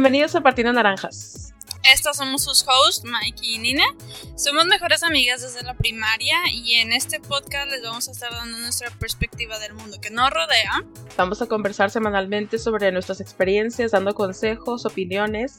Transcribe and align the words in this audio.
Bienvenidos 0.00 0.34
a 0.34 0.40
Partiendo 0.40 0.72
Naranjas. 0.72 1.52
Estas 1.92 2.16
somos 2.16 2.42
sus 2.42 2.64
hosts, 2.66 3.04
Mikey 3.04 3.56
y 3.56 3.58
Nina. 3.58 3.84
Somos 4.34 4.64
mejores 4.64 5.02
amigas 5.02 5.42
desde 5.42 5.62
la 5.62 5.74
primaria 5.74 6.38
y 6.50 6.76
en 6.76 6.90
este 6.90 7.20
podcast 7.20 7.70
les 7.70 7.82
vamos 7.82 8.08
a 8.08 8.12
estar 8.12 8.32
dando 8.32 8.56
nuestra 8.56 8.88
perspectiva 8.92 9.58
del 9.58 9.74
mundo 9.74 9.98
que 10.00 10.08
nos 10.08 10.30
rodea. 10.30 10.82
Vamos 11.18 11.42
a 11.42 11.46
conversar 11.48 11.90
semanalmente 11.90 12.58
sobre 12.58 12.90
nuestras 12.92 13.20
experiencias, 13.20 13.90
dando 13.90 14.14
consejos, 14.14 14.86
opiniones. 14.86 15.58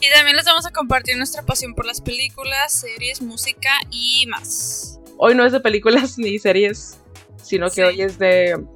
Y 0.00 0.10
también 0.10 0.34
les 0.34 0.46
vamos 0.46 0.66
a 0.66 0.72
compartir 0.72 1.16
nuestra 1.16 1.42
pasión 1.44 1.76
por 1.76 1.86
las 1.86 2.00
películas, 2.00 2.72
series, 2.72 3.22
música 3.22 3.70
y 3.92 4.26
más. 4.26 4.98
Hoy 5.16 5.36
no 5.36 5.46
es 5.46 5.52
de 5.52 5.60
películas 5.60 6.18
ni 6.18 6.40
series, 6.40 6.96
sino 7.40 7.66
que 7.68 7.74
Sí. 7.74 7.82
hoy 7.82 8.02
es 8.02 8.18
de, 8.18 8.66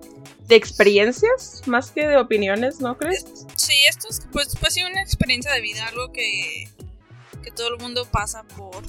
de 0.47 0.55
experiencias 0.55 1.63
más 1.67 1.91
que 1.91 2.07
de 2.07 2.17
opiniones, 2.17 2.81
¿no 2.81 2.97
crees? 2.97 3.25
Sí, 3.81 3.87
esto 3.89 4.09
es 4.11 4.21
pues, 4.31 4.55
pues 4.61 4.75
sí 4.75 4.83
una 4.83 5.01
experiencia 5.01 5.53
de 5.53 5.63
vida, 5.63 5.87
algo 5.87 6.13
que, 6.13 6.69
que 7.43 7.51
todo 7.51 7.69
el 7.69 7.79
mundo 7.81 8.07
pasa 8.11 8.43
por 8.43 8.83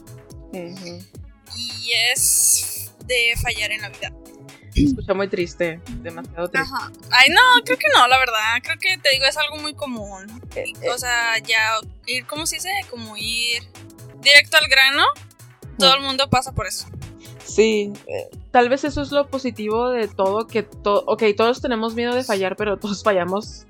y 1.56 1.92
es 2.12 2.92
de 3.06 3.34
fallar 3.42 3.72
en 3.72 3.82
la 3.82 3.90
vida. 3.90 4.12
Escucha 4.76 5.14
muy 5.14 5.30
triste, 5.30 5.80
demasiado 6.02 6.50
triste. 6.50 6.70
Ajá. 6.74 6.92
Ay, 7.12 7.30
no, 7.30 7.64
creo 7.64 7.78
que 7.78 7.88
no, 7.96 8.06
la 8.08 8.18
verdad. 8.18 8.62
Creo 8.64 8.78
que 8.80 8.98
te 8.98 9.12
digo, 9.12 9.26
es 9.26 9.38
algo 9.38 9.58
muy 9.58 9.74
común. 9.74 10.42
Eh, 10.56 10.64
Y, 10.66 10.86
eh, 10.86 10.90
o 10.90 10.98
sea, 10.98 11.38
ya 11.40 11.80
ir, 12.06 12.26
¿cómo 12.26 12.46
se 12.46 12.56
dice? 12.56 12.70
Como 12.90 13.16
ir 13.16 13.64
directo 14.22 14.58
al 14.58 14.68
grano. 14.70 15.04
Todo 15.78 15.96
el 15.96 16.02
mundo 16.02 16.30
pasa 16.30 16.52
por 16.52 16.68
eso. 16.68 16.88
Sí, 17.46 17.94
eh, 18.08 18.30
tal 18.52 18.68
vez 18.70 18.84
eso 18.84 19.02
es 19.02 19.12
lo 19.12 19.30
positivo 19.30 19.90
de 19.90 20.08
todo, 20.08 20.48
que 20.48 20.64
to 20.64 21.04
ok, 21.08 21.24
todos 21.36 21.62
tenemos 21.62 21.96
miedo 21.96 22.14
de 22.14 22.24
fallar, 22.24 22.56
pero 22.56 22.78
todos 22.78 23.04
fallamos 23.04 23.66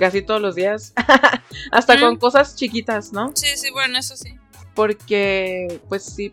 casi 0.00 0.22
todos 0.22 0.40
los 0.40 0.56
días, 0.56 0.92
hasta 1.70 1.96
Mm. 1.96 2.00
con 2.00 2.16
cosas 2.16 2.56
chiquitas, 2.56 3.12
¿no? 3.12 3.30
Sí, 3.36 3.46
sí, 3.56 3.70
bueno, 3.70 3.96
eso 3.98 4.16
sí. 4.16 4.34
Porque, 4.74 5.80
pues 5.88 6.04
si, 6.04 6.32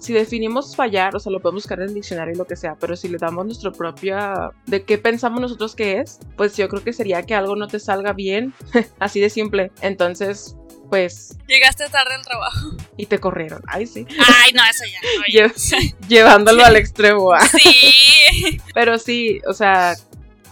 si 0.00 0.12
definimos 0.12 0.76
fallar, 0.76 1.16
o 1.16 1.20
sea, 1.20 1.32
lo 1.32 1.40
podemos 1.40 1.64
buscar 1.64 1.80
en 1.80 1.88
el 1.88 1.94
diccionario 1.94 2.32
y 2.34 2.36
lo 2.36 2.46
que 2.46 2.54
sea, 2.56 2.76
pero 2.78 2.94
si 2.96 3.08
le 3.08 3.18
damos 3.18 3.44
nuestro 3.44 3.72
propia, 3.72 4.50
de 4.66 4.84
qué 4.84 4.98
pensamos 4.98 5.40
nosotros 5.40 5.74
que 5.74 5.98
es, 5.98 6.18
pues 6.36 6.56
yo 6.56 6.68
creo 6.68 6.84
que 6.84 6.92
sería 6.92 7.22
que 7.24 7.34
algo 7.34 7.56
no 7.56 7.66
te 7.66 7.80
salga 7.80 8.12
bien, 8.12 8.54
así 9.00 9.20
de 9.20 9.30
simple. 9.30 9.72
Entonces, 9.80 10.54
pues, 10.90 11.36
Llegaste 11.48 11.88
tarde 11.88 12.14
al 12.14 12.22
trabajo. 12.24 12.70
y 12.96 13.06
te 13.06 13.18
corrieron, 13.18 13.62
ay 13.66 13.86
sí, 13.86 14.06
Ay, 14.42 14.52
no, 14.52 14.62
eso 14.64 14.84
ya. 15.30 15.52
llevándolo 16.08 16.64
al 16.64 16.76
extremo. 16.76 17.32
ah. 17.32 17.40
Sí. 17.46 18.60
Pero 18.74 18.98
sí, 18.98 19.40
o 19.48 19.52
sea, 19.54 19.94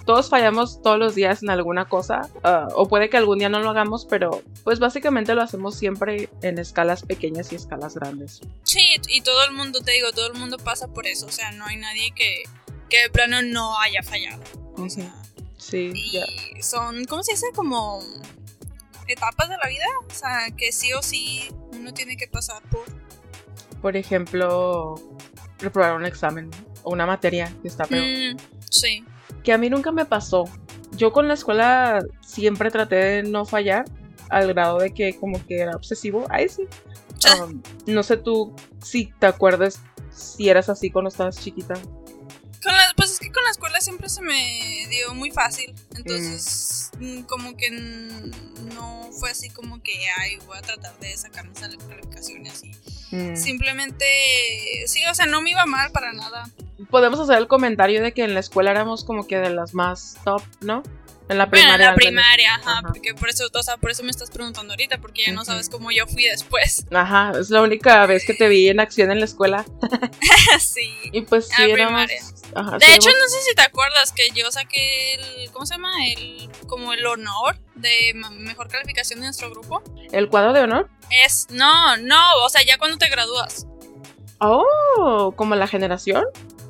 todos 0.07 0.31
fallamos 0.31 0.81
todos 0.81 0.99
los 0.99 1.15
días 1.15 1.43
en 1.43 1.51
alguna 1.51 1.87
cosa, 1.87 2.23
ah, 2.45 2.69
o 2.75 2.89
puede 2.89 3.11
que 3.11 3.17
algún 3.17 3.39
día 3.39 3.49
no 3.49 3.61
lo 3.61 3.71
hagamos, 3.71 4.07
pero 4.07 4.43
pues 4.65 4.79
básicamente 4.79 5.35
lo 5.35 5.43
hacemos 5.43 5.75
siempre 5.75 6.31
en 6.43 6.59
escalas 6.59 7.03
pequeñas 7.03 7.53
y 7.53 7.57
escalas 7.57 7.95
grandes. 7.95 8.41
Sí, 8.63 8.81
y 9.09 9.21
todo 9.21 9.45
el 9.45 9.53
mundo, 9.53 9.81
te 9.81 9.93
digo, 9.93 10.13
todo 10.13 10.29
el 10.29 10.39
mundo 10.39 10.57
pasa 10.57 10.89
por 10.89 11.07
eso. 11.07 11.27
O 11.27 11.33
sea, 11.33 11.51
no 11.53 11.67
hay 11.67 11.77
nadie 11.77 12.13
que, 12.15 12.45
que 12.89 13.03
de 13.03 13.11
plano 13.11 13.43
no 13.43 13.79
haya 13.81 14.03
fallado. 14.03 14.43
O 14.79 14.89
sea, 14.89 15.13
Sí, 15.67 15.93
y 15.95 16.63
son, 16.63 17.07
¿cómo 17.07 17.25
se 17.25 17.33
dice? 17.33 17.47
Como 17.55 18.01
etapas 19.09 19.49
de 19.49 19.57
la 19.57 19.69
vida. 19.69 19.87
O 20.09 20.15
sea, 20.15 20.51
que 20.57 20.71
sí 20.71 20.93
o 20.93 21.03
sí 21.03 21.49
uno 21.73 21.93
tiene 21.93 22.17
que 22.17 22.29
pasar 22.29 22.63
por. 22.71 22.85
Por 23.83 23.97
ejemplo, 23.97 24.95
reprobar 25.59 25.97
un 25.97 26.05
examen 26.05 26.51
o 26.83 26.93
una 26.93 27.05
materia 27.07 27.53
que 27.63 27.69
está 27.69 27.85
peor. 27.85 28.05
Mm, 28.05 28.37
sí. 28.71 29.05
Que 29.47 29.53
a 29.53 29.59
mí 29.59 29.71
nunca 29.71 29.93
me 29.93 30.05
pasó. 30.05 30.45
Yo 30.97 31.13
con 31.13 31.29
la 31.29 31.35
escuela 31.35 32.05
siempre 32.21 32.73
traté 32.73 32.97
de 32.97 33.23
no 33.23 33.45
fallar, 33.45 33.85
al 34.29 34.49
grado 34.49 34.79
de 34.79 34.93
que 34.93 35.17
como 35.21 35.39
que 35.47 35.61
era 35.61 35.77
obsesivo. 35.77 36.25
Ay, 36.31 36.49
sí. 36.49 36.65
Sí. 37.19 37.29
Um, 37.41 37.63
no 37.87 38.03
sé 38.03 38.17
tú 38.17 38.53
si 38.83 39.13
te 39.21 39.27
acuerdas 39.27 39.81
si 40.11 40.49
eras 40.49 40.69
así 40.69 40.91
cuando 40.91 41.11
estabas 41.11 41.39
chiquita. 41.39 41.75
Con 42.67 42.75
la- 42.75 42.93
pues 42.97 43.13
es 43.13 43.19
que 43.21 43.31
con 43.31 43.45
la 43.45 43.51
escuela 43.51 43.81
siempre 43.81 44.09
se 44.09 44.21
me 44.23 44.87
dio 44.91 45.15
muy 45.15 45.31
fácil. 45.31 45.73
Entonces, 45.95 46.91
mm, 46.99 47.21
como 47.23 47.57
que 47.57 47.71
no 47.71 49.09
fue 49.21 49.31
así 49.31 49.51
como 49.51 49.81
que, 49.83 49.93
ay, 50.19 50.37
voy 50.47 50.59
a 50.59 50.63
tratar 50.63 50.99
de 50.99 51.17
sacar 51.17 51.47
mis 51.49 51.61
calificaciones 51.61 52.53
así. 52.55 52.73
Mm. 53.13 53.37
Simplemente, 53.37 54.05
sí, 54.87 55.01
o 55.09 55.15
sea, 55.15 55.27
no 55.27 55.41
me 55.43 55.51
iba 55.53 55.65
mal 55.67 55.93
para 55.93 56.13
nada. 56.13 56.51
Podemos 56.91 57.21
hacer 57.21 57.39
el 57.39 57.47
comentario 57.47 58.03
de 58.03 58.13
que 58.13 58.25
en 58.25 58.35
la 58.35 58.41
escuela 58.41 58.73
éramos 58.73 59.05
como 59.05 59.27
que 59.29 59.39
de 59.39 59.51
las 59.51 59.73
más 59.73 60.17
top, 60.25 60.43
¿no? 60.61 60.83
En 61.29 61.39
la 61.39 61.47
Bueno, 61.47 61.65
primaria. 61.65 61.75
en 61.75 61.91
la 61.91 61.95
primaria, 61.97 62.55
ajá, 62.55 62.71
Ajá. 62.79 62.83
porque 62.89 63.13
por 63.15 63.29
eso, 63.29 63.49
o 63.53 63.63
sea, 63.63 63.77
por 63.79 63.91
eso 63.91 64.05
me 64.05 64.11
estás 64.11 64.31
preguntando 64.31 64.73
ahorita, 64.75 64.99
porque 64.99 65.25
ya 65.27 65.33
no 65.33 65.45
sabes 65.45 65.69
cómo 65.69 65.91
yo 65.91 66.07
fui 66.07 66.25
después. 66.25 66.87
Ajá, 66.93 67.33
es 67.39 67.51
la 67.51 67.63
única 67.63 68.07
vez 68.07 68.25
que 68.25 68.33
te 68.35 68.49
vi 68.49 68.69
en 68.69 68.79
acción 68.79 69.11
en 69.11 69.19
la 69.19 69.25
escuela. 69.25 69.65
sí. 70.61 70.89
Y 71.13 71.23
pues 71.23 71.49
sí, 71.49 71.63
éramos. 71.71 72.09
Ajá, 72.55 72.79
De 72.79 72.87
sí 72.87 72.93
hecho, 72.93 73.09
éramos- 73.11 73.25
no 73.25 73.29
sé 73.29 73.43
si 73.49 73.55
te 73.57 73.63
acuerdas 73.63 74.13
que 74.13 74.29
yo 74.35 74.51
saqué 74.53 75.15
el, 75.15 75.51
¿cómo 75.53 75.67
se 75.67 75.75
llama? 75.75 75.91
El, 76.07 76.49
como 76.69 76.93
el 76.93 77.05
honor 77.07 77.59
de 77.75 78.15
mejor 78.39 78.69
calificación 78.69 79.19
de 79.21 79.27
nuestro 79.27 79.51
grupo. 79.51 79.83
¿El 80.13 80.29
cuadro 80.29 80.53
de 80.53 80.61
honor? 80.61 80.89
Es, 81.25 81.49
no, 81.51 81.97
no, 81.99 82.21
o 82.45 82.49
sea, 82.49 82.63
ya 82.65 82.79
cuando 82.79 82.99
te 82.99 83.09
gradúas. 83.09 83.67
Oh, 84.39 85.33
como 85.37 85.55
la 85.55 85.67
generación. 85.67 86.25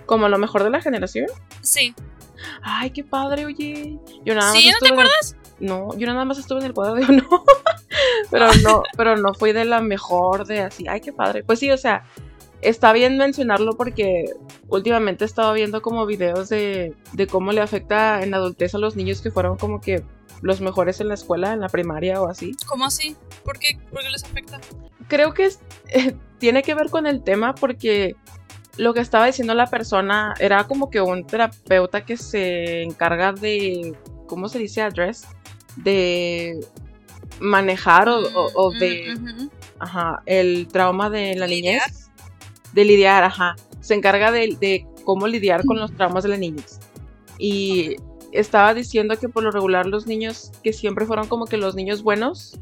Como 0.06 0.28
lo 0.28 0.38
mejor 0.38 0.62
de 0.64 0.70
la 0.70 0.80
generación. 0.80 1.26
Sí. 1.62 1.94
Ay, 2.62 2.90
qué 2.90 3.04
padre, 3.04 3.44
oye. 3.46 3.98
Yo 4.24 4.34
nada 4.34 4.52
más 4.52 4.60
¿Sí? 4.60 4.68
¿No 4.70 4.78
te 4.80 4.86
el- 4.86 4.92
acuerdas? 4.92 5.36
No, 5.58 5.96
yo 5.96 6.06
nada 6.06 6.24
más 6.26 6.38
estuve 6.38 6.60
en 6.60 6.66
el 6.66 6.74
cuadro 6.74 6.94
de 6.96 7.04
honor. 7.04 7.42
pero 8.30 8.46
no, 8.62 8.82
pero 8.96 9.16
no 9.16 9.32
fui 9.34 9.52
de 9.52 9.64
la 9.64 9.80
mejor 9.80 10.46
de 10.46 10.60
así. 10.60 10.86
Ay, 10.88 11.00
qué 11.00 11.12
padre. 11.12 11.44
Pues 11.44 11.58
sí, 11.60 11.70
o 11.70 11.78
sea, 11.78 12.04
está 12.60 12.92
bien 12.92 13.16
mencionarlo 13.16 13.76
porque 13.76 14.26
últimamente 14.68 15.24
he 15.24 15.26
estado 15.26 15.52
viendo 15.54 15.80
como 15.82 16.04
videos 16.06 16.48
de, 16.48 16.94
de 17.12 17.26
cómo 17.26 17.52
le 17.52 17.60
afecta 17.62 18.22
en 18.22 18.32
la 18.32 18.36
adultez 18.38 18.74
a 18.74 18.78
los 18.78 18.96
niños 18.96 19.20
que 19.22 19.30
fueron 19.30 19.56
como 19.56 19.80
que 19.80 20.02
los 20.42 20.60
mejores 20.60 21.00
en 21.00 21.08
la 21.08 21.14
escuela, 21.14 21.52
en 21.54 21.60
la 21.60 21.68
primaria 21.70 22.20
o 22.20 22.28
así. 22.28 22.54
¿Cómo 22.66 22.84
así? 22.84 23.16
¿Por 23.44 23.58
qué? 23.58 23.78
¿Por 23.90 24.02
qué 24.02 24.10
les 24.10 24.24
afecta? 24.24 24.60
Creo 25.08 25.32
que 25.32 25.46
es- 25.46 25.60
tiene 26.38 26.62
que 26.62 26.74
ver 26.74 26.90
con 26.90 27.06
el 27.06 27.22
tema 27.24 27.54
porque 27.54 28.14
lo 28.78 28.92
que 28.94 29.00
estaba 29.00 29.26
diciendo 29.26 29.54
la 29.54 29.66
persona 29.66 30.34
era 30.38 30.64
como 30.64 30.90
que 30.90 31.00
un 31.00 31.26
terapeuta 31.26 32.04
que 32.04 32.16
se 32.16 32.82
encarga 32.82 33.32
de, 33.32 33.96
¿cómo 34.26 34.48
se 34.48 34.58
dice? 34.58 34.82
Address, 34.82 35.26
de 35.76 36.60
manejar 37.40 38.08
o, 38.08 38.20
o- 38.20 38.50
o 38.54 38.72
Mm, 38.72 38.78
de, 38.78 39.14
ujú. 39.14 39.50
ajá, 39.78 40.22
el 40.26 40.68
trauma 40.68 41.10
de 41.10 41.34
la 41.36 41.46
Lidiar. 41.46 41.82
niñez. 41.88 42.10
De 42.72 42.84
lidiar, 42.84 43.24
ajá. 43.24 43.56
Se 43.80 43.94
encarga 43.94 44.30
de, 44.30 44.56
de 44.60 44.86
cómo 45.04 45.26
lidiar 45.28 45.64
con 45.64 45.78
los 45.78 45.92
traumas 45.94 46.24
de 46.24 46.30
la 46.30 46.36
niñez. 46.36 46.78
Y 47.38 47.96
estaba 48.32 48.74
diciendo 48.74 49.16
que 49.18 49.28
por 49.28 49.42
lo 49.44 49.50
regular 49.50 49.86
los 49.86 50.06
niños 50.06 50.50
que 50.62 50.72
siempre 50.72 51.06
fueron 51.06 51.26
como 51.28 51.46
que 51.46 51.56
los 51.56 51.74
niños 51.74 52.02
buenos, 52.02 52.58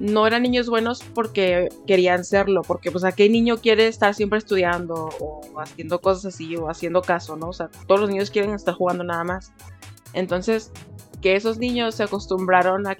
no 0.00 0.26
eran 0.26 0.42
niños 0.42 0.68
buenos 0.68 1.02
porque 1.14 1.68
querían 1.86 2.24
serlo, 2.24 2.62
porque 2.62 2.90
pues 2.90 3.04
a 3.04 3.12
qué 3.12 3.28
niño 3.28 3.58
quiere 3.58 3.86
estar 3.86 4.14
siempre 4.14 4.38
estudiando 4.38 5.10
o 5.20 5.60
haciendo 5.60 6.00
cosas 6.00 6.34
así 6.34 6.56
o 6.56 6.68
haciendo 6.68 7.02
caso, 7.02 7.36
¿no? 7.36 7.50
O 7.50 7.52
sea, 7.52 7.68
todos 7.86 8.00
los 8.00 8.10
niños 8.10 8.30
quieren 8.30 8.52
estar 8.54 8.74
jugando 8.74 9.04
nada 9.04 9.22
más. 9.24 9.52
Entonces, 10.12 10.72
que 11.20 11.36
esos 11.36 11.58
niños 11.58 11.94
se 11.94 12.02
acostumbraron 12.02 12.86
a 12.88 12.96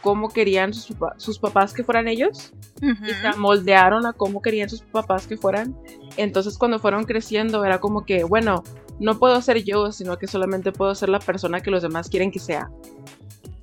cómo 0.00 0.28
querían 0.28 0.72
sus, 0.74 0.96
papá- 0.96 1.14
sus 1.18 1.38
papás 1.38 1.72
que 1.74 1.82
fueran 1.82 2.08
ellos 2.08 2.52
y 2.80 3.10
se 3.32 3.38
moldearon 3.38 4.06
a 4.06 4.12
cómo 4.12 4.40
querían 4.42 4.68
sus 4.68 4.82
papás 4.82 5.26
que 5.26 5.36
fueran. 5.36 5.76
Entonces 6.16 6.56
cuando 6.58 6.78
fueron 6.78 7.04
creciendo 7.04 7.64
era 7.64 7.80
como 7.80 8.04
que, 8.04 8.22
bueno, 8.24 8.62
no 9.00 9.18
puedo 9.18 9.40
ser 9.42 9.64
yo, 9.64 9.90
sino 9.92 10.18
que 10.18 10.26
solamente 10.26 10.70
puedo 10.72 10.94
ser 10.94 11.08
la 11.08 11.18
persona 11.18 11.60
que 11.60 11.70
los 11.70 11.82
demás 11.82 12.08
quieren 12.08 12.30
que 12.30 12.38
sea. 12.38 12.70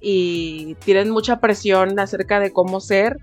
Y 0.01 0.75
tienen 0.83 1.11
mucha 1.11 1.39
presión 1.39 1.99
acerca 1.99 2.39
de 2.39 2.51
cómo 2.51 2.79
ser 2.79 3.17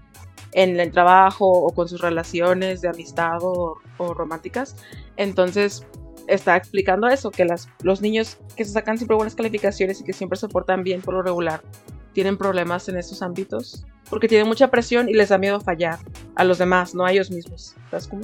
en 0.52 0.80
el 0.80 0.92
trabajo 0.92 1.46
o 1.46 1.75
con 1.75 1.88
sus 1.88 2.00
relaciones 2.00 2.80
de 2.80 2.88
amistad 2.88 3.38
o, 3.42 3.78
románticas. 4.14 4.76
Entonces 5.16 5.86
está 6.26 6.56
explicando 6.56 7.08
eso, 7.08 7.30
que 7.30 7.44
las, 7.44 7.69
los 7.82 8.00
niños 8.00 8.38
que 8.56 8.64
se 8.64 8.72
sacan 8.72 8.96
siempre 8.98 9.16
buenas 9.16 9.34
calificaciones 9.34 10.00
y 10.00 10.04
que 10.04 10.12
siempre 10.12 10.38
se 10.38 10.48
portan 10.48 10.82
bien 10.82 11.00
por 11.00 11.14
lo 11.14 11.22
regular, 11.22 11.62
tienen 12.12 12.36
problemas 12.36 12.88
en 12.88 12.96
esos 12.96 13.22
ámbitos 13.22 13.84
porque 14.08 14.28
tienen 14.28 14.48
mucha 14.48 14.69
presión 14.70 15.08
y 15.08 15.14
les 15.14 15.28
da 15.28 15.38
miedo 15.38 15.60
fallar 15.60 15.98
a 16.34 16.44
los 16.44 16.58
demás, 16.58 16.94
no 16.94 17.04
a 17.04 17.12
ellos 17.12 17.31
mismos. 17.31 17.74
¿Sabes 17.90 18.08
cómo? 18.08 18.22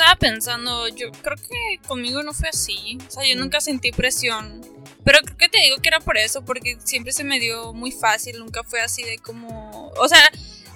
Estaba 0.00 0.16
pensando, 0.18 0.88
yo 0.88 1.12
creo 1.12 1.36
que 1.36 1.78
conmigo 1.86 2.22
no 2.22 2.32
fue 2.32 2.48
así. 2.48 2.96
O 3.06 3.10
sea, 3.10 3.22
yo 3.28 3.36
nunca 3.36 3.60
sentí 3.60 3.92
presión. 3.92 4.62
Pero 5.04 5.18
creo 5.20 5.36
que 5.36 5.48
te 5.50 5.58
digo 5.60 5.76
que 5.82 5.88
era 5.88 6.00
por 6.00 6.16
eso, 6.16 6.42
porque 6.42 6.78
siempre 6.82 7.12
se 7.12 7.22
me 7.22 7.38
dio 7.38 7.74
muy 7.74 7.92
fácil, 7.92 8.38
nunca 8.38 8.62
fue 8.64 8.80
así 8.80 9.02
de 9.02 9.18
como. 9.18 9.92
O 9.98 10.08
sea, 10.08 10.22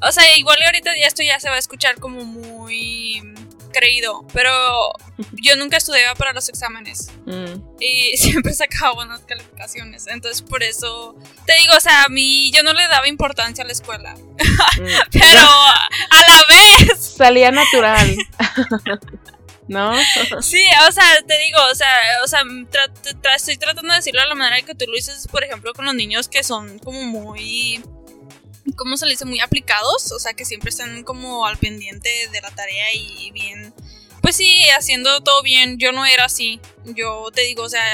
o 0.02 0.12
sea, 0.12 0.36
igual 0.36 0.58
ahorita 0.62 0.90
ya 1.00 1.06
esto 1.06 1.22
ya 1.22 1.40
se 1.40 1.48
va 1.48 1.54
a 1.54 1.58
escuchar 1.58 1.98
como 2.00 2.22
muy 2.26 3.22
creído, 3.72 4.24
pero 4.32 4.52
yo 5.42 5.56
nunca 5.56 5.78
estudiaba 5.78 6.14
para 6.14 6.32
los 6.32 6.48
exámenes 6.48 7.10
Mm. 7.26 7.60
y 7.80 8.16
siempre 8.18 8.52
sacaba 8.52 8.92
buenas 8.94 9.22
calificaciones. 9.22 10.06
Entonces, 10.06 10.42
por 10.42 10.62
eso 10.62 11.16
te 11.46 11.54
digo, 11.54 11.74
o 11.76 11.80
sea, 11.80 12.04
a 12.04 12.08
mí 12.08 12.52
yo 12.52 12.62
no 12.62 12.72
le 12.72 12.86
daba 12.88 13.08
importancia 13.08 13.64
a 13.64 13.66
la 13.66 13.72
escuela, 13.72 14.14
Mm. 14.78 14.86
pero 15.10 15.40
a 15.40 16.18
la 16.28 16.44
vez, 16.48 16.63
Salía 17.16 17.50
natural. 17.50 18.16
¿No? 19.68 19.94
sí, 20.42 20.62
o 20.86 20.92
sea, 20.92 21.22
te 21.26 21.38
digo, 21.38 21.58
o 21.72 21.74
sea, 21.74 21.88
o 22.22 22.28
sea, 22.28 22.42
estoy 23.34 23.56
tratando 23.56 23.92
de 23.92 23.96
decirlo 23.96 24.20
de 24.20 24.28
la 24.28 24.34
manera 24.34 24.60
que 24.60 24.74
tú 24.74 24.84
lo 24.86 24.94
dices, 24.94 25.26
por 25.28 25.42
ejemplo, 25.42 25.72
con 25.72 25.86
los 25.86 25.94
niños 25.94 26.28
que 26.28 26.42
son 26.42 26.78
como 26.80 27.02
muy 27.02 27.82
¿cómo 28.76 28.96
se 28.96 29.06
le 29.06 29.12
dice? 29.12 29.24
Muy 29.24 29.40
aplicados, 29.40 30.12
o 30.12 30.18
sea, 30.18 30.34
que 30.34 30.44
siempre 30.44 30.70
están 30.70 31.02
como 31.04 31.46
al 31.46 31.56
pendiente 31.58 32.08
de 32.30 32.40
la 32.40 32.50
tarea 32.50 32.92
y 32.94 33.30
bien, 33.32 33.74
pues 34.22 34.36
sí, 34.36 34.64
haciendo 34.76 35.22
todo 35.22 35.42
bien. 35.42 35.78
Yo 35.78 35.92
no 35.92 36.06
era 36.06 36.24
así. 36.24 36.60
Yo 36.84 37.30
te 37.32 37.42
digo, 37.42 37.62
o 37.62 37.68
sea, 37.68 37.84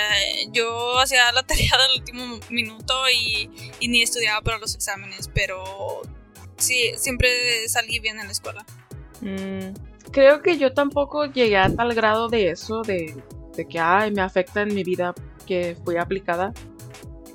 yo 0.53 0.99
hacía 0.99 1.31
la 1.33 1.43
tarea 1.47 1.77
del 1.79 2.01
último 2.01 2.41
minuto 2.51 2.95
y, 3.11 3.51
y 3.81 3.89
ni 3.89 4.03
estudiaba 4.03 4.41
para 4.43 4.59
los 4.59 4.75
exámenes, 4.75 5.29
pero 5.35 6.03
sí, 6.57 6.93
siempre 6.97 7.69
salí 7.69 7.99
bien 7.99 8.21
en 8.21 8.27
la 8.27 8.33
escuela. 8.33 8.65
Mm, 9.21 9.75
creo 10.11 10.43
que 10.43 10.59
yo 10.59 10.73
tampoco 10.73 11.27
llegué 11.27 11.57
a 11.59 11.75
tal 11.75 11.95
grado 11.95 12.29
de 12.29 12.51
eso, 12.51 12.83
de, 12.83 13.15
de 13.57 13.67
que 13.69 13.79
ay, 13.79 14.11
me 14.13 14.23
afecta 14.23 14.63
en 14.63 14.75
mi 14.75 14.83
vida 14.85 15.15
que 15.47 15.77
fui 15.85 15.97
aplicada. 15.97 16.53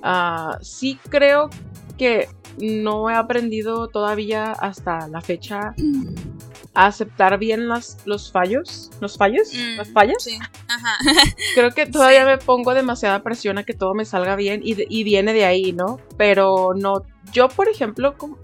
Ah, 0.01 0.57
sí 0.61 0.99
creo 1.09 1.49
que 1.97 2.27
no 2.59 3.09
he 3.09 3.13
aprendido 3.15 3.87
todavía 3.87 4.51
hasta 4.51 5.07
la 5.07 5.21
fecha 5.21 5.73
a 6.73 6.87
aceptar 6.87 7.37
bien 7.39 7.67
las, 7.69 7.97
los 8.05 8.31
fallos. 8.31 8.91
¿Los 8.99 9.17
fallos? 9.17 9.49
Mm, 9.53 9.77
¿Las 9.77 9.89
fallas? 9.91 10.23
Sí, 10.23 10.37
ajá. 10.67 10.97
Creo 11.55 11.71
que 11.71 11.85
todavía 11.85 12.25
me 12.25 12.37
pongo 12.37 12.73
demasiada 12.73 13.23
presión 13.23 13.57
a 13.57 13.63
que 13.63 13.73
todo 13.73 13.93
me 13.93 14.03
salga 14.05 14.35
bien 14.35 14.61
y, 14.63 14.75
y 14.89 15.03
viene 15.05 15.31
de 15.33 15.45
ahí, 15.45 15.71
¿no? 15.71 15.99
Pero 16.17 16.73
no, 16.75 17.03
yo 17.31 17.47
por 17.47 17.69
ejemplo, 17.69 18.17
como- 18.17 18.37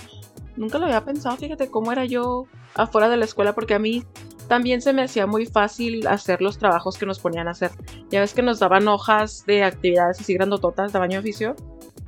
nunca 0.61 0.77
lo 0.77 0.85
había 0.85 1.03
pensado, 1.03 1.35
fíjate 1.35 1.69
cómo 1.69 1.91
era 1.91 2.05
yo 2.05 2.45
afuera 2.75 3.09
de 3.09 3.17
la 3.17 3.25
escuela, 3.25 3.53
porque 3.53 3.73
a 3.73 3.79
mí 3.79 4.05
también 4.47 4.81
se 4.81 4.93
me 4.93 5.01
hacía 5.01 5.27
muy 5.27 5.45
fácil 5.45 6.07
hacer 6.07 6.41
los 6.41 6.57
trabajos 6.57 6.97
que 6.97 7.05
nos 7.05 7.19
ponían 7.19 7.47
a 7.47 7.51
hacer. 7.51 7.71
Ya 8.09 8.19
ves 8.21 8.33
que 8.33 8.41
nos 8.41 8.59
daban 8.59 8.87
hojas 8.87 9.43
de 9.45 9.63
actividades 9.63 10.19
así 10.21 10.33
grandototas 10.33 10.93
de 10.93 10.99
baño 10.99 11.13
de 11.13 11.19
oficio. 11.19 11.55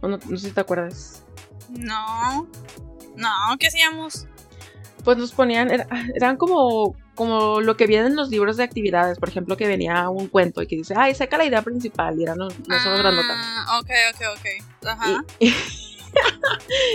No, 0.02 0.10
no- 0.10 0.20
no 0.30 0.38
sé 0.38 0.48
si 0.50 0.54
te 0.54 0.62
acuerdas. 0.62 1.24
No, 1.70 2.48
no, 3.16 3.30
¿qué 3.60 3.68
hacíamos? 3.68 4.28
Pues 5.04 5.18
nos 5.18 5.32
ponían, 5.34 5.72
era- 5.72 5.88
eran 6.16 6.38
como, 6.38 6.96
como 7.16 7.60
lo 7.62 7.76
que 7.78 7.88
viene 7.88 8.08
en 8.08 8.16
los 8.16 8.30
libros 8.30 8.58
de 8.58 8.64
actividades, 8.64 9.18
por 9.20 9.30
ejemplo, 9.30 9.58
que 9.58 9.68
venía 9.68 10.08
un 10.10 10.28
cuento 10.28 10.62
y 10.62 10.68
que 10.68 10.76
dice, 10.76 10.94
ay, 10.98 11.16
saca 11.16 11.38
la 11.38 11.46
idea 11.46 11.62
principal, 11.62 12.20
y 12.20 12.24
eran 12.24 12.40
unas 12.42 12.86
hojas 12.86 13.00
grandotas. 13.00 13.38
Ah, 13.38 13.80
ok, 13.82 13.90
ok, 14.14 14.22
ok. 14.38 14.88
Ajá. 14.88 15.24
Y- 15.40 15.54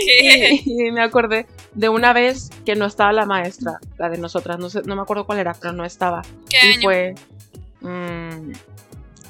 ¿Qué? 0.05 0.61
Y, 0.65 0.87
y 0.87 0.91
me 0.91 1.01
acordé 1.01 1.47
de 1.73 1.89
una 1.89 2.13
vez 2.13 2.49
que 2.65 2.75
no 2.75 2.85
estaba 2.85 3.11
la 3.13 3.25
maestra, 3.25 3.79
la 3.97 4.09
de 4.09 4.17
nosotras, 4.17 4.59
no 4.59 4.69
sé, 4.69 4.81
no 4.83 4.95
me 4.95 5.01
acuerdo 5.01 5.25
cuál 5.25 5.39
era, 5.39 5.53
pero 5.53 5.73
no 5.73 5.85
estaba. 5.85 6.21
¿Qué 6.49 6.57
Y 6.57 6.73
año? 6.73 6.81
fue 6.81 7.15
mm, 7.81 8.51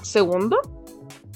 segundo. 0.02 0.60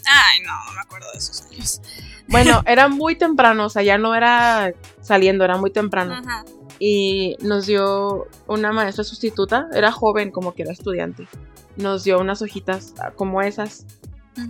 Ay, 0.05 0.41
no, 0.45 0.51
no 0.65 0.73
me 0.73 0.81
acuerdo 0.81 1.07
de 1.11 1.17
esos 1.17 1.41
años. 1.43 1.81
Bueno, 2.27 2.61
era 2.67 2.87
muy 2.87 3.15
temprano, 3.15 3.65
o 3.65 3.69
sea, 3.69 3.83
ya 3.83 3.97
no 3.97 4.15
era 4.15 4.73
saliendo, 5.01 5.43
era 5.45 5.57
muy 5.57 5.71
temprano. 5.71 6.13
Ajá. 6.13 6.43
Y 6.79 7.37
nos 7.41 7.65
dio 7.67 8.27
una 8.47 8.71
maestra 8.71 9.03
sustituta, 9.03 9.67
era 9.73 9.91
joven, 9.91 10.31
como 10.31 10.53
que 10.53 10.63
era 10.63 10.71
estudiante. 10.71 11.27
Nos 11.77 12.03
dio 12.03 12.19
unas 12.19 12.41
hojitas 12.41 12.93
como 13.15 13.41
esas. 13.41 13.85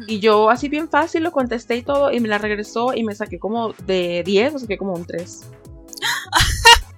Y 0.07 0.19
yo 0.19 0.49
así 0.49 0.69
bien 0.69 0.89
fácil 0.89 1.23
lo 1.23 1.31
contesté 1.31 1.75
y 1.75 1.81
todo, 1.83 2.11
y 2.11 2.19
me 2.19 2.27
la 2.29 2.37
regresó 2.37 2.93
y 2.93 3.03
me 3.03 3.13
saqué 3.15 3.37
como 3.39 3.73
de 3.85 4.23
10, 4.25 4.55
o 4.55 4.59
saqué 4.59 4.77
como 4.77 4.93
un 4.93 5.05
3. 5.05 5.45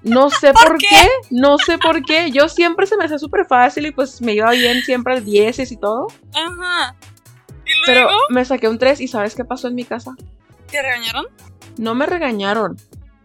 No 0.04 0.30
sé 0.30 0.54
¿Por 0.54 0.68
por, 0.68 0.78
qué? 0.78 0.86
qué? 0.90 1.08
no 1.32 1.58
sé 1.58 1.80
por 1.80 2.04
qué. 2.06 2.30
Yo 2.30 2.48
siempre 2.48 2.86
se 2.86 2.96
me 2.96 3.06
hacía 3.06 3.18
súper 3.18 3.48
fácil 3.48 3.88
y 3.88 3.92
pues 3.92 4.22
me 4.22 4.34
iba 4.34 4.52
bien 4.52 4.84
siempre 4.84 5.14
al 5.16 5.26
10 5.26 5.72
y 5.72 5.78
todo. 5.78 6.06
Ajá. 6.32 6.96
¿Y 7.66 7.72
Pero 7.88 8.08
me 8.30 8.46
saqué 8.46 8.70
un 8.70 8.78
3 8.78 9.02
y 9.02 9.08
¿sabes 9.08 9.34
qué 9.34 9.44
pasó 9.44 9.68
en 9.68 9.74
mi 9.74 9.84
casa? 9.84 10.14
¿Te 10.70 10.80
regañaron? 10.80 11.26
No 11.80 11.96
me 11.96 12.06
regañaron, 12.06 12.78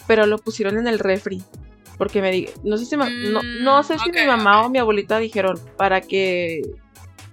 pero 0.06 0.24
lo 0.24 0.38
pusieron 0.38 0.78
en 0.78 0.86
el 0.86 0.98
refri. 0.98 1.42
Porque 1.98 2.22
me 2.22 2.30
di 2.30 2.48
no 2.64 2.78
sé 2.78 2.86
si, 2.86 2.96
ma- 2.96 3.10
no, 3.10 3.40
Mm, 3.42 3.62
no 3.62 3.82
sé 3.82 3.98
si 3.98 4.10
mi 4.10 4.24
mamá 4.24 4.64
o 4.64 4.70
mi 4.70 4.78
abuelita 4.78 5.18
dijeron 5.18 5.60
para 5.76 6.00
que 6.00 6.62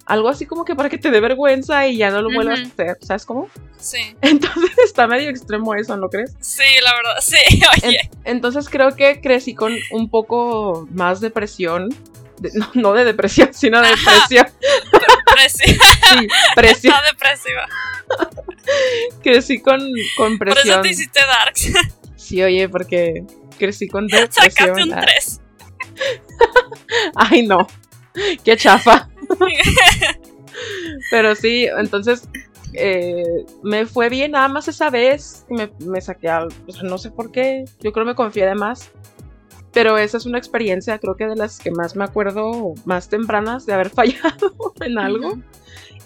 algo 0.08 0.30
así 0.30 0.46
como 0.46 0.64
que 0.66 0.74
para 0.76 0.90
que 0.90 0.98
te 0.98 1.12
dé 1.12 1.20
vergüenza 1.20 1.86
y 1.88 1.98
ya 1.98 2.10
no 2.10 2.22
lo 2.22 2.30
vuelvas 2.34 2.60
a 2.62 2.64
hacer, 2.64 2.98
¿sabes 3.02 3.26
cómo? 3.26 3.50
Sí. 3.78 4.16
Entonces 4.22 4.72
está 4.86 5.06
medio 5.08 5.30
extremo 5.30 5.76
eso, 5.76 5.98
¿no 5.98 6.08
crees? 6.10 6.34
Sí, 6.40 6.64
la 6.82 6.94
verdad, 6.96 7.16
sí. 7.22 7.38
Oye. 7.86 8.10
Entonces 8.24 8.70
creo 8.70 8.96
que 8.96 9.20
crecí 9.22 9.54
con 9.54 9.76
un 9.92 10.10
poco 10.10 10.88
más 10.92 11.20
depresión. 11.22 11.90
De- 12.40 12.52
no, 12.54 12.70
no 12.76 12.94
de 12.94 13.04
depresión, 13.04 13.54
sino 13.54 13.82
de 13.82 13.90
depresión. 13.90 14.48
Presi- 15.38 15.80
Sí, 16.10 16.28
presión. 16.56 16.94
Está 16.96 17.06
depresiva. 17.12 17.66
Crecí 19.24 19.60
con, 19.60 19.80
con 20.16 20.38
Por 20.38 20.48
eso 20.50 20.56
presión. 20.56 20.82
te 20.82 20.90
hiciste 20.90 21.20
darks. 21.20 21.72
Sí, 22.16 22.42
oye, 22.44 22.70
porque 22.70 23.24
crecí 23.60 23.88
con 23.88 24.08
depresión. 24.08 24.52
Sacaste 24.52 24.84
un 24.84 24.94
Ah, 24.94 25.02
3. 25.02 25.42
Ay, 27.16 27.46
no. 27.48 27.68
Qué 28.44 28.58
chafa. 28.58 29.10
Pero 31.12 31.36
sí, 31.36 31.68
entonces 31.78 32.28
eh, 32.74 33.46
me 33.64 33.86
fue 33.86 34.10
bien 34.10 34.32
nada 34.32 34.48
más 34.48 34.68
esa 34.68 34.90
vez. 34.90 35.46
Me, 35.50 35.72
me 35.80 36.02
saqué 36.02 36.30
al. 36.30 36.48
O 36.68 36.72
sea, 36.72 36.84
no 36.84 36.98
sé 36.98 37.12
por 37.12 37.32
qué. 37.32 37.66
Yo 37.80 37.92
creo 37.92 38.06
que 38.06 38.12
me 38.12 38.16
confié 38.16 38.46
de 38.46 38.56
más. 38.56 38.92
Pero 39.74 39.98
esa 39.98 40.18
es 40.18 40.26
una 40.26 40.40
experiencia, 40.40 40.98
creo 40.98 41.16
que 41.16 41.28
de 41.28 41.36
las 41.36 41.60
que 41.60 41.70
más 41.70 41.96
me 41.96 42.04
acuerdo, 42.04 42.74
más 42.86 43.10
tempranas, 43.10 43.66
de 43.66 43.74
haber 43.74 43.90
fallado 43.92 44.74
en 44.82 44.98
algo. 44.98 45.38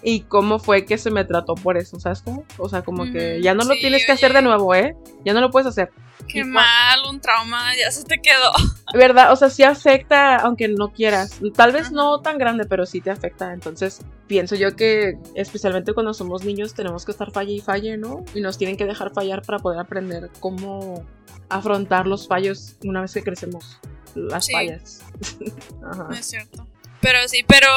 Y 0.03 0.21
cómo 0.21 0.59
fue 0.59 0.83
que 0.83 0.97
se 0.97 1.11
me 1.11 1.23
trató 1.23 1.53
por 1.55 1.77
eso, 1.77 1.99
¿sabes 1.99 2.21
cómo? 2.23 2.43
O 2.57 2.67
sea, 2.67 2.81
como 2.81 3.09
que 3.11 3.39
ya 3.41 3.53
no 3.53 3.63
lo 3.63 3.75
sí, 3.75 3.81
tienes 3.81 4.05
que 4.05 4.11
hacer 4.11 4.33
de 4.33 4.41
nuevo, 4.41 4.73
¿eh? 4.73 4.95
Ya 5.23 5.33
no 5.33 5.41
lo 5.41 5.51
puedes 5.51 5.67
hacer. 5.67 5.91
Qué 6.31 6.43
mal, 6.43 6.99
un 7.09 7.19
trauma, 7.19 7.75
ya 7.75 7.91
se 7.91 8.03
te 8.03 8.19
quedó. 8.19 8.51
¿Verdad? 8.93 9.31
O 9.31 9.35
sea, 9.35 9.49
sí 9.49 9.63
afecta, 9.63 10.37
aunque 10.37 10.67
no 10.67 10.89
quieras. 10.93 11.39
Tal 11.55 11.71
vez 11.71 11.91
no 11.91 12.21
tan 12.21 12.37
grande, 12.37 12.65
pero 12.65 12.85
sí 12.85 13.01
te 13.01 13.09
afecta. 13.11 13.53
Entonces, 13.53 14.01
pienso 14.27 14.55
yo 14.55 14.75
que, 14.75 15.17
especialmente 15.35 15.93
cuando 15.93 16.13
somos 16.13 16.43
niños, 16.43 16.73
tenemos 16.73 17.05
que 17.05 17.11
estar 17.11 17.31
falle 17.31 17.53
y 17.53 17.59
falle, 17.61 17.97
¿no? 17.97 18.23
Y 18.33 18.41
nos 18.41 18.57
tienen 18.57 18.77
que 18.77 18.85
dejar 18.85 19.13
fallar 19.13 19.41
para 19.43 19.59
poder 19.59 19.79
aprender 19.79 20.29
cómo 20.39 21.05
afrontar 21.49 22.07
los 22.07 22.27
fallos 22.27 22.75
una 22.83 23.01
vez 23.01 23.13
que 23.13 23.23
crecemos. 23.23 23.77
Las 24.15 24.45
Sí. 24.45 24.53
fallas. 24.53 25.01
Ajá. 25.91 26.03
No 26.09 26.13
es 26.13 26.25
cierto. 26.25 26.67
Pero 27.01 27.27
sí, 27.27 27.43
pero 27.47 27.67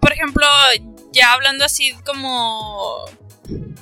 por 0.00 0.12
ejemplo, 0.12 0.44
ya 1.12 1.32
hablando 1.32 1.64
así 1.64 1.92
como. 2.04 3.04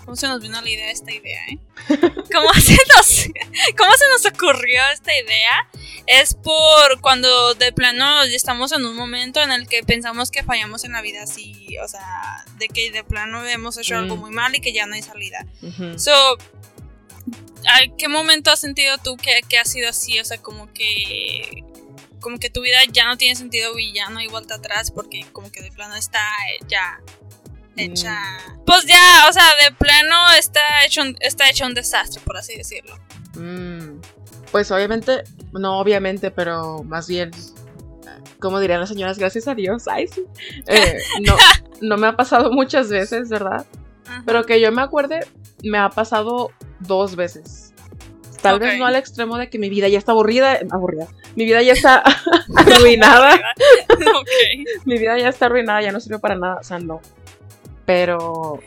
¿Cómo 0.04 0.16
se 0.16 0.26
nos 0.28 0.40
vino 0.40 0.60
la 0.60 0.68
idea 0.68 0.90
esta 0.90 1.12
idea, 1.12 1.40
eh? 1.48 1.58
¿Cómo 1.88 2.52
se 2.54 2.76
nos, 2.96 3.26
cómo 3.76 3.92
se 3.96 4.08
nos 4.12 4.26
ocurrió 4.34 4.80
esta 4.92 5.12
idea? 5.16 5.68
Es 6.06 6.34
por 6.34 7.00
cuando 7.00 7.54
de 7.54 7.72
plano 7.72 8.24
ya 8.26 8.34
estamos 8.36 8.72
en 8.72 8.84
un 8.84 8.96
momento 8.96 9.40
en 9.42 9.52
el 9.52 9.68
que 9.68 9.82
pensamos 9.84 10.30
que 10.30 10.42
fallamos 10.42 10.84
en 10.84 10.92
la 10.92 11.02
vida 11.02 11.22
así, 11.22 11.76
o 11.78 11.88
sea, 11.88 12.44
de 12.58 12.68
que 12.68 12.90
de 12.90 13.04
plano 13.04 13.46
hemos 13.46 13.76
hecho 13.78 13.96
algo 13.96 14.16
Mm. 14.16 14.20
muy 14.20 14.30
mal 14.30 14.54
y 14.54 14.60
que 14.60 14.72
ya 14.72 14.86
no 14.86 14.94
hay 14.94 15.02
salida. 15.02 15.46
Ujú. 15.62 15.98
So, 15.98 16.12
¿a 17.66 17.96
qué 17.96 18.08
momento 18.08 18.50
has 18.50 18.60
sentido 18.60 18.96
tú 18.98 19.16
que, 19.16 19.40
que 19.48 19.58
ha 19.58 19.64
sido 19.64 19.88
así? 19.90 20.18
O 20.18 20.24
sea, 20.24 20.38
como 20.38 20.72
que 20.72 21.64
como 22.20 22.38
que 22.38 22.50
tu 22.50 22.60
vida 22.60 22.76
ya 22.92 23.06
no 23.06 23.16
tiene 23.16 23.34
sentido 23.34 23.78
y 23.78 23.92
ya 23.94 24.10
no 24.10 24.18
hay 24.18 24.26
vuelta 24.26 24.56
atrás 24.56 24.90
porque 24.90 25.24
como 25.32 25.50
que 25.50 25.62
de 25.62 25.72
plano 25.72 25.94
está 25.96 26.20
eh, 26.50 26.64
ya 26.68 27.00
hecha. 27.80 28.16
Pues 28.66 28.84
ya, 28.86 29.26
o 29.28 29.32
sea, 29.32 29.44
de 29.68 29.74
plano 29.76 30.16
está 30.38 30.60
hecho 30.84 31.02
un, 31.02 31.16
está 31.20 31.48
hecho 31.48 31.66
un 31.66 31.74
desastre, 31.74 32.20
por 32.24 32.36
así 32.36 32.56
decirlo. 32.56 32.96
Mm, 33.34 34.00
Pues 34.52 34.70
obviamente, 34.70 35.22
no 35.52 35.78
obviamente, 35.78 36.30
pero 36.30 36.82
más 36.84 37.08
bien, 37.08 37.30
como 38.38 38.58
dirían 38.60 38.80
las 38.80 38.88
señoras, 38.88 39.18
gracias 39.18 39.46
a 39.48 39.54
Dios, 39.54 39.86
ay 39.88 40.08
sí. 40.08 40.24
Eh, 40.66 40.98
no, 41.26 41.36
no 41.80 41.96
me 41.96 42.06
ha 42.08 42.16
pasado 42.16 42.50
muchas 42.52 42.88
veces, 42.88 43.28
¿verdad? 43.28 43.66
Ajá. 44.06 44.22
Pero 44.26 44.44
que 44.44 44.60
yo 44.60 44.72
me 44.72 44.82
acuerde, 44.82 45.20
me 45.62 45.78
ha 45.78 45.88
pasado 45.90 46.50
dos 46.80 47.16
veces. 47.16 47.72
Tal 48.42 48.58
vez 48.58 48.78
no 48.78 48.86
al 48.86 48.96
extremo 48.96 49.36
de 49.36 49.50
que 49.50 49.58
mi 49.58 49.68
vida 49.68 49.86
ya 49.88 49.98
está 49.98 50.12
aburrida, 50.12 50.58
aburrida. 50.70 51.06
Mi 51.36 51.44
vida 51.44 51.60
ya 51.60 51.74
está 51.74 52.02
arruinada. 52.56 53.34
ok. 53.90 54.28
mi 54.86 54.98
vida 54.98 55.18
ya 55.18 55.28
está 55.28 55.44
arruinada, 55.46 55.82
ya 55.82 55.92
no 55.92 56.00
sirve 56.00 56.18
para 56.18 56.36
nada. 56.36 56.56
O 56.58 56.64
sea, 56.64 56.78
no. 56.78 57.02
Pero, 57.86 58.60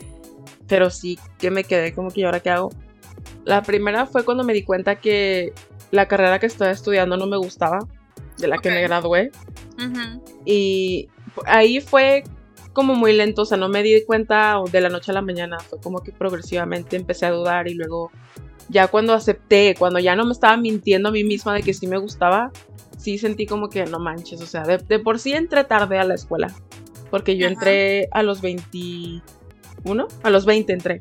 pero 0.66 0.90
sí 0.90 1.18
que 1.38 1.50
me 1.50 1.64
quedé 1.64 1.94
como 1.94 2.10
que 2.10 2.20
¿y 2.20 2.24
ahora 2.24 2.40
qué 2.40 2.50
hago. 2.50 2.70
La 3.44 3.62
primera 3.62 4.06
fue 4.06 4.24
cuando 4.24 4.44
me 4.44 4.52
di 4.52 4.62
cuenta 4.62 4.96
que 4.96 5.52
la 5.90 6.08
carrera 6.08 6.38
que 6.38 6.46
estaba 6.46 6.70
estudiando 6.70 7.16
no 7.16 7.26
me 7.26 7.36
gustaba, 7.36 7.78
de 8.38 8.48
la 8.48 8.58
que 8.58 8.70
me 8.70 8.82
gradué. 8.82 9.30
Y 10.44 11.08
ahí 11.46 11.80
fue 11.80 12.24
como 12.72 12.94
muy 12.94 13.12
lento, 13.12 13.42
o 13.42 13.44
sea, 13.44 13.56
no 13.56 13.68
me 13.68 13.82
di 13.82 14.04
cuenta 14.04 14.56
de 14.70 14.80
la 14.80 14.88
noche 14.88 15.12
a 15.12 15.14
la 15.14 15.22
mañana, 15.22 15.58
fue 15.60 15.80
como 15.80 16.00
que 16.00 16.12
progresivamente 16.12 16.96
empecé 16.96 17.26
a 17.26 17.30
dudar 17.30 17.68
y 17.68 17.74
luego 17.74 18.10
ya 18.68 18.88
cuando 18.88 19.14
acepté, 19.14 19.74
cuando 19.78 20.00
ya 20.00 20.16
no 20.16 20.24
me 20.24 20.32
estaba 20.32 20.56
mintiendo 20.56 21.08
a 21.08 21.12
mí 21.12 21.22
misma 21.22 21.54
de 21.54 21.62
que 21.62 21.72
sí 21.72 21.86
me 21.86 21.98
gustaba, 21.98 22.50
sí 22.98 23.18
sentí 23.18 23.46
como 23.46 23.68
que 23.68 23.84
no 23.86 24.00
manches, 24.00 24.40
o 24.40 24.46
sea, 24.46 24.64
de, 24.64 24.98
por 24.98 25.18
sí 25.18 25.32
entré 25.32 25.64
tarde 25.64 25.98
a 25.98 26.04
la 26.04 26.14
escuela, 26.14 26.52
porque 27.10 27.36
yo 27.36 27.46
entré 27.46 28.08
a 28.12 28.22
los 28.22 28.40
21, 28.40 29.22
a 30.22 30.30
los 30.30 30.46
20 30.46 30.72
entré, 30.72 31.00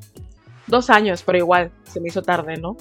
dos 0.68 0.90
años, 0.90 1.24
pero 1.24 1.38
igual 1.38 1.72
se 1.84 2.00
me 2.00 2.10
hizo 2.10 2.22
tarde, 2.22 2.58
¿no? 2.58 2.78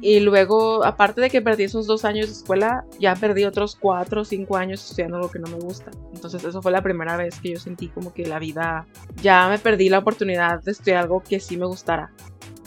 Y 0.00 0.20
luego, 0.20 0.84
aparte 0.84 1.20
de 1.20 1.30
que 1.30 1.42
perdí 1.42 1.64
esos 1.64 1.86
dos 1.86 2.04
años 2.04 2.26
de 2.26 2.32
escuela, 2.32 2.84
ya 2.98 3.14
perdí 3.16 3.44
otros 3.44 3.76
cuatro 3.76 4.22
o 4.22 4.24
cinco 4.24 4.56
años 4.56 4.82
estudiando 4.82 5.18
lo 5.18 5.30
que 5.30 5.38
no 5.38 5.48
me 5.48 5.58
gusta. 5.58 5.90
Entonces, 6.14 6.44
eso 6.44 6.62
fue 6.62 6.72
la 6.72 6.82
primera 6.82 7.16
vez 7.16 7.38
que 7.40 7.52
yo 7.52 7.60
sentí 7.60 7.88
como 7.88 8.12
que 8.12 8.26
la 8.26 8.38
vida, 8.38 8.86
ya 9.22 9.48
me 9.48 9.58
perdí 9.58 9.88
la 9.88 9.98
oportunidad 9.98 10.62
de 10.62 10.72
estudiar 10.72 10.98
algo 10.98 11.22
que 11.22 11.40
sí 11.40 11.56
me 11.56 11.66
gustara. 11.66 12.12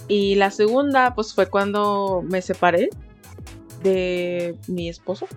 Y 0.07 0.36
la 0.36 0.51
segunda, 0.51 1.15
pues 1.15 1.34
fue 1.34 1.48
cuando 1.48 2.24
me 2.24 2.41
separé 2.41 2.89
de 3.84 4.55
mi 4.67 4.89
esposo. 4.89 5.27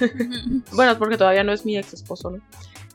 bueno, 0.72 0.98
porque 0.98 1.16
todavía 1.16 1.44
no 1.44 1.52
es 1.52 1.64
mi 1.64 1.76
ex 1.76 1.94
esposo, 1.94 2.30
¿no? 2.30 2.38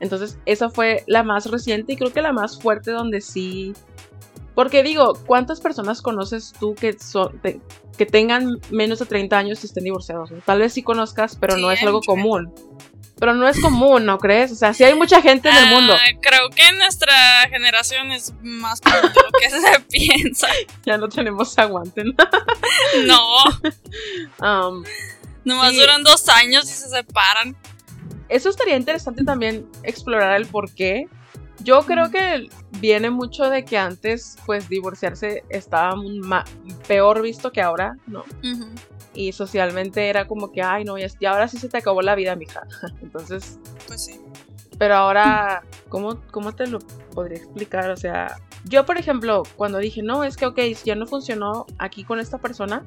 Entonces, 0.02 0.36
esa 0.44 0.68
fue 0.68 1.04
la 1.06 1.22
más 1.22 1.46
reciente 1.46 1.94
y 1.94 1.96
creo 1.96 2.12
que 2.12 2.20
la 2.20 2.32
más 2.32 2.60
fuerte 2.60 2.90
donde 2.90 3.22
sí 3.22 3.72
porque 4.54 4.82
digo, 4.82 5.14
¿cuántas 5.26 5.60
personas 5.60 6.02
conoces 6.02 6.52
tú 6.58 6.74
que, 6.74 6.98
son, 6.98 7.40
que 7.96 8.06
tengan 8.06 8.58
menos 8.70 8.98
de 8.98 9.06
30 9.06 9.38
años 9.38 9.62
y 9.62 9.66
estén 9.66 9.84
divorciados? 9.84 10.30
Tal 10.44 10.58
vez 10.58 10.74
sí 10.74 10.82
conozcas, 10.82 11.36
pero 11.40 11.56
no 11.56 11.70
es 11.70 11.82
algo 11.82 12.00
común. 12.02 12.52
Pero 13.18 13.34
no 13.34 13.46
es 13.46 13.60
común, 13.60 14.04
¿no 14.04 14.18
crees? 14.18 14.50
O 14.50 14.56
sea, 14.56 14.74
sí 14.74 14.82
hay 14.82 14.94
mucha 14.94 15.22
gente 15.22 15.48
en 15.48 15.56
el 15.56 15.66
mundo. 15.66 15.94
Ah, 15.94 16.18
creo 16.20 16.50
que 16.50 16.66
en 16.66 16.76
nuestra 16.78 17.14
generación 17.48 18.10
es 18.10 18.34
más 18.42 18.80
común 18.80 19.00
de 19.00 19.08
lo 19.08 19.30
que 19.38 19.50
se 19.50 19.80
piensa. 19.88 20.48
Ya 20.84 20.98
no 20.98 21.08
tenemos 21.08 21.56
aguante, 21.58 22.02
¿no? 22.04 22.14
Um, 24.40 24.82
Nomás 25.44 25.74
duran 25.76 26.02
dos 26.02 26.28
años 26.28 26.64
y 26.64 26.74
se 26.74 26.88
separan. 26.88 27.56
Eso 28.32 28.48
estaría 28.48 28.76
interesante 28.76 29.24
también 29.24 29.66
explorar 29.84 30.36
el 30.40 30.46
por 30.46 30.72
qué 30.72 31.06
yo 31.62 31.82
creo 31.82 32.10
que 32.10 32.48
viene 32.80 33.10
mucho 33.10 33.48
de 33.48 33.64
que 33.64 33.78
antes, 33.78 34.36
pues, 34.46 34.68
divorciarse 34.68 35.44
estaba 35.48 35.94
peor 36.88 37.22
visto 37.22 37.52
que 37.52 37.60
ahora, 37.60 37.96
¿no? 38.06 38.24
Y 39.14 39.32
socialmente 39.32 40.08
era 40.08 40.26
como 40.26 40.50
que, 40.50 40.62
ay, 40.62 40.84
no, 40.84 40.96
y 40.98 41.04
ahora 41.26 41.48
sí 41.48 41.58
se 41.58 41.68
te 41.68 41.78
acabó 41.78 42.02
la 42.02 42.14
vida, 42.14 42.34
mija. 42.36 42.66
Entonces. 43.02 43.58
Pues 43.86 44.04
sí. 44.04 44.20
Pero 44.78 44.94
ahora, 44.96 45.62
¿cómo, 45.88 46.20
¿cómo 46.30 46.54
te 46.54 46.66
lo 46.66 46.78
podría 47.14 47.38
explicar? 47.38 47.90
O 47.90 47.96
sea, 47.96 48.40
yo, 48.64 48.84
por 48.86 48.96
ejemplo, 48.96 49.42
cuando 49.56 49.78
dije, 49.78 50.02
no, 50.02 50.24
es 50.24 50.36
que, 50.36 50.46
ok, 50.46 50.58
si 50.74 50.86
ya 50.86 50.94
no 50.94 51.06
funcionó 51.06 51.66
aquí 51.78 52.04
con 52.04 52.18
esta 52.18 52.38
persona, 52.38 52.84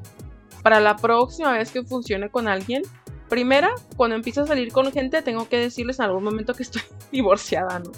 para 0.64 0.80
la 0.80 0.98
próxima 0.98 1.54
vez 1.54 1.72
que 1.72 1.84
funcione 1.84 2.30
con 2.30 2.48
alguien, 2.48 2.82
primera, 3.30 3.72
cuando 3.98 4.16
empiezo 4.16 4.42
a 4.42 4.48
salir 4.48 4.72
con 4.72 4.92
gente, 4.92 5.22
tengo 5.22 5.48
que 5.50 5.58
decirles 5.58 6.00
en 6.00 6.06
algún 6.06 6.24
momento 6.24 6.54
que 6.54 6.64
estoy 6.64 6.82
divorciada, 7.12 7.80
¿no? 7.80 7.92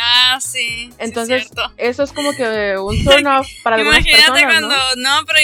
Ah, 0.00 0.38
sí. 0.40 0.90
Entonces, 0.98 1.50
eso 1.76 2.02
es 2.02 2.12
como 2.12 2.32
que 2.32 2.76
un 2.78 3.02
turn 3.04 3.26
off 3.26 3.48
para 3.62 3.76
algunas 3.76 4.00
Imagínate 4.00 4.42
cuando, 4.44 4.74
¿no? 4.96 5.24
pero 5.26 5.38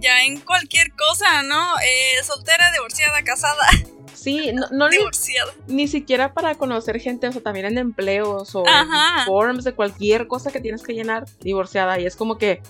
ya 0.00 0.24
en 0.24 0.40
cualquier 0.40 0.92
cosa, 0.92 1.42
¿no? 1.42 1.78
Eh, 1.80 2.22
soltera, 2.24 2.72
divorciada, 2.72 3.22
casada. 3.22 3.66
Sí, 4.14 4.52
no, 4.52 4.66
no 4.70 4.88
divorciada. 4.88 5.52
Ni, 5.66 5.88
siquiera 5.88 6.32
para 6.32 6.54
conocer 6.54 7.00
gente, 7.00 7.28
o 7.28 7.32
sea, 7.32 7.42
también 7.42 7.66
en 7.66 7.78
empleos 7.78 8.54
o 8.54 8.64
en 8.66 9.26
forums 9.26 9.64
de 9.64 9.74
cualquier 9.74 10.26
cosa 10.26 10.50
que 10.50 10.60
tienes 10.60 10.82
que 10.82 10.94
llenar, 10.94 11.26
divorciada. 11.40 11.98
Y 11.98 12.06
es 12.06 12.16
como 12.16 12.38
que, 12.38 12.62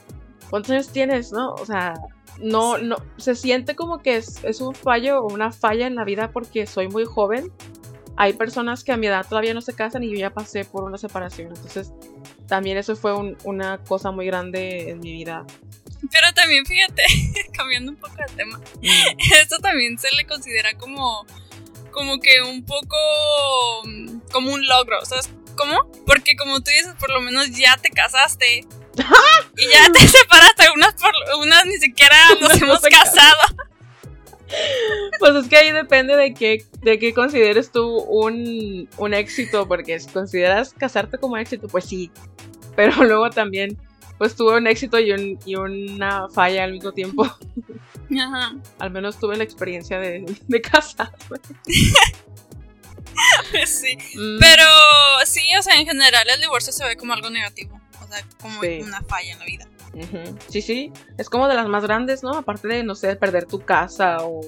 ¿cuántos 0.50 0.72
años 0.72 0.88
tienes, 0.88 1.30
no? 1.32 1.52
O 1.54 1.66
sea, 1.66 1.94
no, 2.40 2.78
no, 2.78 2.96
se 3.16 3.34
siente 3.34 3.74
como 3.76 4.02
que 4.02 4.16
es, 4.16 4.42
es 4.44 4.60
un 4.60 4.74
fallo 4.74 5.20
o 5.20 5.32
una 5.32 5.52
falla 5.52 5.86
en 5.86 5.94
la 5.94 6.04
vida 6.04 6.30
porque 6.32 6.66
soy 6.66 6.88
muy 6.88 7.04
joven 7.04 7.52
hay 8.16 8.34
personas 8.34 8.84
que 8.84 8.92
a 8.92 8.96
mi 8.96 9.06
edad 9.06 9.26
todavía 9.26 9.54
no 9.54 9.60
se 9.60 9.74
casan 9.74 10.04
y 10.04 10.10
yo 10.10 10.16
ya 10.16 10.30
pasé 10.30 10.64
por 10.64 10.84
una 10.84 10.98
separación. 10.98 11.48
Entonces, 11.48 11.92
también 12.46 12.76
eso 12.76 12.94
fue 12.96 13.14
una 13.44 13.78
cosa 13.78 14.10
muy 14.10 14.26
grande 14.26 14.90
en 14.90 15.00
mi 15.00 15.12
vida. 15.12 15.44
Pero 16.10 16.32
también 16.34 16.66
fíjate, 16.66 17.02
cambiando 17.52 17.92
un 17.92 17.96
poco 17.96 18.16
de 18.16 18.34
tema, 18.36 18.58
mm. 18.58 18.86
esto 19.42 19.58
también 19.58 19.98
se 19.98 20.14
le 20.14 20.26
considera 20.26 20.74
como, 20.74 21.24
como 21.90 22.18
que 22.18 22.42
un 22.42 22.64
poco 22.64 22.96
como 24.30 24.52
un 24.52 24.66
logro, 24.66 25.04
¿sabes 25.04 25.30
cómo? 25.56 25.90
Porque 26.06 26.36
como 26.36 26.60
tú 26.60 26.70
dices, 26.70 26.94
por 26.98 27.10
lo 27.10 27.20
menos 27.20 27.50
ya 27.50 27.76
te 27.76 27.90
casaste 27.90 28.66
y 29.56 29.68
ya 29.72 29.92
te 29.92 30.06
separaste, 30.06 30.64
unas, 30.74 30.94
por, 30.94 31.12
unas 31.40 31.66
ni 31.66 31.76
siquiera 31.78 32.16
nos 32.40 32.60
hemos 32.60 32.80
casado. 32.80 33.38
Pues 35.18 35.34
es 35.34 35.48
que 35.48 35.56
ahí 35.56 35.72
depende 35.72 36.14
de 36.14 36.34
qué, 36.34 36.66
de 36.82 36.98
qué 36.98 37.14
consideres 37.14 37.72
tú 37.72 38.00
un, 38.00 39.14
éxito, 39.14 39.66
porque 39.66 39.98
si 39.98 40.10
consideras 40.10 40.74
casarte 40.74 41.16
como 41.16 41.38
éxito, 41.38 41.68
pues 41.68 41.86
sí. 41.86 42.10
Pero 42.76 42.92
luego 43.04 43.30
también, 43.30 43.78
pues 44.18 44.36
tuve 44.36 44.56
un 44.56 44.66
éxito 44.66 44.98
y, 44.98 45.12
una 45.54 46.28
falla 46.28 46.64
al 46.64 46.72
mismo 46.72 46.92
tiempo. 46.92 47.24
Ajá. 47.24 48.54
Al 48.78 48.90
menos 48.90 49.18
tuve 49.18 49.36
la 49.36 49.44
experiencia 49.44 49.98
de, 49.98 50.24
de 50.46 50.60
casarme. 50.60 51.38
sí. 53.66 53.96
Mm. 54.16 54.38
Pero 54.38 54.64
sí, 55.24 55.42
o 55.58 55.62
sea, 55.62 55.76
en 55.76 55.86
general 55.86 56.24
el 56.28 56.40
divorcio 56.42 56.72
se 56.72 56.84
ve 56.84 56.96
como 56.96 57.14
algo 57.14 57.30
negativo. 57.30 57.81
O 58.12 58.14
sea, 58.14 58.26
como 58.40 58.60
una 58.60 59.02
falla 59.02 59.32
en 59.32 59.38
la 59.38 59.44
vida. 59.44 59.68
Sí, 60.48 60.62
sí, 60.62 60.92
es 61.18 61.28
como 61.28 61.48
de 61.48 61.54
las 61.54 61.68
más 61.68 61.84
grandes, 61.84 62.22
¿no? 62.22 62.34
Aparte 62.34 62.68
de, 62.68 62.82
no 62.82 62.94
sé, 62.94 63.14
perder 63.16 63.46
tu 63.46 63.60
casa 63.60 64.18
o, 64.20 64.42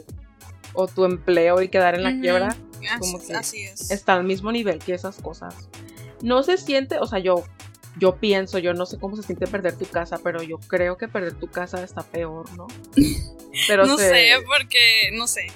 tu 0.94 1.04
empleo 1.04 1.62
y 1.62 1.68
quedar 1.68 1.94
en 1.94 2.02
la 2.02 2.20
quiebra. 2.20 2.56
Como 2.98 3.24
que 3.24 3.34
así 3.34 3.62
es. 3.62 3.90
Está 3.90 4.14
al 4.14 4.24
mismo 4.24 4.50
nivel 4.52 4.78
que 4.78 4.94
esas 4.94 5.16
cosas. 5.16 5.68
No 6.22 6.42
se 6.42 6.56
siente, 6.56 6.98
o 6.98 7.06
sea, 7.06 7.18
yo, 7.18 7.44
yo 7.98 8.16
pienso, 8.16 8.58
yo 8.58 8.74
no 8.74 8.86
sé 8.86 8.98
cómo 8.98 9.16
se 9.16 9.22
siente 9.22 9.46
perder 9.46 9.76
tu 9.76 9.86
casa, 9.86 10.18
pero 10.22 10.42
yo 10.42 10.58
creo 10.58 10.96
que 10.96 11.08
perder 11.08 11.34
tu 11.34 11.48
casa 11.48 11.82
está 11.82 12.02
peor, 12.02 12.50
¿no? 12.56 12.66
Pero 13.68 13.86
no 13.86 13.96
sé, 13.96 14.32
porque, 14.46 15.10
no 15.12 15.28
sé, 15.28 15.46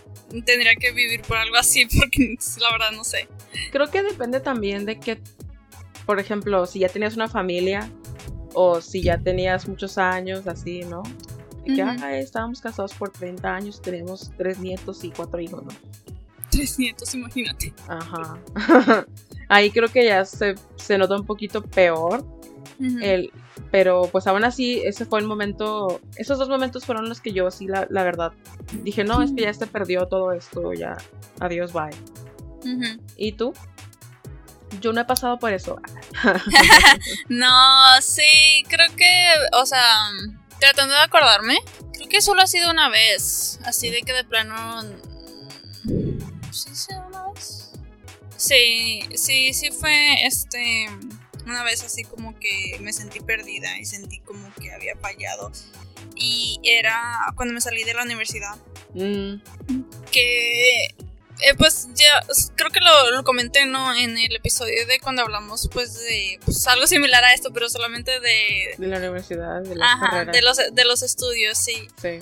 tendría 0.44 0.76
que 0.76 0.92
vivir 0.92 1.22
por 1.22 1.36
algo 1.36 1.56
así, 1.56 1.84
porque 1.98 2.36
la 2.60 2.70
verdad 2.70 2.92
no 2.92 3.02
sé. 3.02 3.28
Creo 3.72 3.90
que 3.90 4.04
depende 4.04 4.38
también 4.38 4.84
de 4.84 5.00
que, 5.00 5.20
por 6.08 6.18
ejemplo, 6.18 6.64
si 6.64 6.78
ya 6.78 6.88
tenías 6.88 7.16
una 7.16 7.28
familia 7.28 7.86
o 8.54 8.80
si 8.80 9.02
ya 9.02 9.18
tenías 9.18 9.68
muchos 9.68 9.98
años, 9.98 10.46
así, 10.46 10.80
¿no? 10.80 11.02
Que, 11.66 11.84
estábamos 12.18 12.62
casados 12.62 12.94
por 12.94 13.10
30 13.10 13.54
años, 13.54 13.82
tenemos 13.82 14.32
tres 14.38 14.58
nietos 14.58 15.04
y 15.04 15.10
cuatro 15.10 15.38
hijos, 15.38 15.64
¿no? 15.64 15.70
Tres 16.50 16.78
nietos, 16.78 17.14
imagínate. 17.14 17.74
Ajá. 17.88 18.38
Ahí 19.50 19.70
creo 19.70 19.88
que 19.88 20.06
ya 20.06 20.24
se, 20.24 20.56
nota 20.96 21.14
un 21.14 21.26
poquito 21.26 21.60
peor. 21.60 22.24
el, 22.80 23.30
pero 23.70 24.08
pues 24.10 24.26
aún 24.26 24.44
así, 24.44 24.80
ese 24.86 25.04
fue 25.04 25.20
el 25.20 25.26
momento, 25.26 26.00
esos 26.16 26.38
dos 26.38 26.48
momentos 26.48 26.86
fueron 26.86 27.10
los 27.10 27.20
que 27.20 27.32
yo 27.32 27.50
sí, 27.50 27.66
la, 27.66 27.86
la 27.90 28.02
verdad, 28.02 28.32
dije, 28.82 29.04
no, 29.04 29.20
es 29.20 29.32
que 29.32 29.42
ya 29.42 29.52
se 29.52 29.66
perdió 29.66 30.06
todo 30.06 30.32
esto, 30.32 30.72
ya, 30.72 30.96
adiós, 31.38 31.74
bye. 31.74 31.90
¿Y 33.18 33.32
tú? 33.32 33.52
Yo 34.80 34.92
no 34.92 35.00
he 35.00 35.04
pasado 35.04 35.38
por 35.38 35.52
eso. 35.52 35.80
no, 37.28 38.00
sí, 38.00 38.64
creo 38.68 38.94
que, 38.96 39.32
o 39.52 39.66
sea, 39.66 40.10
tratando 40.60 40.94
de 40.94 41.00
acordarme, 41.00 41.58
creo 41.92 42.08
que 42.08 42.20
solo 42.20 42.42
ha 42.42 42.46
sido 42.46 42.70
una 42.70 42.88
vez, 42.88 43.60
así 43.64 43.90
de 43.90 44.02
que 44.02 44.12
de 44.12 44.24
plano... 44.24 44.82
¿Sí, 46.50 46.70
sí, 46.74 46.94
una 47.06 47.30
vez? 47.32 47.70
Sí, 48.36 49.00
sí, 49.14 49.52
sí 49.52 49.70
fue, 49.70 50.26
este, 50.26 50.88
una 51.46 51.64
vez 51.64 51.82
así 51.82 52.04
como 52.04 52.38
que 52.38 52.78
me 52.80 52.92
sentí 52.92 53.20
perdida 53.20 53.78
y 53.78 53.84
sentí 53.84 54.20
como 54.20 54.52
que 54.54 54.72
había 54.72 54.96
fallado. 54.96 55.50
Y 56.14 56.60
era 56.62 57.32
cuando 57.36 57.54
me 57.54 57.60
salí 57.60 57.84
de 57.84 57.94
la 57.94 58.02
universidad. 58.02 58.56
Mm. 58.94 59.40
Que 60.10 60.94
eh, 61.40 61.54
pues 61.56 61.88
ya 61.94 62.24
creo 62.56 62.70
que 62.70 62.80
lo, 62.80 63.22
comenté 63.22 63.64
no 63.64 63.94
en 63.94 64.18
el 64.18 64.34
episodio 64.34 64.86
de 64.86 64.98
cuando 64.98 65.22
hablamos 65.22 65.68
pues 65.72 65.94
de 66.00 66.40
pues, 66.44 66.66
algo 66.66 66.86
similar 66.86 67.22
a 67.22 67.32
esto 67.32 67.52
pero 67.52 67.68
solamente 67.68 68.18
de 68.20 68.74
de 68.76 68.86
la 68.88 68.98
universidad 68.98 69.62
de, 69.62 69.74
de 70.32 70.42
los 70.42 70.56
de 70.56 70.84
los 70.84 71.02
estudios 71.02 71.56
sí, 71.56 71.88
sí. 72.02 72.18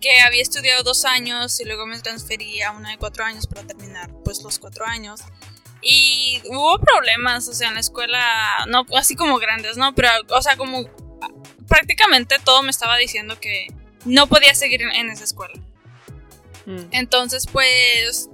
que 0.00 0.20
había 0.26 0.42
estudiado 0.42 0.82
dos 0.82 1.04
años 1.04 1.60
y 1.60 1.64
luego 1.64 1.86
me 1.86 2.00
transferí 2.00 2.62
a 2.62 2.72
una 2.72 2.90
de 2.90 2.98
cuatro 2.98 3.24
años 3.24 3.46
para 3.46 3.64
terminar 3.66 4.10
pues 4.24 4.42
los 4.42 4.58
cuatro 4.58 4.86
años. 4.86 5.20
Y 5.82 6.42
hubo 6.46 6.78
problemas 6.78 7.48
o 7.48 7.54
sea 7.54 7.68
en 7.68 7.74
la 7.74 7.80
escuela 7.80 8.66
no 8.68 8.84
así 8.96 9.16
como 9.16 9.38
grandes 9.38 9.78
no 9.78 9.94
pero 9.94 10.10
o 10.28 10.42
sea 10.42 10.56
como 10.56 10.84
prácticamente 11.68 12.38
todo 12.44 12.62
me 12.62 12.70
estaba 12.70 12.98
diciendo 12.98 13.40
que 13.40 13.68
no 14.04 14.26
podía 14.26 14.54
seguir 14.54 14.82
en 14.82 15.08
esa 15.08 15.24
escuela 15.24 15.54
Mm. 16.70 16.88
Entonces, 16.92 17.46
pues, 17.50 18.28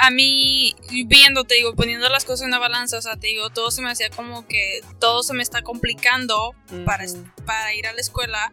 a 0.00 0.10
mí, 0.10 0.74
viendo, 1.06 1.44
te 1.44 1.54
digo, 1.56 1.74
poniendo 1.74 2.08
las 2.08 2.24
cosas 2.24 2.42
en 2.42 2.48
una 2.48 2.58
balanza, 2.58 2.98
o 2.98 3.02
sea, 3.02 3.16
te 3.16 3.28
digo, 3.28 3.50
todo 3.50 3.70
se 3.70 3.82
me 3.82 3.90
hacía 3.90 4.10
como 4.10 4.46
que 4.46 4.80
todo 4.98 5.22
se 5.22 5.34
me 5.34 5.42
está 5.42 5.62
complicando 5.62 6.54
para, 6.84 7.04
para 7.44 7.74
ir 7.74 7.86
a 7.86 7.92
la 7.92 8.00
escuela, 8.00 8.52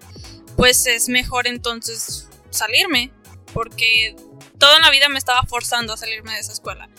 pues 0.55 0.85
es 0.85 1.09
mejor 1.09 1.47
entonces 1.47 2.27
salirme, 2.49 3.11
porque 3.53 4.15
toda 4.57 4.79
la 4.79 4.89
vida 4.91 5.09
me 5.09 5.17
estaba 5.17 5.43
forzando 5.43 5.93
a 5.93 5.97
salirme 5.97 6.33
de 6.33 6.39
esa 6.39 6.51
escuela. 6.51 6.89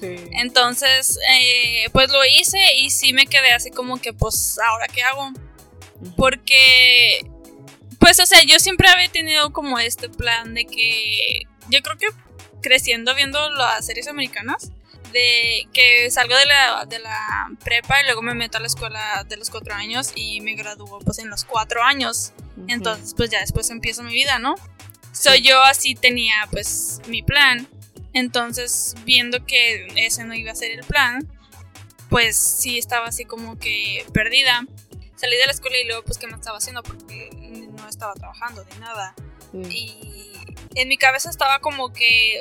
Sí. 0.00 0.16
Entonces, 0.32 1.18
eh, 1.32 1.88
pues 1.92 2.10
lo 2.10 2.24
hice 2.24 2.58
y 2.76 2.90
sí 2.90 3.12
me 3.12 3.26
quedé 3.26 3.52
así 3.52 3.70
como 3.70 4.00
que, 4.00 4.12
pues, 4.12 4.58
¿ahora 4.64 4.86
qué 4.86 5.02
hago? 5.02 5.32
Porque, 6.16 7.28
pues, 7.98 8.20
o 8.20 8.26
sea, 8.26 8.42
yo 8.42 8.58
siempre 8.58 8.88
había 8.88 9.08
tenido 9.08 9.52
como 9.52 9.78
este 9.78 10.08
plan 10.08 10.54
de 10.54 10.64
que 10.64 11.42
yo 11.70 11.80
creo 11.82 11.96
que 11.96 12.06
creciendo 12.62 13.14
viendo 13.14 13.50
las 13.50 13.86
series 13.86 14.08
americanas, 14.08 14.70
de 15.12 15.66
que 15.72 16.10
salgo 16.10 16.36
de 16.36 16.46
la, 16.46 16.84
de 16.86 16.98
la 16.98 17.50
prepa 17.64 18.00
y 18.00 18.04
luego 18.04 18.22
me 18.22 18.34
meto 18.34 18.58
a 18.58 18.60
la 18.60 18.66
escuela 18.66 19.24
de 19.28 19.36
los 19.36 19.50
cuatro 19.50 19.74
años 19.74 20.12
y 20.14 20.40
me 20.40 20.54
gradúo 20.54 20.98
pues 21.00 21.18
en 21.18 21.30
los 21.30 21.44
cuatro 21.44 21.82
años. 21.82 22.32
Entonces 22.66 23.14
pues 23.16 23.30
ya 23.30 23.40
después 23.40 23.70
empiezo 23.70 24.02
mi 24.02 24.12
vida, 24.12 24.38
¿no? 24.38 24.54
Soy 25.12 25.40
yo 25.40 25.62
así 25.62 25.94
tenía 25.94 26.34
pues 26.50 27.00
mi 27.06 27.22
plan. 27.22 27.68
Entonces 28.12 28.94
viendo 29.04 29.44
que 29.46 29.88
ese 29.96 30.24
no 30.24 30.34
iba 30.34 30.52
a 30.52 30.54
ser 30.54 30.72
el 30.72 30.84
plan, 30.84 31.26
pues 32.10 32.36
sí 32.36 32.78
estaba 32.78 33.06
así 33.06 33.24
como 33.24 33.58
que 33.58 34.04
perdida. 34.12 34.66
Salí 35.16 35.36
de 35.36 35.46
la 35.46 35.52
escuela 35.52 35.78
y 35.78 35.86
luego 35.86 36.04
pues 36.04 36.18
qué 36.18 36.26
me 36.26 36.34
estaba 36.34 36.58
haciendo 36.58 36.82
porque 36.82 37.30
estaba 37.98 38.14
trabajando 38.14 38.64
ni 38.64 38.78
nada. 38.78 39.14
Y 39.52 40.32
en 40.74 40.88
mi 40.88 40.96
cabeza 40.96 41.30
estaba 41.30 41.58
como 41.58 41.92
que 41.92 42.40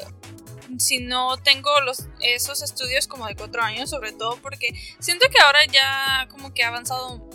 si 0.78 1.00
no 1.00 1.38
tengo 1.38 1.80
los, 1.82 2.04
esos 2.22 2.62
estudios 2.62 3.08
como 3.08 3.26
de 3.26 3.36
cuatro 3.36 3.64
años, 3.64 3.90
sobre 3.90 4.12
todo 4.12 4.38
porque 4.38 4.74
siento 5.00 5.28
que 5.30 5.42
ahora 5.42 5.60
ya 5.66 6.28
como 6.30 6.54
que 6.54 6.64
ha 6.64 6.68
avanzado 6.68 7.28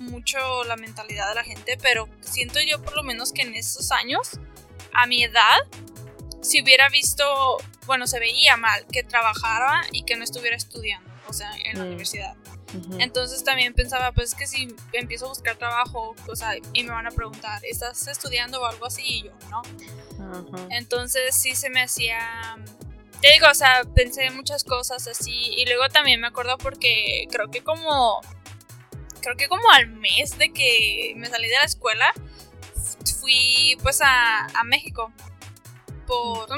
mucho 0.00 0.64
la 0.64 0.76
mentalidad 0.76 1.28
de 1.28 1.34
la 1.34 1.44
gente, 1.44 1.78
pero 1.80 2.08
siento 2.20 2.60
yo 2.60 2.82
por 2.82 2.94
lo 2.94 3.02
menos 3.04 3.32
que 3.32 3.42
en 3.42 3.54
esos 3.54 3.90
años, 3.92 4.40
a 4.92 5.06
mi 5.06 5.22
edad, 5.22 5.58
si 6.42 6.60
hubiera 6.60 6.88
visto, 6.88 7.24
bueno, 7.86 8.06
se 8.06 8.18
veía 8.18 8.56
mal 8.56 8.84
que 8.92 9.02
trabajara 9.04 9.82
y 9.92 10.02
que 10.04 10.16
no 10.16 10.24
estuviera 10.24 10.56
estudiando, 10.56 11.08
o 11.28 11.32
sea, 11.32 11.52
en 11.64 11.78
la 11.78 11.86
Entonces 12.98 13.44
también 13.44 13.74
pensaba, 13.74 14.12
pues 14.12 14.34
que 14.34 14.46
si 14.46 14.74
empiezo 14.92 15.26
a 15.26 15.28
buscar 15.28 15.56
trabajo, 15.56 16.14
o 16.28 16.36
sea, 16.36 16.54
y 16.72 16.82
me 16.84 16.90
van 16.90 17.06
a 17.06 17.10
preguntar, 17.10 17.62
¿estás 17.64 18.06
estudiando 18.08 18.60
o 18.60 18.66
algo 18.66 18.86
así? 18.86 19.02
Y 19.04 19.22
yo, 19.24 19.32
¿no? 19.50 19.62
Entonces 20.70 21.34
sí 21.34 21.54
se 21.54 21.70
me 21.70 21.82
hacía... 21.82 22.56
Te 23.20 23.32
digo, 23.32 23.46
o 23.50 23.54
sea, 23.54 23.84
pensé 23.94 24.30
muchas 24.30 24.64
cosas 24.64 25.06
así 25.06 25.54
y 25.56 25.64
luego 25.66 25.88
también 25.88 26.20
me 26.20 26.26
acuerdo 26.26 26.58
porque 26.58 27.26
creo 27.30 27.50
que 27.50 27.62
como... 27.62 28.20
Creo 29.20 29.36
que 29.36 29.48
como 29.48 29.70
al 29.70 29.86
mes 29.86 30.36
de 30.38 30.52
que 30.52 31.12
me 31.16 31.28
salí 31.28 31.48
de 31.48 31.54
la 31.54 31.64
escuela, 31.64 32.12
fui 33.20 33.78
pues 33.82 34.00
a, 34.00 34.46
a 34.46 34.64
México. 34.64 35.12
Por, 36.06 36.48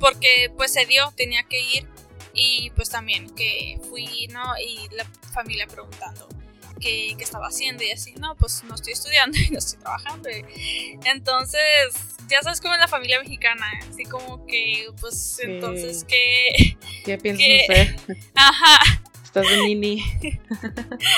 porque 0.00 0.50
pues 0.56 0.72
se 0.72 0.86
dio, 0.86 1.12
tenía 1.14 1.42
que 1.42 1.60
ir 1.60 1.93
y 2.34 2.70
pues 2.70 2.90
también 2.90 3.34
que 3.34 3.78
fui, 3.88 4.28
¿no? 4.32 4.42
Y 4.58 4.88
la 4.94 5.04
familia 5.32 5.66
preguntando 5.66 6.28
qué, 6.80 7.14
qué, 7.16 7.24
estaba 7.24 7.46
haciendo 7.46 7.82
y 7.84 7.90
así, 7.90 8.14
no, 8.14 8.34
pues 8.36 8.64
no 8.64 8.74
estoy 8.74 8.92
estudiando 8.92 9.38
y 9.38 9.50
no 9.50 9.58
estoy 9.58 9.78
trabajando. 9.80 10.28
Entonces, 11.04 11.94
ya 12.28 12.42
sabes 12.42 12.60
cómo 12.60 12.74
es 12.74 12.80
la 12.80 12.88
familia 12.88 13.20
mexicana, 13.20 13.66
así 13.88 14.04
como 14.04 14.44
que, 14.46 14.88
pues 15.00 15.38
entonces, 15.42 16.04
¿qué? 16.04 16.76
¿Qué 17.04 17.18
piensas 17.18 17.46
hacer? 17.68 17.96
Ajá. 18.34 19.00
Estás 19.22 19.50
de 19.50 19.56
nini. 19.64 20.00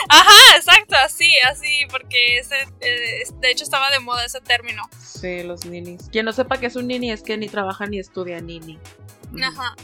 Ajá, 0.08 0.56
exacto, 0.56 0.96
así, 1.04 1.30
así, 1.50 1.80
porque 1.90 2.38
ese, 2.38 2.54
eh, 2.80 3.24
de 3.40 3.50
hecho 3.50 3.62
estaba 3.62 3.90
de 3.90 4.00
moda 4.00 4.24
ese 4.24 4.40
término. 4.40 4.82
Sí, 4.98 5.42
los 5.42 5.66
ninis. 5.66 6.08
Quien 6.10 6.24
no 6.24 6.32
sepa 6.32 6.58
qué 6.58 6.66
es 6.66 6.76
un 6.76 6.86
nini 6.86 7.12
es 7.12 7.22
que 7.22 7.36
ni 7.36 7.48
trabaja 7.48 7.86
ni 7.86 7.98
estudia 7.98 8.40
nini. 8.40 8.78
Ajá. 9.42 9.74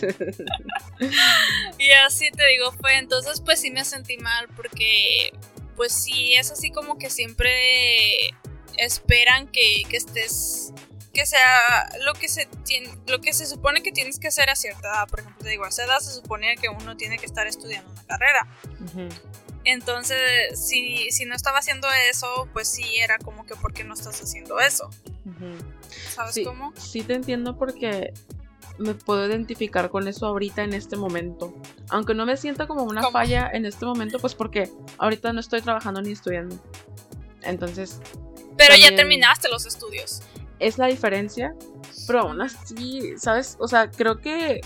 y 1.78 1.90
así 2.06 2.30
te 2.30 2.46
digo, 2.48 2.72
fue 2.72 2.98
entonces 2.98 3.40
pues 3.40 3.60
sí 3.60 3.70
me 3.70 3.84
sentí 3.84 4.16
mal 4.18 4.48
porque 4.56 5.32
pues 5.76 5.92
sí 5.92 6.34
es 6.34 6.50
así 6.50 6.70
como 6.70 6.98
que 6.98 7.10
siempre 7.10 7.50
esperan 8.76 9.48
que, 9.48 9.82
estés 9.92 10.72
que 11.12 11.26
sea 11.26 11.90
lo 12.04 12.14
que 12.14 12.28
se 12.28 12.46
tiene, 12.64 12.90
lo 13.06 13.20
que 13.20 13.32
se 13.32 13.46
supone 13.46 13.82
que 13.82 13.92
tienes 13.92 14.18
que 14.18 14.28
hacer 14.28 14.50
a 14.50 14.56
cierta 14.56 14.88
edad. 14.88 15.08
Por 15.08 15.20
ejemplo, 15.20 15.44
te 15.44 15.50
digo, 15.50 15.64
a 15.64 15.68
esa 15.68 15.84
edad 15.84 16.00
se 16.00 16.12
supone 16.12 16.56
que 16.56 16.68
uno 16.68 16.96
tiene 16.96 17.18
que 17.18 17.26
estar 17.26 17.46
estudiando 17.46 17.90
una 17.92 18.04
carrera. 18.04 18.48
Entonces, 19.64 20.18
si, 20.60 21.10
si, 21.10 21.24
no 21.24 21.34
estaba 21.34 21.58
haciendo 21.58 21.88
eso, 22.10 22.48
pues 22.52 22.68
sí 22.68 22.96
era 22.96 23.18
como 23.18 23.46
que 23.46 23.54
¿por 23.54 23.72
qué 23.72 23.84
no 23.84 23.94
estás 23.94 24.20
haciendo 24.20 24.58
eso? 24.60 24.90
¿Sabes 26.14 26.40
cómo? 26.44 26.74
Sí 26.76 27.02
te 27.02 27.14
entiendo 27.14 27.56
porque 27.56 28.12
me 28.78 28.94
puedo 28.94 29.26
identificar 29.26 29.90
con 29.90 30.08
eso 30.08 30.26
ahorita 30.26 30.64
en 30.64 30.74
este 30.74 30.96
momento. 30.96 31.54
Aunque 31.90 32.14
no 32.14 32.26
me 32.26 32.36
sienta 32.36 32.66
como 32.66 32.82
una 32.82 33.10
falla 33.10 33.50
en 33.52 33.66
este 33.66 33.84
momento, 33.86 34.18
pues 34.18 34.34
porque 34.34 34.70
ahorita 34.98 35.32
no 35.32 35.40
estoy 35.40 35.60
trabajando 35.60 36.02
ni 36.02 36.12
estudiando. 36.12 36.56
Entonces... 37.42 38.00
Pero 38.56 38.76
ya 38.76 38.94
terminaste 38.94 39.48
los 39.48 39.66
estudios. 39.66 40.22
Es 40.58 40.78
la 40.78 40.86
diferencia. 40.86 41.54
Pero 42.06 42.20
aún 42.20 42.40
así, 42.40 43.14
¿sabes? 43.18 43.56
O 43.58 43.68
sea, 43.68 43.90
creo 43.90 44.20
que 44.20 44.60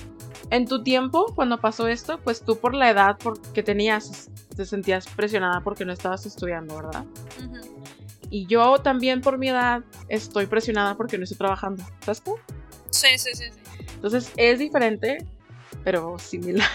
en 0.51 0.67
tu 0.67 0.83
tiempo, 0.83 1.33
cuando 1.35 1.59
pasó 1.59 1.89
esto, 1.89 2.19
pues 2.19 2.43
tú 2.43 2.59
por 2.59 2.75
la 2.75 2.91
edad 2.91 3.17
que 3.55 3.63
tenías, 3.63 4.31
te 4.57 4.65
sentías 4.65 5.07
presionada 5.09 5.61
porque 5.61 5.85
no 5.85 5.93
estabas 5.93 6.27
estudiando, 6.27 6.77
¿verdad? 6.77 7.05
Y 8.31 8.47
yo 8.47 8.79
también 8.79 9.21
por 9.21 9.39
mi 9.39 9.49
edad 9.49 9.83
estoy 10.09 10.47
presionada 10.47 10.97
porque 10.97 11.17
no 11.19 11.25
estoy 11.25 11.39
trabajando. 11.39 11.85
¿Sabes 12.01 12.23
tú? 12.23 12.37
Sí, 12.99 13.17
sí, 13.17 13.31
sí, 13.35 13.45
sí. 13.45 13.85
Entonces 13.95 14.33
es 14.37 14.59
diferente, 14.59 15.25
pero 15.85 16.19
similar. 16.19 16.69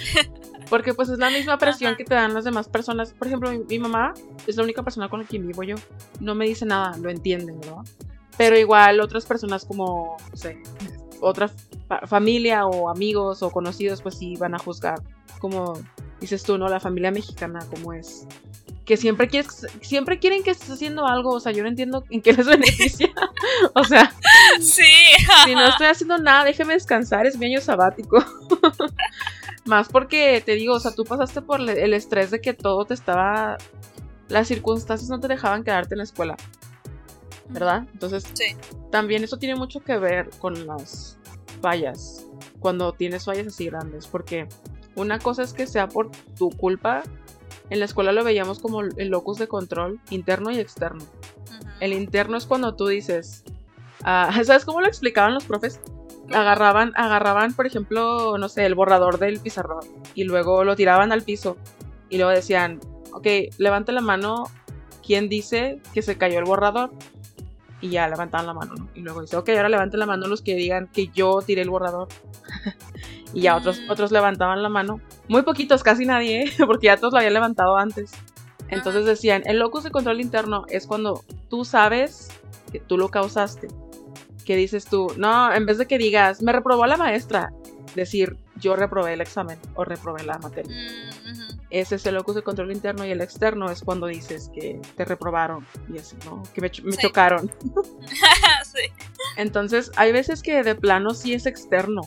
Porque 0.70 0.94
pues 0.94 1.08
es 1.08 1.18
la 1.18 1.30
misma 1.30 1.58
presión 1.58 1.96
que 1.96 2.04
te 2.04 2.14
dan 2.14 2.32
las 2.32 2.44
demás 2.44 2.68
personas. 2.68 3.12
Por 3.12 3.26
ejemplo, 3.26 3.50
mi, 3.50 3.78
mamá 3.78 4.14
es 4.46 4.56
la 4.56 4.62
única 4.62 4.82
persona 4.82 5.08
con 5.08 5.20
la 5.20 5.26
que 5.26 5.38
vivo 5.38 5.62
yo. 5.64 5.74
No 6.20 6.34
me 6.34 6.46
dice 6.46 6.64
nada, 6.64 6.96
lo 6.96 7.10
entienden, 7.10 7.60
¿verdad? 7.60 7.82
Pero 8.38 8.56
igual 8.56 9.00
otras 9.00 9.26
personas 9.26 9.64
como, 9.64 10.16
no 10.30 10.36
sé, 10.36 10.62
otra 11.20 11.50
familia 12.06 12.66
o 12.66 12.88
amigos 12.88 13.42
o 13.42 13.50
conocidos, 13.50 14.00
pues 14.00 14.16
sí 14.16 14.36
van 14.36 14.54
a 14.54 14.58
juzgar. 14.58 15.02
Como 15.40 15.74
dices 16.20 16.42
tú, 16.42 16.56
¿no? 16.56 16.68
La 16.68 16.80
familia 16.80 17.10
mexicana, 17.10 17.66
como 17.70 17.92
es 17.92 18.26
que 18.90 18.96
siempre 18.96 19.28
quieres, 19.28 19.68
siempre 19.82 20.18
quieren 20.18 20.42
que 20.42 20.50
estés 20.50 20.68
haciendo 20.68 21.06
algo, 21.06 21.30
o 21.30 21.38
sea, 21.38 21.52
yo 21.52 21.62
no 21.62 21.68
entiendo 21.68 22.02
en 22.10 22.20
qué 22.20 22.32
les 22.32 22.44
beneficia. 22.58 23.08
o 23.72 23.84
sea, 23.84 24.12
sí. 24.60 24.82
si 25.44 25.54
no 25.54 25.64
estoy 25.68 25.86
haciendo 25.86 26.18
nada, 26.18 26.42
déjeme 26.42 26.72
descansar, 26.72 27.24
es 27.24 27.38
mi 27.38 27.46
año 27.46 27.60
sabático. 27.60 28.18
Más 29.64 29.88
porque 29.88 30.42
te 30.44 30.56
digo, 30.56 30.74
o 30.74 30.80
sea, 30.80 30.90
tú 30.90 31.04
pasaste 31.04 31.40
por 31.40 31.60
el 31.60 31.94
estrés 31.94 32.32
de 32.32 32.40
que 32.40 32.52
todo 32.52 32.84
te 32.84 32.94
estaba 32.94 33.58
las 34.26 34.48
circunstancias 34.48 35.08
no 35.08 35.20
te 35.20 35.28
dejaban 35.28 35.62
quedarte 35.62 35.94
en 35.94 35.98
la 35.98 36.04
escuela. 36.04 36.36
¿Verdad? 37.48 37.86
Entonces, 37.92 38.24
sí. 38.34 38.56
también 38.90 39.22
eso 39.22 39.36
tiene 39.36 39.54
mucho 39.54 39.78
que 39.84 39.98
ver 39.98 40.30
con 40.40 40.66
las 40.66 41.16
fallas. 41.62 42.26
Cuando 42.58 42.92
tienes 42.92 43.24
fallas 43.24 43.46
así 43.46 43.66
grandes. 43.66 44.08
Porque 44.08 44.48
una 44.96 45.20
cosa 45.20 45.44
es 45.44 45.52
que 45.52 45.68
sea 45.68 45.86
por 45.86 46.10
tu 46.36 46.50
culpa 46.50 47.04
en 47.70 47.78
la 47.78 47.84
escuela 47.84 48.12
lo 48.12 48.24
veíamos 48.24 48.58
como 48.58 48.82
el 48.82 49.08
locus 49.08 49.38
de 49.38 49.48
control 49.48 50.00
interno 50.10 50.50
y 50.50 50.58
externo. 50.58 51.04
El 51.78 51.92
interno 51.92 52.36
es 52.36 52.46
cuando 52.46 52.74
tú 52.74 52.88
dices, 52.88 53.44
ah, 54.02 54.30
¿sabes 54.44 54.64
cómo 54.64 54.80
lo 54.80 54.88
explicaban 54.88 55.34
los 55.34 55.44
profes? 55.44 55.80
Agarraban, 56.32 56.92
agarraban, 56.96 57.54
por 57.54 57.66
ejemplo, 57.66 58.38
no 58.38 58.48
sé, 58.48 58.66
el 58.66 58.74
borrador 58.74 59.18
del 59.18 59.40
pizarrón 59.40 59.84
y 60.14 60.24
luego 60.24 60.64
lo 60.64 60.76
tiraban 60.76 61.10
al 61.10 61.22
piso 61.22 61.56
y 62.08 62.18
luego 62.18 62.30
decían, 62.30 62.80
ok, 63.12 63.26
levante 63.58 63.92
la 63.92 64.00
mano, 64.00 64.44
¿quién 65.04 65.28
dice 65.28 65.80
que 65.92 66.02
se 66.02 66.18
cayó 66.18 66.38
el 66.38 66.44
borrador? 66.44 66.90
Y 67.80 67.90
ya 67.90 68.08
levantaban 68.08 68.46
la 68.46 68.54
mano, 68.54 68.74
¿no? 68.74 68.88
Y 68.94 69.00
luego 69.00 69.22
dice, 69.22 69.36
ok, 69.36 69.48
ahora 69.50 69.68
levanten 69.68 70.00
la 70.00 70.06
mano 70.06 70.26
los 70.26 70.42
que 70.42 70.54
digan 70.54 70.88
que 70.88 71.08
yo 71.08 71.40
tiré 71.40 71.62
el 71.62 71.70
borrador. 71.70 72.08
y 73.34 73.42
ya 73.42 73.56
otros, 73.56 73.80
mm. 73.80 73.90
otros 73.90 74.12
levantaban 74.12 74.62
la 74.62 74.68
mano. 74.68 75.00
Muy 75.28 75.42
poquitos, 75.42 75.82
casi 75.82 76.04
nadie, 76.04 76.42
¿eh? 76.42 76.52
porque 76.66 76.86
ya 76.86 76.96
todos 76.96 77.12
lo 77.12 77.18
habían 77.18 77.34
levantado 77.34 77.76
antes. 77.76 78.12
Entonces 78.68 79.04
decían, 79.04 79.42
el 79.46 79.58
locus 79.58 79.84
de 79.84 79.90
control 79.90 80.20
interno 80.20 80.64
es 80.68 80.86
cuando 80.86 81.24
tú 81.48 81.64
sabes 81.64 82.28
que 82.70 82.80
tú 82.80 82.96
lo 82.96 83.08
causaste. 83.08 83.68
Que 84.44 84.56
dices 84.56 84.86
tú, 84.86 85.12
no, 85.16 85.52
en 85.52 85.66
vez 85.66 85.78
de 85.78 85.86
que 85.86 85.98
digas, 85.98 86.42
me 86.42 86.52
reprobó 86.52 86.86
la 86.86 86.96
maestra, 86.96 87.50
decir, 87.94 88.36
yo 88.56 88.76
reprobé 88.76 89.14
el 89.14 89.20
examen 89.20 89.58
o 89.74 89.84
reprobé 89.84 90.22
la 90.24 90.38
materia. 90.38 90.76
Mm, 90.76 91.49
es 91.70 92.06
el 92.06 92.14
locus 92.14 92.34
de 92.34 92.42
control 92.42 92.72
interno 92.72 93.06
y 93.06 93.10
el 93.10 93.20
externo 93.20 93.70
es 93.70 93.82
cuando 93.82 94.06
dices 94.06 94.50
que 94.52 94.80
te 94.96 95.04
reprobaron 95.04 95.66
y 95.92 95.98
así, 95.98 96.16
¿no? 96.24 96.42
Que 96.54 96.60
me, 96.60 96.70
chocaron. 96.70 97.50
sí. 98.64 98.92
Entonces, 99.36 99.92
hay 99.96 100.12
veces 100.12 100.42
que 100.42 100.62
de 100.62 100.74
plano 100.74 101.14
sí 101.14 101.32
es 101.32 101.46
externo 101.46 102.02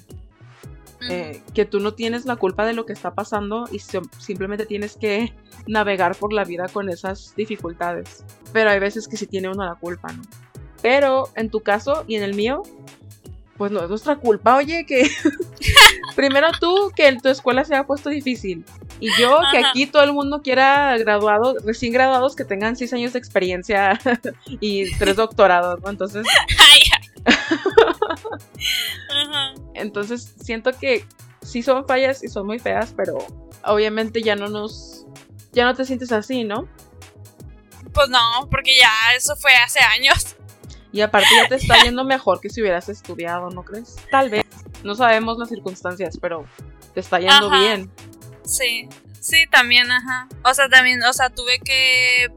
eh, 1.10 1.42
que 1.54 1.66
tú 1.66 1.80
no 1.80 1.94
tienes 1.94 2.26
la 2.26 2.36
culpa 2.36 2.66
de 2.66 2.74
lo 2.74 2.86
que 2.86 2.94
está 2.94 3.14
pasando 3.14 3.66
y 3.72 3.80
simplemente 3.80 4.66
tienes 4.66 4.96
que 4.96 5.34
navegar 5.68 6.16
por 6.16 6.32
la 6.32 6.46
vida 6.46 6.68
con 6.72 6.90
esas 6.90 7.34
dificultades. 7.36 8.24
Pero 8.54 8.70
hay 8.70 8.80
veces 8.80 9.08
que 9.08 9.18
sí 9.18 9.28
tiene 9.28 9.50
uno 9.50 9.66
la 9.66 9.76
culpa, 9.76 10.14
¿no? 10.14 10.24
Pero 10.82 11.30
en 11.36 11.50
tu 11.50 11.62
caso 11.62 12.04
y 12.08 12.16
en 12.16 12.24
el 12.24 12.36
mío, 12.36 12.64
pues 13.58 13.72
no 13.72 13.84
es 13.84 13.90
nuestra 13.90 14.18
culpa, 14.18 14.56
oye, 14.56 14.86
que 14.86 15.04
primero 16.16 16.48
tú 16.60 16.92
que 16.96 17.08
en 17.08 17.20
tu 17.20 17.30
escuela 17.30 17.66
se 17.66 17.76
ha 17.76 17.86
puesto 17.86 18.10
difícil 18.10 18.64
y 19.00 19.10
yo 19.20 19.40
que 19.52 19.58
aquí 19.58 19.86
todo 19.86 20.04
el 20.04 20.14
mundo 20.14 20.42
quiera 20.42 20.98
graduados, 20.98 21.64
recién 21.66 21.92
graduados 21.92 22.36
que 22.36 22.46
tengan 22.46 22.76
seis 22.76 22.94
años 22.94 23.14
de 23.14 23.20
experiencia 23.20 24.00
y 24.60 24.92
tres 24.98 25.16
doctorados, 25.16 25.82
¿no? 25.82 25.90
Entonces... 25.90 26.26
Entonces 29.74 30.34
siento 30.42 30.72
que 30.72 31.06
sí 31.42 31.64
son 31.64 31.86
fallas 31.86 32.24
y 32.24 32.28
son 32.28 32.46
muy 32.46 32.60
feas, 32.60 32.94
pero 32.96 33.18
obviamente 33.64 34.22
ya 34.22 34.36
no 34.36 34.48
nos... 34.48 35.06
Ya 35.52 35.66
no 35.66 35.76
te 35.76 35.86
sientes 35.86 36.12
así, 36.12 36.44
¿no? 36.44 36.68
Pues 37.94 38.10
no, 38.10 38.48
porque 38.50 38.76
ya 38.76 38.92
eso 39.16 39.36
fue 39.36 39.54
hace 39.56 39.80
años. 39.80 40.36
Y 40.92 41.02
aparte 41.02 41.28
ya 41.36 41.48
te 41.48 41.56
está 41.56 41.84
yendo 41.84 42.04
mejor 42.04 42.40
que 42.40 42.50
si 42.50 42.62
hubieras 42.62 42.90
estudiado, 42.90 43.50
¿no 43.50 43.64
crees? 43.64 43.96
Tal 44.10 44.30
vez. 44.30 44.46
No 44.84 44.96
sabemos 44.96 45.38
las 45.38 45.50
circunstancias, 45.50 46.18
pero 46.22 46.46
te 46.94 47.00
está 47.00 47.20
yendo 47.20 47.50
bien. 47.50 47.92
Sí, 48.46 48.88
sí, 49.20 49.46
también, 49.50 49.90
ajá. 49.92 50.28
O 50.44 50.54
sea, 50.54 50.68
también, 50.70 51.02
o 51.04 51.14
sea, 51.14 51.30
tuve 51.30 51.60
que 51.60 52.30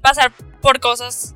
pasar 0.00 0.32
por 0.60 0.80
cosas. 0.80 1.34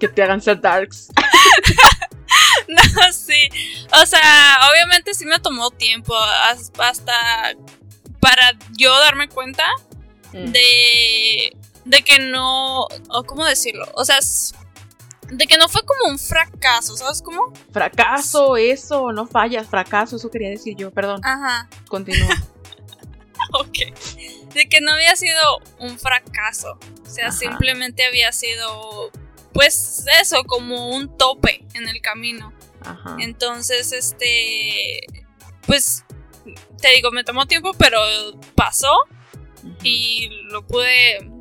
que 0.00 0.08
te 0.08 0.22
hagan 0.22 0.40
ser 0.40 0.60
darks. 0.60 1.08
no, 2.68 3.12
sí. 3.12 3.48
O 4.00 4.06
sea, 4.06 4.56
obviamente 4.70 5.14
sí 5.14 5.26
me 5.26 5.38
tomó 5.38 5.70
tiempo 5.70 6.14
hasta 6.78 7.54
para 8.20 8.52
yo 8.76 8.98
darme 9.00 9.28
cuenta 9.28 9.64
mm. 10.32 10.46
de, 10.46 11.56
de 11.84 12.02
que 12.02 12.18
no, 12.18 12.84
o 12.84 13.24
cómo 13.24 13.44
decirlo, 13.44 13.86
o 13.94 14.04
sea, 14.04 14.18
de 15.30 15.46
que 15.46 15.58
no 15.58 15.68
fue 15.68 15.82
como 15.84 16.10
un 16.10 16.18
fracaso, 16.18 16.96
¿sabes 16.96 17.22
cómo? 17.22 17.52
Fracaso, 17.72 18.56
eso, 18.56 19.12
no 19.12 19.26
fallas, 19.26 19.66
fracaso, 19.68 20.16
eso 20.16 20.30
quería 20.30 20.50
decir 20.50 20.76
yo, 20.76 20.90
perdón. 20.90 21.20
Ajá. 21.24 21.68
Continúa. 21.88 22.34
ok. 23.52 23.78
De 24.54 24.68
que 24.68 24.80
no 24.80 24.92
había 24.92 25.14
sido 25.16 25.40
un 25.78 25.98
fracaso. 25.98 26.78
O 27.02 27.10
sea, 27.10 27.30
simplemente 27.30 28.04
había 28.06 28.32
sido, 28.32 29.10
pues 29.52 30.04
eso, 30.20 30.44
como 30.44 30.90
un 30.94 31.16
tope 31.16 31.64
en 31.74 31.88
el 31.88 32.00
camino. 32.00 32.52
Ajá. 32.80 33.16
Entonces, 33.20 33.92
este, 33.92 35.00
pues, 35.66 36.04
te 36.80 36.88
digo, 36.94 37.10
me 37.10 37.24
tomó 37.24 37.46
tiempo, 37.46 37.72
pero 37.78 38.00
pasó 38.54 38.94
y 39.82 40.28
lo 40.50 40.66
pude 40.66 41.37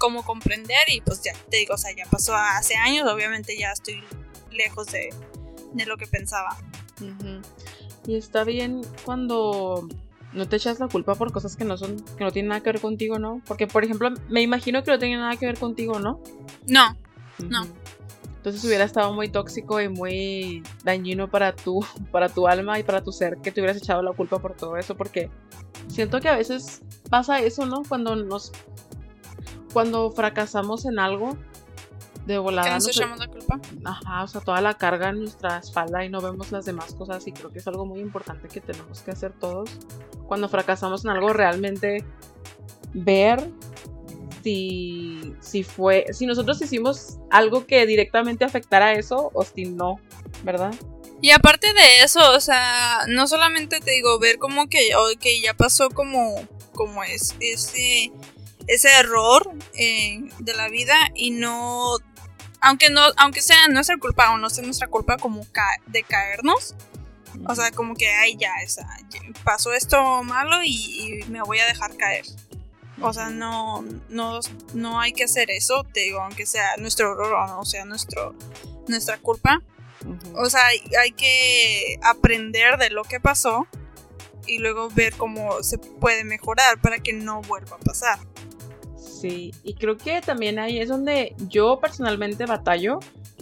como 0.00 0.24
comprender 0.24 0.88
y 0.88 1.00
pues 1.02 1.20
ya 1.22 1.32
te 1.50 1.58
digo, 1.58 1.74
o 1.74 1.78
sea, 1.78 1.94
ya 1.94 2.04
pasó 2.10 2.34
hace 2.34 2.74
años, 2.74 3.08
obviamente 3.08 3.56
ya 3.56 3.70
estoy 3.70 4.02
lejos 4.50 4.86
de, 4.88 5.10
de 5.74 5.86
lo 5.86 5.96
que 5.96 6.08
pensaba. 6.08 6.56
Y 8.06 8.16
está 8.16 8.42
bien 8.42 8.80
cuando 9.04 9.86
no 10.32 10.48
te 10.48 10.56
echas 10.56 10.80
la 10.80 10.88
culpa 10.88 11.14
por 11.14 11.32
cosas 11.32 11.54
que 11.54 11.64
no 11.64 11.76
son, 11.76 12.00
que 12.16 12.24
no 12.24 12.32
tienen 12.32 12.48
nada 12.48 12.62
que 12.62 12.72
ver 12.72 12.80
contigo, 12.80 13.18
¿no? 13.18 13.42
Porque, 13.46 13.66
por 13.66 13.84
ejemplo, 13.84 14.10
me 14.28 14.40
imagino 14.40 14.82
que 14.82 14.90
no 14.90 14.98
tenía 14.98 15.18
nada 15.18 15.36
que 15.36 15.46
ver 15.46 15.58
contigo, 15.58 16.00
¿no? 16.00 16.20
No, 16.66 16.96
no. 17.48 17.66
Entonces 18.36 18.64
hubiera 18.64 18.84
estado 18.84 19.12
muy 19.12 19.28
tóxico 19.28 19.82
y 19.82 19.90
muy 19.90 20.62
dañino 20.82 21.28
para 21.28 21.54
tu, 21.54 21.84
para 22.10 22.30
tu 22.30 22.48
alma 22.48 22.78
y 22.78 22.82
para 22.82 23.02
tu 23.02 23.12
ser 23.12 23.36
que 23.38 23.52
te 23.52 23.60
hubieras 23.60 23.76
echado 23.76 24.02
la 24.02 24.12
culpa 24.12 24.38
por 24.38 24.56
todo 24.56 24.78
eso, 24.78 24.96
porque 24.96 25.28
siento 25.88 26.20
que 26.20 26.28
a 26.28 26.36
veces 26.36 26.80
pasa 27.10 27.40
eso, 27.40 27.66
¿no? 27.66 27.82
Cuando 27.86 28.16
nos, 28.16 28.52
cuando 29.72 30.10
fracasamos 30.10 30.84
en 30.84 30.98
algo, 30.98 31.36
de 32.26 32.38
volada. 32.38 32.68
¿Que 32.68 32.74
nos 32.74 32.88
echamos 32.88 33.18
la 33.18 33.28
culpa? 33.28 33.60
Ajá, 33.84 34.24
o 34.24 34.28
sea, 34.28 34.40
toda 34.40 34.60
la 34.60 34.74
carga 34.74 35.10
en 35.10 35.20
nuestra 35.20 35.58
espalda 35.58 36.04
y 36.04 36.08
no 36.08 36.20
vemos 36.20 36.52
las 36.52 36.64
demás 36.64 36.94
cosas 36.94 37.26
y 37.26 37.32
creo 37.32 37.50
que 37.50 37.58
es 37.58 37.66
algo 37.66 37.86
muy 37.86 38.00
importante 38.00 38.48
que 38.48 38.60
tenemos 38.60 39.00
que 39.00 39.10
hacer 39.10 39.32
todos 39.32 39.70
cuando 40.26 40.48
fracasamos 40.48 41.04
en 41.04 41.10
algo 41.10 41.32
realmente 41.32 42.04
ver 42.92 43.50
si, 44.42 45.34
si 45.40 45.62
fue, 45.62 46.06
si 46.12 46.26
nosotros 46.26 46.60
hicimos 46.62 47.18
algo 47.30 47.66
que 47.66 47.86
directamente 47.86 48.44
afectara 48.44 48.86
a 48.86 48.92
eso 48.94 49.30
o 49.34 49.44
si 49.44 49.64
no, 49.64 50.00
¿verdad? 50.44 50.74
Y 51.22 51.30
aparte 51.30 51.72
de 51.74 52.02
eso, 52.02 52.20
o 52.32 52.40
sea, 52.40 53.00
no 53.08 53.26
solamente 53.26 53.80
te 53.80 53.90
digo, 53.90 54.18
ver 54.18 54.38
como 54.38 54.68
que, 54.68 54.90
que 55.18 55.40
ya 55.42 55.52
pasó 55.52 55.90
como, 55.90 56.34
como 56.72 57.04
es, 57.04 57.36
ese, 57.40 58.10
ese 58.70 58.88
error 59.00 59.50
eh, 59.74 60.20
de 60.38 60.54
la 60.54 60.68
vida 60.68 60.96
y 61.16 61.32
no, 61.32 61.96
aunque 62.60 62.88
no, 62.88 63.02
aunque 63.16 63.42
sea 63.42 63.66
nuestra 63.66 63.98
culpa 63.98 64.30
o 64.30 64.38
no 64.38 64.48
sea 64.48 64.64
nuestra 64.64 64.86
culpa 64.86 65.16
como 65.16 65.44
de 65.88 66.02
caernos, 66.04 66.76
o 67.48 67.54
sea, 67.56 67.72
como 67.72 67.96
que, 67.96 68.08
ay, 68.08 68.36
ya, 68.36 68.52
esa, 68.62 68.86
pasó 69.42 69.72
esto 69.72 70.22
malo 70.22 70.62
y, 70.62 71.24
me 71.28 71.42
voy 71.42 71.58
a 71.58 71.66
dejar 71.66 71.96
caer. 71.96 72.24
O 73.00 73.12
sea, 73.12 73.28
no, 73.30 73.82
no, 74.08 74.38
no 74.74 75.00
hay 75.00 75.14
que 75.14 75.24
hacer 75.24 75.50
eso, 75.50 75.84
te 75.92 76.00
digo, 76.00 76.20
aunque 76.20 76.46
sea 76.46 76.76
nuestro 76.76 77.12
error 77.12 77.32
o 77.32 77.46
no 77.48 77.64
sea 77.64 77.84
nuestro, 77.84 78.36
nuestra 78.86 79.18
culpa. 79.18 79.62
O 80.36 80.48
sea, 80.48 80.64
hay, 80.66 80.80
hay, 81.02 81.10
que 81.10 81.98
aprender 82.02 82.78
de 82.78 82.90
lo 82.90 83.02
que 83.02 83.18
pasó 83.18 83.66
y 84.46 84.58
luego 84.58 84.90
ver 84.90 85.14
cómo 85.16 85.62
se 85.62 85.78
puede 85.78 86.22
mejorar 86.22 86.80
para 86.80 86.98
que 86.98 87.12
no 87.12 87.42
vuelva 87.42 87.76
a 87.76 87.80
pasar. 87.80 88.18
Sí, 89.20 89.52
y 89.64 89.74
creo 89.74 89.98
que 89.98 90.22
también 90.22 90.58
ahí 90.58 90.78
es 90.78 90.88
donde 90.88 91.34
yo 91.46 91.78
personalmente 91.78 92.46
batallo 92.46 93.00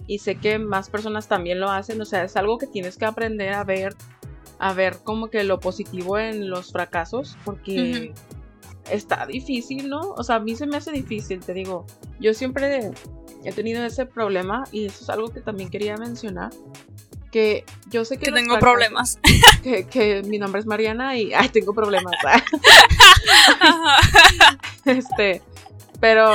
y 0.09 0.19
sé 0.19 0.35
que 0.35 0.59
más 0.59 0.91
personas 0.91 1.29
también 1.29 1.61
lo 1.61 1.71
hacen, 1.71 2.01
o 2.01 2.05
sea, 2.05 2.25
es 2.25 2.35
algo 2.37 2.59
que 2.59 2.67
tienes 2.67 2.97
que 2.97 3.05
aprender 3.05 3.53
a 3.53 3.63
ver, 3.63 3.95
a 4.59 4.73
ver 4.73 4.97
como 5.05 5.29
que 5.29 5.45
lo 5.45 5.61
positivo 5.61 6.19
en 6.19 6.51
los 6.51 6.73
fracasos, 6.73 7.37
porque 7.45 8.13
está 8.91 9.25
difícil, 9.27 9.89
¿no? 9.89 10.01
O 10.01 10.25
sea, 10.25 10.37
a 10.37 10.41
mí 10.41 10.57
se 10.57 10.67
me 10.67 10.79
hace 10.79 10.91
difícil, 10.91 11.39
te 11.39 11.55
digo, 11.55 11.87
yo 12.19 12.35
siempre 12.35 12.91
he 13.45 13.53
tenido 13.53 13.85
ese 13.85 14.05
problema 14.05 14.65
y 14.73 14.87
eso 14.87 15.05
es 15.05 15.11
algo 15.11 15.29
que 15.29 15.43
también 15.43 15.71
quería 15.71 15.97
mencionar, 15.97 16.51
que 17.31 17.65
yo 17.89 18.05
sé 18.05 18.19
que... 18.19 18.27
Que 18.27 18.33
tengo 18.33 18.59
problemas. 18.59 19.21
Que, 19.63 19.85
que, 19.87 20.23
mi 20.23 20.39
nombre 20.39 20.61
es 20.61 20.67
Mariana 20.67 21.17
y, 21.19 21.35
ay, 21.35 21.49
tengo 21.49 21.75
problemas. 21.75 22.15
este, 24.85 25.43
pero 26.01 26.31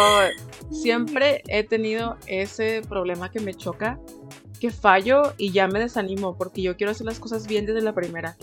siempre 0.71 1.43
he 1.47 1.63
tenido 1.63 2.17
ese 2.27 2.81
problema 2.87 3.31
que 3.31 3.39
me 3.39 3.53
choca, 3.53 3.99
que 4.59 4.71
fallo 4.71 5.33
y 5.37 5.51
ya 5.51 5.67
me 5.67 5.79
desanimo 5.79 6.35
porque 6.37 6.61
yo 6.61 6.75
quiero 6.77 6.91
hacer 6.91 7.05
las 7.05 7.19
cosas 7.19 7.47
bien 7.47 7.65
desde 7.65 7.81
la 7.81 7.93
primera. 7.93 8.35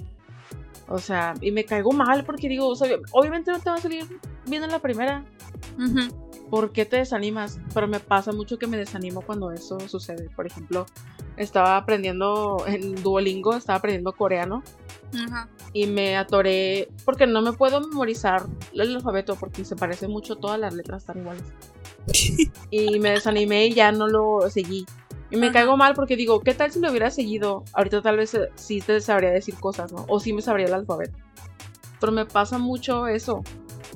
O 0.89 0.99
sea, 0.99 1.35
y 1.41 1.53
me 1.53 1.65
caigo 1.65 1.93
mal 1.93 2.25
porque 2.25 2.49
digo, 2.49 2.73
obviamente 3.13 3.53
no 3.53 3.61
te 3.61 3.71
va 3.71 3.77
a 3.77 3.81
salir 3.81 4.05
bien 4.47 4.65
en 4.65 4.71
la 4.71 4.81
primera. 4.81 5.25
¿Por 6.51 6.73
qué 6.73 6.85
te 6.85 6.97
desanimas? 6.97 7.61
Pero 7.73 7.87
me 7.87 8.01
pasa 8.01 8.33
mucho 8.33 8.59
que 8.59 8.67
me 8.67 8.77
desanimo 8.77 9.23
cuando 9.23 9.53
eso 9.53 9.79
sucede. 9.89 10.29
Por 10.31 10.47
ejemplo, 10.47 10.87
estaba 11.37 11.77
aprendiendo 11.77 12.65
en 12.67 12.97
Duolingo, 12.97 13.55
estaba 13.55 13.79
aprendiendo 13.79 14.13
coreano. 14.13 14.63
Y 15.73 15.87
me 15.87 16.17
atoré 16.17 16.89
porque 17.05 17.27
no 17.27 17.43
me 17.43 17.53
puedo 17.53 17.81
memorizar 17.81 18.47
el 18.73 18.97
alfabeto 18.97 19.37
porque 19.37 19.65
se 19.65 19.77
parece 19.77 20.09
mucho, 20.09 20.37
todas 20.37 20.59
las 20.59 20.75
letras 20.75 21.03
están 21.03 21.19
iguales. 21.19 21.45
y 22.71 22.99
me 22.99 23.11
desanimé 23.11 23.67
y 23.67 23.75
ya 23.75 23.93
no 23.93 24.09
lo 24.09 24.51
seguí. 24.51 24.87
Y 25.31 25.37
me 25.37 25.53
caigo 25.53 25.77
mal 25.77 25.95
porque 25.95 26.17
digo, 26.17 26.41
¿qué 26.41 26.55
tal 26.55 26.73
si 26.73 26.81
lo 26.81 26.91
hubiera 26.91 27.11
seguido? 27.11 27.65
Ahorita 27.73 28.03
tal 28.03 28.17
vez 28.17 28.35
eh, 28.35 28.49
sí 28.57 28.81
te 28.81 29.01
sabría 29.01 29.31
decir 29.31 29.55
cosas, 29.55 29.93
¿no? 29.93 30.05
O 30.09 30.19
sí 30.19 30.33
me 30.33 30.43
sabría 30.43 30.67
el 30.67 30.75
alfabeto. 30.75 31.17
Pero 32.01 32.13
me 32.13 32.27
pasa 32.27 32.59
mucho 32.59 33.07
eso, 33.07 33.43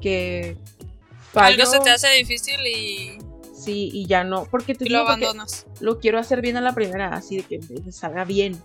que... 0.00 0.56
Algo 1.34 1.66
se 1.66 1.80
te 1.80 1.90
hace 1.90 2.08
difícil 2.16 2.60
y... 2.66 3.18
Sí, 3.54 3.88
y 3.92 4.06
ya 4.06 4.24
no, 4.24 4.44
porque 4.44 4.74
te 4.74 4.90
lo 4.90 4.98
abandonas. 5.00 5.66
Lo 5.80 5.98
quiero 5.98 6.18
hacer 6.18 6.42
bien 6.42 6.56
a 6.56 6.60
la 6.60 6.74
primera, 6.74 7.08
así 7.14 7.38
de 7.38 7.42
que 7.44 7.60
me 7.84 7.92
salga 7.92 8.24
bien. 8.24 8.60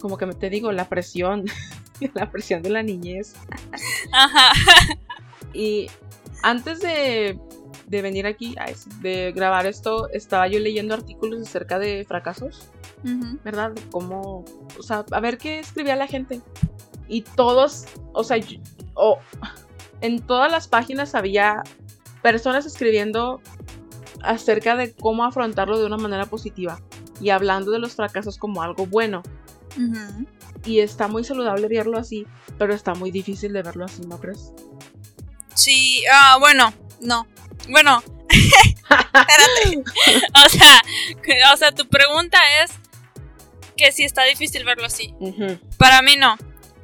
Como 0.00 0.18
que 0.18 0.26
te 0.26 0.50
digo, 0.50 0.70
la 0.70 0.88
presión, 0.88 1.44
la 2.14 2.30
presión 2.30 2.62
de 2.62 2.70
la 2.70 2.82
niñez. 2.82 3.34
Ajá. 4.12 4.52
Y 5.54 5.88
antes 6.42 6.80
de 6.80 7.38
de 7.90 8.02
venir 8.02 8.24
aquí, 8.24 8.54
de 9.00 9.32
grabar 9.32 9.66
esto, 9.66 10.08
estaba 10.10 10.46
yo 10.46 10.60
leyendo 10.60 10.94
artículos 10.94 11.42
acerca 11.42 11.80
de 11.80 12.04
fracasos, 12.06 12.68
¿verdad? 13.44 13.72
De 13.72 13.82
cómo, 13.90 14.44
o 14.78 14.82
sea, 14.82 15.04
a 15.10 15.20
ver 15.20 15.38
qué 15.38 15.58
escribía 15.58 15.96
la 15.96 16.06
gente. 16.06 16.40
Y 17.08 17.22
todos, 17.22 17.86
o 18.12 18.22
sea, 18.22 18.38
o, 18.94 19.18
en 20.00 20.20
todas 20.20 20.50
las 20.50 20.68
páginas 20.68 21.14
había 21.14 21.62
personas 22.22 22.66
escribiendo 22.66 23.40
acerca 24.22 24.76
de 24.76 24.92
cómo 24.94 25.24
afrontarlo 25.24 25.78
de 25.78 25.86
una 25.86 25.96
manera 25.96 26.26
positiva 26.26 26.80
y 27.20 27.30
hablando 27.30 27.70
de 27.70 27.78
los 27.78 27.94
fracasos 27.94 28.38
como 28.38 28.62
algo 28.62 28.86
bueno. 28.86 29.22
Y 30.64 30.80
está 30.80 31.08
muy 31.08 31.24
saludable 31.24 31.68
verlo 31.68 31.98
así, 31.98 32.26
pero 32.58 32.74
está 32.74 32.94
muy 32.94 33.10
difícil 33.10 33.52
de 33.52 33.62
verlo 33.62 33.84
así, 33.84 34.02
¿no 34.02 34.18
crees? 34.18 34.52
Sí, 35.54 36.02
ah, 36.12 36.36
bueno, 36.38 36.72
no. 37.00 37.26
Bueno, 37.68 38.02
espérate. 38.28 39.82
o 40.44 40.48
sea, 40.48 40.82
o 41.52 41.56
sea, 41.56 41.72
tu 41.72 41.88
pregunta 41.88 42.38
es 42.62 42.72
que 43.76 43.92
si 43.92 44.04
está 44.04 44.24
difícil 44.24 44.64
verlo 44.64 44.86
así. 44.86 45.14
Para 45.78 46.02
mí 46.02 46.16
no. 46.16 46.36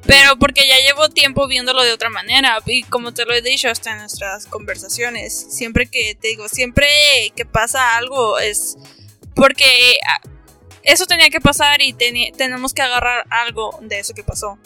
Pero 0.07 0.39
porque 0.39 0.65
ya 0.65 0.77
llevo 0.79 1.09
tiempo 1.09 1.47
viéndolo 1.47 1.83
de 1.83 1.91
otra 1.91 2.09
manera. 2.09 2.57
Y 2.65 2.83
como 2.83 3.13
te 3.13 3.25
lo 3.25 3.33
he 3.33 3.41
dicho 3.41 3.69
hasta 3.69 3.91
en 3.91 3.99
nuestras 3.99 4.45
conversaciones, 4.47 5.47
siempre 5.49 5.87
que 5.87 6.15
te 6.15 6.29
digo, 6.29 6.47
siempre 6.47 6.87
que 7.35 7.45
pasa 7.45 7.97
algo 7.97 8.39
es 8.39 8.77
porque 9.35 9.99
ah, 10.07 10.21
eso 10.83 11.05
tenía 11.05 11.29
que 11.29 11.41
pasar 11.41 11.81
y 11.81 11.93
tenemos 11.93 12.73
que 12.73 12.81
agarrar 12.81 13.25
algo 13.29 13.77
de 13.81 13.99
eso 13.99 14.13
que 14.13 14.23
pasó. 14.23 14.57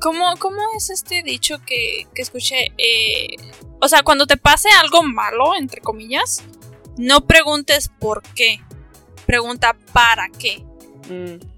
¿Cómo, 0.00 0.36
cómo 0.38 0.60
es 0.76 0.90
este 0.90 1.22
dicho 1.24 1.58
que, 1.64 2.06
que 2.14 2.22
escuché? 2.22 2.72
Eh, 2.78 3.36
o 3.80 3.88
sea, 3.88 4.04
cuando 4.04 4.26
te 4.26 4.36
pase 4.36 4.68
algo 4.80 5.02
malo, 5.02 5.56
entre 5.56 5.80
comillas, 5.80 6.42
no 6.96 7.26
preguntes 7.26 7.90
por 7.98 8.22
qué. 8.34 8.60
Pregunta 9.26 9.76
para 9.92 10.28
qué. 10.28 10.64
Mm. 11.08 11.51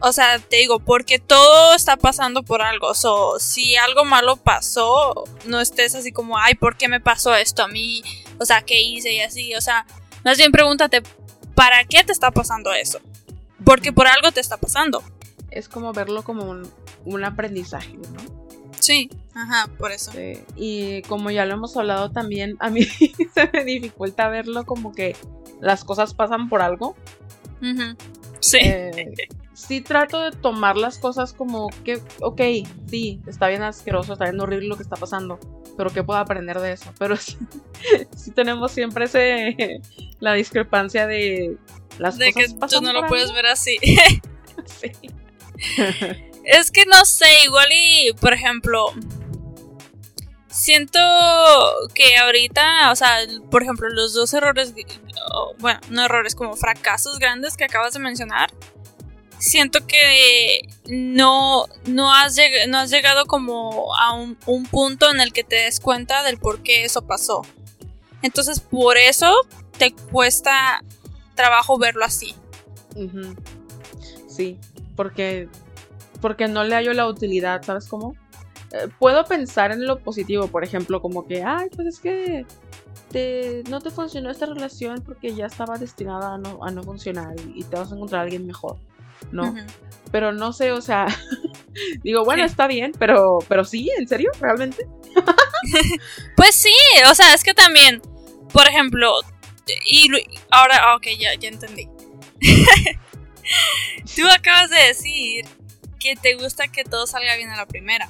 O 0.00 0.12
sea, 0.12 0.38
te 0.38 0.56
digo, 0.56 0.78
porque 0.78 1.18
todo 1.18 1.74
está 1.74 1.96
pasando 1.96 2.42
por 2.42 2.62
algo. 2.62 2.94
So, 2.94 3.38
si 3.40 3.76
algo 3.76 4.04
malo 4.04 4.36
pasó, 4.36 5.24
no 5.46 5.60
estés 5.60 5.94
así 5.94 6.12
como, 6.12 6.38
ay, 6.38 6.54
¿por 6.54 6.76
qué 6.76 6.88
me 6.88 7.00
pasó 7.00 7.34
esto 7.34 7.62
a 7.62 7.68
mí? 7.68 8.02
O 8.38 8.44
sea, 8.44 8.62
¿qué 8.62 8.80
hice? 8.80 9.12
Y 9.12 9.20
así. 9.20 9.54
O 9.54 9.60
sea, 9.60 9.86
más 10.24 10.38
bien 10.38 10.52
pregúntate, 10.52 11.02
¿para 11.54 11.84
qué 11.84 12.04
te 12.04 12.12
está 12.12 12.30
pasando 12.30 12.72
eso? 12.72 13.00
Porque 13.64 13.92
por 13.92 14.06
algo 14.06 14.30
te 14.30 14.40
está 14.40 14.56
pasando. 14.56 15.02
Es 15.50 15.68
como 15.68 15.92
verlo 15.92 16.22
como 16.22 16.44
un, 17.04 17.24
aprendizaje, 17.24 17.94
¿no? 17.94 18.38
Sí, 18.78 19.10
ajá, 19.34 19.68
por 19.78 19.90
eso. 19.90 20.12
Y 20.54 21.02
como 21.02 21.32
ya 21.32 21.44
lo 21.44 21.54
hemos 21.54 21.76
hablado 21.76 22.10
también, 22.12 22.56
a 22.60 22.70
mí 22.70 22.84
se 23.34 23.50
me 23.52 23.64
dificulta 23.64 24.28
verlo 24.28 24.64
como 24.64 24.92
que 24.92 25.16
las 25.60 25.82
cosas 25.82 26.14
pasan 26.14 26.48
por 26.48 26.62
algo. 26.62 26.94
Sí. 28.40 28.58
Eh, 28.62 29.28
sí 29.58 29.80
trato 29.80 30.20
de 30.20 30.30
tomar 30.30 30.76
las 30.76 30.98
cosas 30.98 31.32
como 31.32 31.68
que, 31.84 32.00
ok, 32.20 32.40
sí, 32.86 33.20
está 33.26 33.48
bien 33.48 33.62
asqueroso, 33.62 34.12
está 34.12 34.26
bien 34.26 34.40
horrible 34.40 34.68
lo 34.68 34.76
que 34.76 34.84
está 34.84 34.94
pasando, 34.94 35.40
pero 35.76 35.90
¿qué 35.90 36.04
puedo 36.04 36.20
aprender 36.20 36.60
de 36.60 36.72
eso? 36.72 36.92
Pero 36.96 37.16
sí, 38.16 38.30
tenemos 38.34 38.70
siempre 38.70 39.06
ese, 39.06 39.80
la 40.20 40.34
discrepancia 40.34 41.08
de 41.08 41.56
las 41.98 42.18
de 42.18 42.32
que 42.32 42.46
tú 42.48 42.80
no 42.80 42.92
lo 42.92 43.06
puedes 43.08 43.32
ver 43.32 43.46
así. 43.46 43.78
sí. 44.66 44.92
es 46.44 46.70
que 46.70 46.86
no 46.86 47.04
sé, 47.04 47.26
igual 47.44 47.68
y, 47.72 48.12
por 48.20 48.32
ejemplo, 48.32 48.92
siento 50.48 51.00
que 51.94 52.16
ahorita, 52.16 52.92
o 52.92 52.94
sea, 52.94 53.18
por 53.50 53.64
ejemplo, 53.64 53.88
los 53.88 54.14
dos 54.14 54.32
errores, 54.34 54.72
bueno, 55.58 55.80
no 55.90 56.04
errores, 56.04 56.36
como 56.36 56.54
fracasos 56.54 57.18
grandes 57.18 57.56
que 57.56 57.64
acabas 57.64 57.94
de 57.94 57.98
mencionar, 57.98 58.50
siento 59.38 59.86
que 59.86 60.60
no, 60.88 61.66
no, 61.86 62.12
has, 62.14 62.36
no 62.68 62.78
has 62.78 62.90
llegado 62.90 63.26
como 63.26 63.94
a 63.96 64.14
un, 64.14 64.36
punto 64.70 65.10
en 65.10 65.20
el 65.20 65.32
que 65.32 65.44
te 65.44 65.56
des 65.56 65.80
cuenta 65.80 66.22
del 66.22 66.38
por 66.38 66.62
qué 66.62 66.84
eso 66.84 67.06
pasó. 67.06 67.42
Entonces, 68.22 68.60
por 68.60 68.96
eso 68.96 69.32
te 69.78 69.92
cuesta 69.92 70.82
trabajo 71.34 71.78
verlo 71.78 72.04
así. 72.04 72.34
Sí, 74.28 74.58
porque, 74.96 75.48
porque 76.20 76.48
no 76.48 76.64
le 76.64 76.74
hallo 76.74 76.92
la 76.92 77.06
utilidad, 77.06 77.62
¿sabes 77.62 77.86
cómo? 77.86 78.14
Eh, 78.72 78.88
puedo 78.98 79.24
pensar 79.24 79.72
en 79.72 79.86
lo 79.86 80.00
positivo, 80.00 80.48
por 80.48 80.64
ejemplo, 80.64 81.00
como 81.00 81.26
que, 81.26 81.42
ay, 81.42 81.68
pues 81.74 81.86
es 81.86 82.00
que 82.00 82.44
te, 83.10 83.62
no 83.70 83.80
te 83.80 83.90
funcionó 83.90 84.30
esta 84.30 84.46
relación 84.46 85.00
porque 85.00 85.34
ya 85.34 85.46
estaba 85.46 85.78
destinada 85.78 86.34
a 86.34 86.38
no, 86.38 86.62
a 86.62 86.70
no 86.70 86.82
funcionar 86.82 87.34
y, 87.54 87.64
te 87.64 87.76
vas 87.76 87.90
a 87.92 87.94
encontrar 87.94 88.20
a 88.20 88.24
alguien 88.24 88.46
mejor. 88.46 88.76
¿No? 89.32 89.54
Pero 90.10 90.32
no 90.32 90.52
sé, 90.52 90.72
o 90.72 90.80
sea, 90.80 91.06
digo, 92.02 92.24
bueno, 92.24 92.44
está 92.44 92.66
bien, 92.66 92.92
pero, 92.98 93.38
pero 93.48 93.64
sí, 93.64 93.90
¿en 93.98 94.08
serio? 94.08 94.30
¿Realmente? 94.40 94.86
pues 96.36 96.54
sí, 96.54 96.74
o 97.10 97.14
sea, 97.14 97.34
es 97.34 97.44
que 97.44 97.54
también, 97.54 98.00
por 98.52 98.66
ejemplo, 98.68 99.12
y 99.86 100.10
ahora, 100.50 100.78
ah, 100.82 100.96
ok, 100.96 101.06
ya, 101.18 101.34
ya 101.34 101.48
entendí. 101.48 101.88
Tú 104.16 104.26
acabas 104.28 104.70
de 104.70 104.76
decir 104.76 105.44
que 106.00 106.16
te 106.16 106.34
gusta 106.34 106.68
que 106.68 106.84
todo 106.84 107.06
salga 107.06 107.36
bien 107.36 107.50
a 107.50 107.56
la 107.56 107.66
primera. 107.66 108.08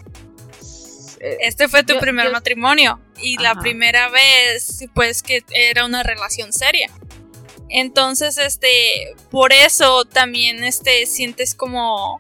Eh, 1.21 1.39
este 1.41 1.69
fue 1.69 1.83
tu 1.83 1.99
primer 1.99 2.31
matrimonio 2.31 3.01
y 3.17 3.39
la 3.39 3.55
primera 3.57 4.09
vez, 4.09 4.85
pues, 4.95 5.23
que 5.23 5.43
era 5.51 5.85
una 5.85 6.03
relación 6.03 6.53
seria. 6.53 6.91
Entonces, 7.69 8.39
este, 8.39 9.15
por 9.31 9.53
eso 9.53 10.05
también, 10.05 10.65
este, 10.65 11.07
sientes 11.07 11.55
como... 11.55 12.19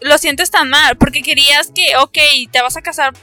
Lo 0.00 0.18
sientes 0.18 0.50
tan 0.50 0.68
mal, 0.68 0.96
porque 0.98 1.22
querías 1.22 1.70
que, 1.74 1.96
ok, 1.96 2.50
te 2.52 2.60
vas 2.60 2.76
a 2.76 2.82
casar 2.82 3.14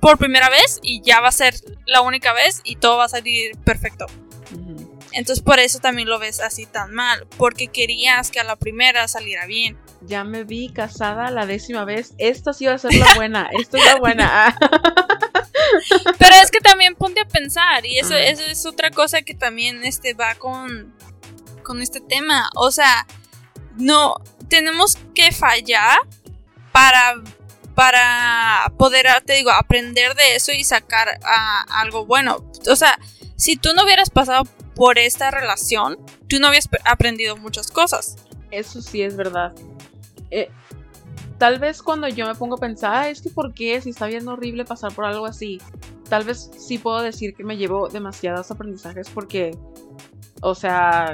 por 0.00 0.18
primera 0.18 0.48
vez 0.48 0.80
y 0.82 1.00
ya 1.02 1.20
va 1.20 1.28
a 1.28 1.32
ser 1.32 1.54
la 1.86 2.00
única 2.00 2.32
vez 2.32 2.60
y 2.64 2.76
todo 2.76 2.96
va 2.96 3.04
a 3.04 3.08
salir 3.08 3.56
perfecto. 3.58 4.06
Entonces 5.12 5.42
por 5.44 5.60
eso 5.60 5.78
también 5.78 6.08
lo 6.08 6.18
ves 6.18 6.40
así 6.40 6.66
tan 6.66 6.92
mal, 6.92 7.26
porque 7.38 7.68
querías 7.68 8.30
que 8.30 8.40
a 8.40 8.44
la 8.44 8.56
primera 8.56 9.06
saliera 9.08 9.46
bien. 9.46 9.78
Ya 10.02 10.24
me 10.24 10.44
vi 10.44 10.70
casada 10.70 11.30
la 11.30 11.46
décima 11.46 11.84
vez, 11.84 12.14
esta 12.18 12.52
sí 12.52 12.66
va 12.66 12.74
a 12.74 12.78
ser 12.78 12.94
la 12.94 13.14
buena, 13.14 13.48
esta 13.58 13.78
es 13.78 13.84
la 13.86 13.96
buena. 13.96 14.58
Pero 16.18 16.34
es 16.42 16.50
que 16.50 16.60
también 16.60 16.94
ponte 16.94 17.20
a 17.20 17.28
pensar, 17.28 17.84
y 17.86 17.98
eso, 17.98 18.14
eso 18.16 18.42
es 18.44 18.66
otra 18.66 18.90
cosa 18.90 19.22
que 19.22 19.34
también 19.34 19.84
este, 19.84 20.14
va 20.14 20.34
con, 20.34 20.94
con 21.62 21.80
este 21.82 22.00
tema. 22.00 22.50
O 22.54 22.70
sea, 22.70 23.06
no, 23.76 24.16
tenemos 24.48 24.96
que 25.14 25.32
fallar 25.32 25.98
para, 26.72 27.14
para 27.74 28.72
poder, 28.78 29.06
te 29.24 29.34
digo, 29.34 29.50
aprender 29.50 30.14
de 30.14 30.36
eso 30.36 30.52
y 30.52 30.64
sacar 30.64 31.18
algo 31.68 32.06
bueno. 32.06 32.44
O 32.70 32.76
sea, 32.76 32.98
si 33.36 33.56
tú 33.56 33.70
no 33.74 33.84
hubieras 33.84 34.10
pasado 34.10 34.44
por 34.74 34.98
esta 34.98 35.30
relación, 35.30 35.98
tú 36.28 36.38
no 36.40 36.48
habías 36.48 36.68
aprendido 36.84 37.36
muchas 37.36 37.70
cosas. 37.70 38.16
Eso 38.50 38.82
sí 38.82 39.02
es 39.02 39.16
verdad. 39.16 39.52
Eh, 40.30 40.50
tal 41.44 41.58
vez 41.58 41.82
cuando 41.82 42.08
yo 42.08 42.26
me 42.26 42.34
pongo 42.34 42.54
a 42.54 42.58
pensar, 42.58 43.08
es 43.08 43.20
que 43.20 43.28
por 43.28 43.52
qué, 43.52 43.78
si 43.82 43.90
está 43.90 44.06
bien 44.06 44.26
horrible 44.26 44.64
pasar 44.64 44.94
por 44.94 45.04
algo 45.04 45.26
así, 45.26 45.60
tal 46.08 46.24
vez 46.24 46.50
sí 46.56 46.78
puedo 46.78 47.02
decir 47.02 47.34
que 47.34 47.44
me 47.44 47.58
llevo 47.58 47.90
demasiados 47.90 48.50
aprendizajes 48.50 49.10
porque, 49.10 49.54
o 50.40 50.54
sea, 50.54 51.12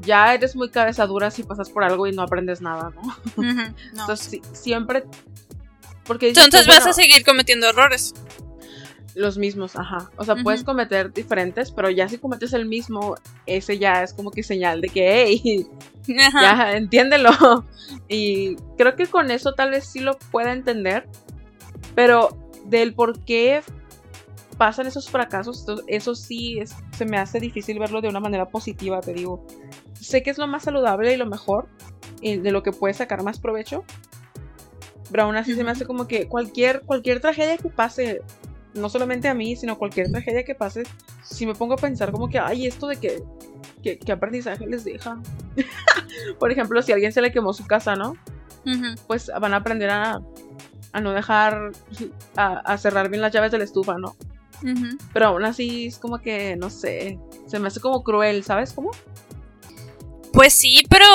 ya 0.00 0.34
eres 0.34 0.56
muy 0.56 0.68
cabeza 0.68 1.06
dura 1.06 1.30
si 1.30 1.44
pasas 1.44 1.70
por 1.70 1.84
algo 1.84 2.08
y 2.08 2.12
no 2.12 2.22
aprendes 2.22 2.60
nada, 2.60 2.90
¿no? 2.90 3.16
Entonces, 3.92 4.40
siempre... 4.52 5.04
Porque 6.06 6.30
Entonces 6.30 6.66
vas 6.66 6.84
a 6.84 6.92
seguir 6.92 7.24
cometiendo 7.24 7.68
errores. 7.68 8.14
Los 9.14 9.36
mismos, 9.36 9.76
ajá. 9.76 10.10
O 10.16 10.24
sea, 10.24 10.36
puedes 10.36 10.64
cometer 10.64 11.12
diferentes, 11.12 11.70
pero 11.70 11.90
ya 11.90 12.08
si 12.08 12.16
cometes 12.16 12.54
el 12.54 12.66
mismo, 12.66 13.14
ese 13.44 13.78
ya 13.78 14.02
es 14.02 14.14
como 14.14 14.30
que 14.30 14.42
señal 14.42 14.80
de 14.80 14.88
que, 14.88 15.24
hey, 15.24 15.66
ya 16.06 16.76
entiéndelo. 16.76 17.30
Y 18.08 18.56
creo 18.78 18.96
que 18.96 19.06
con 19.06 19.30
eso 19.30 19.52
tal 19.52 19.70
vez 19.70 19.84
sí 19.84 20.00
lo 20.00 20.18
pueda 20.30 20.52
entender, 20.52 21.08
pero 21.94 22.38
del 22.64 22.94
por 22.94 23.22
qué 23.24 23.62
pasan 24.56 24.86
esos 24.86 25.10
fracasos, 25.10 25.66
eso 25.88 26.14
sí 26.14 26.58
es, 26.58 26.74
se 26.96 27.04
me 27.04 27.18
hace 27.18 27.40
difícil 27.40 27.78
verlo 27.78 28.00
de 28.00 28.08
una 28.08 28.20
manera 28.20 28.48
positiva, 28.48 29.00
te 29.00 29.12
digo. 29.12 29.46
Sé 30.00 30.22
que 30.22 30.30
es 30.30 30.38
lo 30.38 30.46
más 30.46 30.62
saludable 30.62 31.12
y 31.12 31.16
lo 31.16 31.26
mejor, 31.26 31.68
y 32.20 32.36
de 32.36 32.52
lo 32.52 32.62
que 32.62 32.72
puedes 32.72 32.98
sacar 32.98 33.22
más 33.22 33.38
provecho, 33.38 33.84
pero 35.10 35.24
aún 35.24 35.36
así 35.36 35.54
se 35.54 35.64
me 35.64 35.70
hace 35.70 35.84
como 35.84 36.08
que 36.08 36.28
cualquier, 36.28 36.80
cualquier 36.82 37.20
tragedia 37.20 37.58
que 37.58 37.68
pase, 37.68 38.22
no 38.74 38.88
solamente 38.88 39.28
a 39.28 39.34
mí, 39.34 39.56
sino 39.56 39.78
cualquier 39.78 40.10
tragedia 40.10 40.44
que 40.44 40.54
pase, 40.54 40.84
si 41.22 41.46
me 41.46 41.54
pongo 41.54 41.74
a 41.74 41.78
pensar 41.78 42.12
como 42.12 42.28
que, 42.28 42.38
ay, 42.38 42.66
esto 42.66 42.86
de 42.86 42.96
que, 42.96 43.22
¿qué 43.82 44.12
aprendizaje 44.12 44.66
les 44.66 44.84
deja? 44.84 45.20
Por 46.38 46.50
ejemplo, 46.50 46.80
si 46.82 46.92
a 46.92 46.94
alguien 46.94 47.12
se 47.12 47.20
le 47.20 47.32
quemó 47.32 47.52
su 47.52 47.66
casa, 47.66 47.96
¿no? 47.96 48.16
Pues 49.06 49.30
van 49.40 49.54
a 49.54 49.56
aprender 49.56 49.90
a, 49.90 50.20
a 50.92 51.00
no 51.00 51.12
dejar, 51.12 51.72
a, 52.36 52.78
cerrar 52.78 53.08
bien 53.08 53.22
las 53.22 53.32
llaves 53.32 53.50
de 53.50 53.58
la 53.58 53.64
estufa, 53.64 53.98
¿no? 53.98 54.14
Pero 55.12 55.26
aún 55.26 55.44
así 55.44 55.86
es 55.86 55.98
como 55.98 56.18
que, 56.18 56.54
no 56.56 56.70
sé, 56.70 57.18
se 57.46 57.58
me 57.58 57.66
hace 57.66 57.80
como 57.80 58.04
cruel, 58.04 58.44
¿sabes 58.44 58.72
cómo? 58.72 58.92
Pues 60.32 60.54
sí, 60.54 60.84
pero 60.88 61.06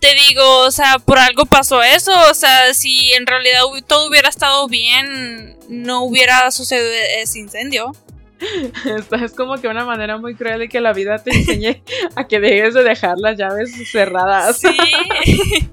te 0.00 0.14
digo, 0.14 0.60
o 0.60 0.70
sea, 0.70 0.98
por 0.98 1.18
algo 1.18 1.46
pasó 1.46 1.82
eso, 1.82 2.12
o 2.30 2.34
sea, 2.34 2.74
si 2.74 3.12
en 3.12 3.26
realidad 3.26 3.60
todo 3.86 4.08
hubiera 4.08 4.28
estado 4.28 4.66
bien, 4.68 5.56
no 5.68 6.02
hubiera 6.02 6.50
sucedido 6.50 6.90
ese 7.18 7.38
incendio. 7.38 7.92
es 9.22 9.32
como 9.32 9.56
que 9.56 9.68
una 9.68 9.84
manera 9.84 10.18
muy 10.18 10.34
cruel 10.34 10.58
de 10.58 10.68
que 10.68 10.80
la 10.80 10.92
vida 10.92 11.18
te 11.18 11.34
enseñe 11.34 11.82
a 12.16 12.26
que 12.26 12.40
dejes 12.40 12.74
de 12.74 12.82
dejar 12.82 13.16
las 13.18 13.38
llaves 13.38 13.72
cerradas. 13.90 14.58
Sí. 14.58 14.68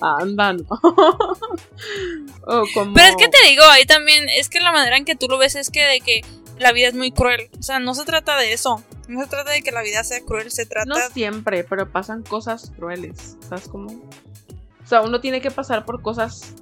Anda, 0.00 0.54
no. 0.54 0.64
Pero 2.94 3.06
es 3.06 3.16
que 3.16 3.28
te 3.28 3.38
digo, 3.48 3.62
ahí 3.70 3.84
también, 3.84 4.28
es 4.28 4.48
que 4.48 4.60
la 4.60 4.72
manera 4.72 4.96
en 4.96 5.04
que 5.04 5.14
tú 5.14 5.28
lo 5.28 5.38
ves 5.38 5.54
es 5.54 5.70
que 5.70 5.84
de 5.84 6.00
que 6.00 6.22
la 6.58 6.72
vida 6.72 6.88
es 6.88 6.94
muy 6.94 7.12
cruel. 7.12 7.48
O 7.58 7.62
sea, 7.62 7.78
no 7.78 7.94
se 7.94 8.04
trata 8.04 8.36
de 8.36 8.52
eso. 8.52 8.82
No 9.12 9.22
se 9.22 9.28
trata 9.28 9.50
de 9.50 9.62
que 9.62 9.72
la 9.72 9.82
vida 9.82 10.02
sea 10.04 10.20
cruel, 10.22 10.50
se 10.50 10.64
trata... 10.64 10.86
No 10.86 10.96
siempre, 11.12 11.64
pero 11.64 11.90
pasan 11.90 12.22
cosas 12.22 12.72
crueles. 12.74 13.36
¿Sabes 13.46 13.68
cómo? 13.68 13.90
O 13.90 14.86
sea, 14.86 15.02
uno 15.02 15.20
tiene 15.20 15.40
que 15.40 15.50
pasar 15.50 15.84
por 15.84 16.00
cosas 16.00 16.54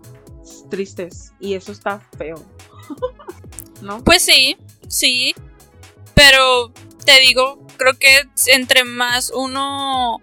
tristes 0.68 1.32
y 1.38 1.54
eso 1.54 1.70
está 1.70 2.00
feo. 2.18 2.44
¿No? 3.82 4.02
Pues 4.02 4.22
sí, 4.22 4.56
sí. 4.88 5.34
Pero 6.14 6.72
te 7.04 7.20
digo, 7.20 7.64
creo 7.76 7.96
que 7.98 8.28
entre 8.48 8.84
más 8.84 9.30
uno 9.34 10.20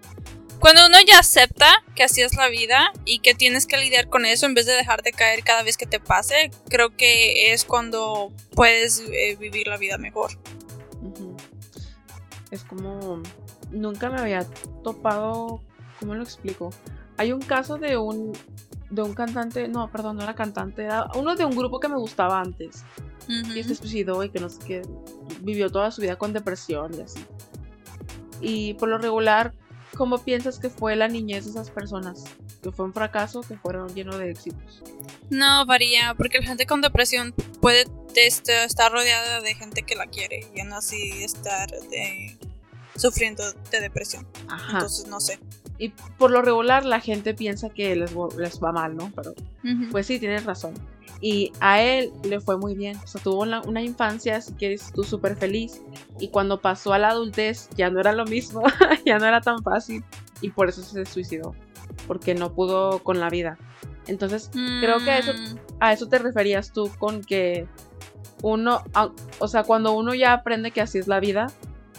cuando 0.60 0.86
uno 0.86 0.98
ya 1.06 1.20
acepta 1.20 1.84
que 1.94 2.02
así 2.02 2.20
es 2.20 2.34
la 2.34 2.48
vida 2.48 2.92
y 3.04 3.20
que 3.20 3.34
tienes 3.34 3.66
que 3.66 3.76
lidiar 3.76 4.08
con 4.08 4.26
eso 4.26 4.46
en 4.46 4.54
vez 4.54 4.66
de 4.66 4.72
dejar 4.72 5.02
de 5.02 5.12
caer 5.12 5.44
cada 5.44 5.62
vez 5.62 5.76
que 5.76 5.86
te 5.86 6.00
pase, 6.00 6.50
creo 6.68 6.96
que 6.96 7.52
es 7.52 7.64
cuando 7.64 8.32
puedes 8.54 9.02
eh, 9.12 9.36
vivir 9.38 9.68
la 9.68 9.76
vida 9.76 9.98
mejor. 9.98 10.32
Es 12.50 12.64
como 12.64 13.20
nunca 13.70 14.10
me 14.10 14.18
había 14.18 14.46
topado, 14.82 15.60
¿cómo 16.00 16.14
lo 16.14 16.22
explico? 16.22 16.70
Hay 17.16 17.32
un 17.32 17.40
caso 17.40 17.78
de 17.78 17.96
un 17.96 18.32
de 18.90 19.02
un 19.02 19.12
cantante, 19.12 19.68
no, 19.68 19.90
perdón, 19.90 20.16
no 20.16 20.22
era 20.22 20.34
cantante, 20.34 20.84
era 20.84 21.08
uno 21.14 21.36
de 21.36 21.44
un 21.44 21.54
grupo 21.54 21.78
que 21.78 21.88
me 21.88 21.96
gustaba 21.96 22.40
antes. 22.40 22.84
Y 23.28 23.62
se 23.62 23.74
suicidó 23.74 24.24
y 24.24 24.30
que 24.30 24.40
no 24.40 24.48
sé 24.48 24.58
qué, 24.66 24.82
vivió 25.42 25.68
toda 25.68 25.90
su 25.90 26.00
vida 26.00 26.16
con 26.16 26.32
depresión 26.32 26.94
y 26.94 27.02
así. 27.02 27.22
Y 28.40 28.74
por 28.74 28.88
lo 28.88 28.96
regular 28.96 29.52
¿Cómo 29.96 30.18
piensas 30.18 30.58
que 30.58 30.70
fue 30.70 30.96
la 30.96 31.08
niñez 31.08 31.44
de 31.44 31.50
esas 31.50 31.70
personas? 31.70 32.24
¿Que 32.62 32.72
fue 32.72 32.86
un 32.86 32.92
fracaso 32.92 33.42
que 33.42 33.56
fueron 33.56 33.94
llenos 33.94 34.18
de 34.18 34.30
éxitos? 34.30 34.82
No, 35.30 35.64
varía, 35.64 36.14
porque 36.16 36.38
la 36.40 36.46
gente 36.46 36.66
con 36.66 36.80
depresión 36.80 37.32
puede 37.60 37.86
este, 38.16 38.64
estar 38.64 38.90
rodeada 38.90 39.40
de 39.40 39.54
gente 39.54 39.82
que 39.82 39.94
la 39.94 40.06
quiere 40.06 40.46
y 40.54 40.60
aún 40.60 40.72
así 40.72 41.22
estar 41.22 41.68
sufriendo 42.96 43.44
de 43.70 43.80
depresión. 43.80 44.26
Ajá. 44.48 44.78
Entonces, 44.78 45.06
no 45.06 45.20
sé. 45.20 45.38
Y 45.78 45.90
por 45.90 46.32
lo 46.32 46.42
regular 46.42 46.84
la 46.84 47.00
gente 47.00 47.34
piensa 47.34 47.70
que 47.70 47.94
les, 47.94 48.12
les 48.36 48.60
va 48.60 48.72
mal, 48.72 48.96
¿no? 48.96 49.12
Pero 49.14 49.34
pues 49.92 50.06
sí, 50.06 50.18
tienes 50.18 50.44
razón. 50.44 50.74
Y 51.20 51.52
a 51.60 51.82
él 51.82 52.12
le 52.24 52.40
fue 52.40 52.56
muy 52.58 52.74
bien. 52.74 52.96
O 52.98 53.06
sea, 53.06 53.20
tuvo 53.22 53.42
una, 53.42 53.82
infancia, 53.82 54.36
así 54.36 54.52
que 54.54 54.78
tú 54.94 55.04
súper 55.04 55.36
feliz. 55.36 55.80
Y 56.18 56.28
cuando 56.28 56.60
pasó 56.60 56.92
a 56.92 56.98
la 56.98 57.10
adultez 57.10 57.68
ya 57.76 57.90
no 57.90 58.00
era 58.00 58.12
lo 58.12 58.24
mismo, 58.24 58.62
ya 59.06 59.18
no 59.18 59.26
era 59.26 59.40
tan 59.40 59.62
fácil. 59.62 60.04
Y 60.40 60.50
por 60.50 60.68
eso 60.68 60.82
se 60.82 61.04
suicidó. 61.06 61.54
Porque 62.06 62.34
no 62.34 62.54
pudo 62.54 63.02
con 63.02 63.20
la 63.20 63.30
vida. 63.30 63.58
Entonces, 64.06 64.50
creo 64.52 64.98
que 65.04 65.10
a 65.10 65.18
eso, 65.18 65.34
mm. 65.34 65.58
a 65.80 65.92
eso 65.92 66.08
te 66.08 66.18
referías 66.18 66.72
tú 66.72 66.90
con 66.98 67.22
que 67.22 67.66
uno, 68.42 68.82
o 69.38 69.48
sea, 69.48 69.64
cuando 69.64 69.92
uno 69.92 70.14
ya 70.14 70.32
aprende 70.32 70.70
que 70.70 70.80
así 70.80 70.98
es 70.98 71.08
la 71.08 71.20
vida, 71.20 71.48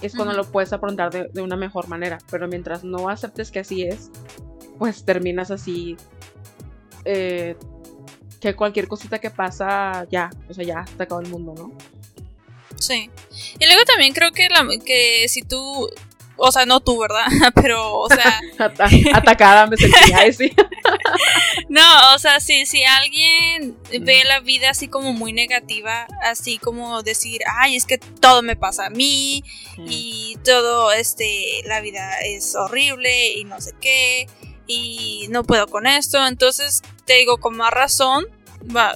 es 0.02 0.16
cuando 0.16 0.34
lo 0.34 0.46
puedes 0.46 0.74
afrontar 0.74 1.12
de, 1.12 1.30
de, 1.32 1.42
una 1.42 1.56
mejor 1.56 1.88
manera. 1.88 2.18
Pero 2.32 2.48
mientras 2.48 2.84
no 2.84 3.10
aceptes 3.10 3.52
que 3.52 3.60
así 3.60 3.84
es, 3.84 4.10
pues 4.80 5.04
terminas 5.04 5.52
así 5.52 5.98
eh, 7.06 7.56
que 8.40 8.56
cualquier 8.56 8.88
cosita 8.88 9.20
que 9.20 9.30
pasa, 9.30 10.08
ya, 10.10 10.30
o 10.50 10.54
sea, 10.54 10.64
ya 10.64 10.86
está 10.88 11.04
acabó 11.04 11.22
el 11.22 11.28
mundo, 11.28 11.54
¿no? 11.58 11.74
Sí. 12.78 13.10
Y 13.60 13.66
luego 13.66 13.84
también 13.86 14.14
creo 14.14 14.32
que, 14.32 14.48
la, 14.48 14.66
que 14.86 15.28
si 15.28 15.42
tú, 15.42 15.90
o 16.40 16.52
sea, 16.52 16.66
no 16.66 16.80
tú, 16.80 17.00
¿verdad? 17.00 17.26
Pero, 17.56 17.98
o 17.98 18.08
sea... 18.10 18.42
Atacada 19.14 19.68
me 19.68 19.78
sentía, 19.78 20.32
sí. 20.38 20.54
no, 21.70 22.14
o 22.16 22.20
sea, 22.20 22.40
si, 22.40 22.66
si 22.66 22.84
alguien 22.84 23.78
ve 24.02 24.24
la 24.26 24.40
vida 24.40 24.70
así 24.70 24.88
como 24.88 25.14
muy 25.14 25.34
negativa, 25.34 26.08
así 26.24 26.58
como 26.58 27.04
decir, 27.04 27.42
ay, 27.60 27.76
es 27.76 27.86
que 27.86 27.98
todo 27.98 28.42
me 28.42 28.56
pasa 28.56 28.88
a 28.88 28.90
mí 28.90 29.44
y 29.78 30.38
todo, 30.44 30.92
este, 30.92 31.62
la 31.66 31.82
vida 31.82 32.20
es 32.22 32.56
horrible 32.56 33.34
y 33.34 33.44
no 33.46 33.62
sé 33.62 33.74
qué 33.80 34.28
y 34.70 35.28
no 35.32 35.44
puedo 35.44 35.68
con 35.68 35.88
esto. 35.88 36.26
Entonces, 36.26 36.82
te 37.06 37.16
digo, 37.16 37.38
con 37.38 37.58
más 37.58 37.72
razón, 37.72 38.26
va, 38.76 38.96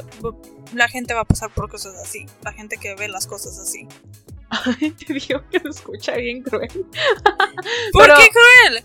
la 0.73 0.88
gente 0.88 1.13
va 1.13 1.21
a 1.21 1.25
pasar 1.25 1.53
por 1.53 1.69
cosas 1.69 1.95
así. 1.95 2.25
La 2.43 2.53
gente 2.53 2.77
que 2.77 2.95
ve 2.95 3.08
las 3.10 3.27
cosas 3.27 3.58
así. 3.60 3.88
Ay, 4.65 4.91
te 5.07 5.13
digo 5.13 5.41
que 5.49 5.59
se 5.59 5.69
escucha 5.69 6.15
bien 6.15 6.43
cruel. 6.43 6.69
¿Por 7.93 8.13
qué 8.15 8.29
cruel? 8.29 8.83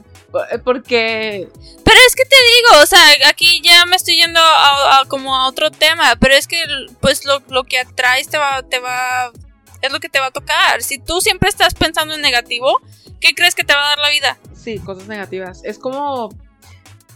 Eh, 0.52 0.58
porque... 0.58 1.48
Pero 1.84 1.98
es 2.06 2.14
que 2.14 2.24
te 2.24 2.36
digo, 2.36 2.82
o 2.82 2.86
sea, 2.86 3.28
aquí 3.28 3.60
ya 3.62 3.86
me 3.86 3.96
estoy 3.96 4.16
yendo 4.16 4.40
a, 4.40 5.04
como 5.08 5.34
a 5.34 5.48
otro 5.48 5.70
tema, 5.70 6.16
pero 6.16 6.34
es 6.34 6.46
que 6.46 6.62
pues 7.00 7.24
lo, 7.24 7.42
lo 7.48 7.64
que 7.64 7.78
atraes 7.78 8.28
te 8.28 8.36
va, 8.36 8.62
te 8.62 8.78
va, 8.78 9.32
es 9.80 9.92
lo 9.92 10.00
que 10.00 10.08
te 10.08 10.20
va 10.20 10.26
a 10.26 10.30
tocar. 10.30 10.82
Si 10.82 10.98
tú 10.98 11.20
siempre 11.20 11.48
estás 11.48 11.74
pensando 11.74 12.14
en 12.14 12.20
negativo, 12.20 12.80
¿qué 13.20 13.34
crees 13.34 13.54
que 13.54 13.64
te 13.64 13.74
va 13.74 13.86
a 13.86 13.88
dar 13.90 13.98
la 13.98 14.10
vida? 14.10 14.38
Sí, 14.54 14.78
cosas 14.78 15.08
negativas. 15.08 15.62
Es 15.64 15.78
como 15.78 16.28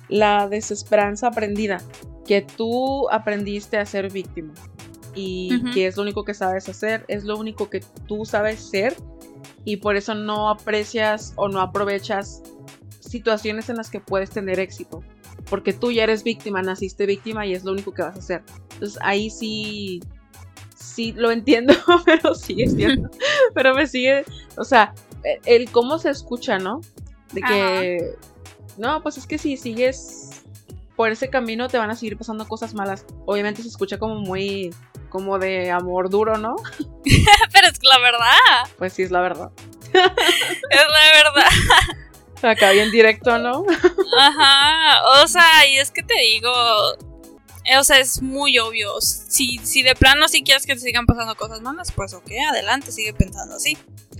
la 0.08 0.48
desesperanza 0.48 1.28
aprendida, 1.28 1.82
que 2.26 2.40
tú 2.40 3.10
aprendiste 3.10 3.76
a 3.76 3.84
ser 3.84 4.10
víctima 4.10 4.54
y 5.14 5.62
que 5.72 5.86
es 5.86 5.96
lo 5.96 6.02
único 6.02 6.24
que 6.24 6.34
sabes 6.34 6.68
hacer, 6.68 7.04
es 7.08 7.24
lo 7.24 7.36
único 7.36 7.68
que 7.68 7.80
tú 8.06 8.24
sabes 8.24 8.60
ser 8.60 8.96
y 9.64 9.76
por 9.76 9.96
eso 9.96 10.14
no 10.14 10.48
aprecias 10.48 11.32
o 11.36 11.48
no 11.48 11.60
aprovechas 11.60 12.42
situaciones 13.00 13.68
en 13.68 13.76
las 13.76 13.90
que 13.90 14.00
puedes 14.00 14.30
tener 14.30 14.58
éxito, 14.58 15.02
porque 15.50 15.72
tú 15.72 15.92
ya 15.92 16.04
eres 16.04 16.24
víctima, 16.24 16.62
naciste 16.62 17.06
víctima 17.06 17.46
y 17.46 17.54
es 17.54 17.64
lo 17.64 17.72
único 17.72 17.92
que 17.92 18.02
vas 18.02 18.16
a 18.16 18.18
hacer. 18.18 18.42
Entonces 18.74 18.98
ahí 19.02 19.30
sí 19.30 20.00
sí 20.74 21.12
lo 21.12 21.30
entiendo, 21.30 21.74
pero 22.04 22.34
sigue 22.34 22.68
siendo, 22.68 23.10
pero 23.54 23.74
me 23.74 23.86
sigue, 23.86 24.24
o 24.56 24.64
sea, 24.64 24.94
el 25.44 25.70
cómo 25.70 25.98
se 25.98 26.10
escucha, 26.10 26.58
¿no? 26.58 26.80
De 27.32 27.40
que 27.40 28.14
no, 28.76 29.02
pues 29.02 29.16
es 29.16 29.26
que 29.26 29.38
si 29.38 29.56
sigues 29.56 30.42
por 30.96 31.10
ese 31.10 31.28
camino 31.28 31.68
te 31.68 31.78
van 31.78 31.90
a 31.90 31.96
seguir 31.96 32.16
pasando 32.16 32.46
cosas 32.46 32.74
malas. 32.74 33.06
Obviamente 33.26 33.62
se 33.62 33.68
escucha 33.68 33.98
como 33.98 34.16
muy 34.16 34.70
como 35.12 35.38
de 35.38 35.70
amor 35.70 36.08
duro, 36.08 36.38
¿no? 36.38 36.56
Pero 37.52 37.68
es 37.68 37.78
la 37.82 37.98
verdad. 37.98 38.70
Pues 38.78 38.94
sí, 38.94 39.02
es 39.02 39.10
la 39.10 39.20
verdad. 39.20 39.50
es 39.92 39.92
la 39.92 41.12
verdad. 41.12 42.50
Acá 42.50 42.70
bien 42.70 42.90
directo, 42.90 43.38
¿no? 43.38 43.66
Ajá, 44.18 45.22
o 45.22 45.28
sea, 45.28 45.66
y 45.68 45.76
es 45.76 45.90
que 45.90 46.02
te 46.02 46.14
digo, 46.18 46.50
eh, 47.66 47.76
o 47.76 47.84
sea, 47.84 47.98
es 47.98 48.22
muy 48.22 48.58
obvio. 48.58 49.00
Si, 49.02 49.58
si 49.58 49.82
de 49.82 49.94
plano 49.94 50.28
si 50.28 50.42
quieres 50.42 50.64
que 50.64 50.74
te 50.74 50.80
sigan 50.80 51.04
pasando 51.04 51.36
cosas 51.36 51.60
malas, 51.60 51.92
pues 51.92 52.14
ok, 52.14 52.32
adelante, 52.50 52.90
sigue 52.90 53.12
pensando 53.12 53.56
así. 53.56 53.76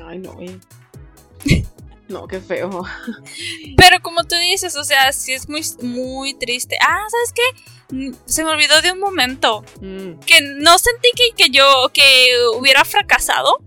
Ay, 0.07 0.19
no, 0.19 0.37
No, 2.13 2.29
qué 2.29 2.41
feo. 2.41 2.85
Pero 3.77 4.01
como 4.03 4.25
tú 4.25 4.37
dices, 4.37 4.77
o 4.77 4.85
sea, 4.85 5.13
sí 5.13 5.33
es 5.33 5.49
muy, 5.49 5.63
muy 5.81 6.35
triste. 6.35 6.77
Ah, 6.81 7.05
¿sabes 7.11 7.33
qué? 7.33 7.97
Mm, 7.97 8.15
se 8.27 8.45
me 8.45 8.51
olvidó 8.51 8.83
de 8.83 8.93
un 8.93 9.01
momento. 9.01 9.65
Mm. 9.81 10.21
Que 10.27 10.43
no 10.59 10.79
sentí 10.79 11.09
que, 11.37 11.49
yo 11.49 11.91
que 11.93 12.29
hubiera 12.59 12.85
fracasado. 12.85 13.59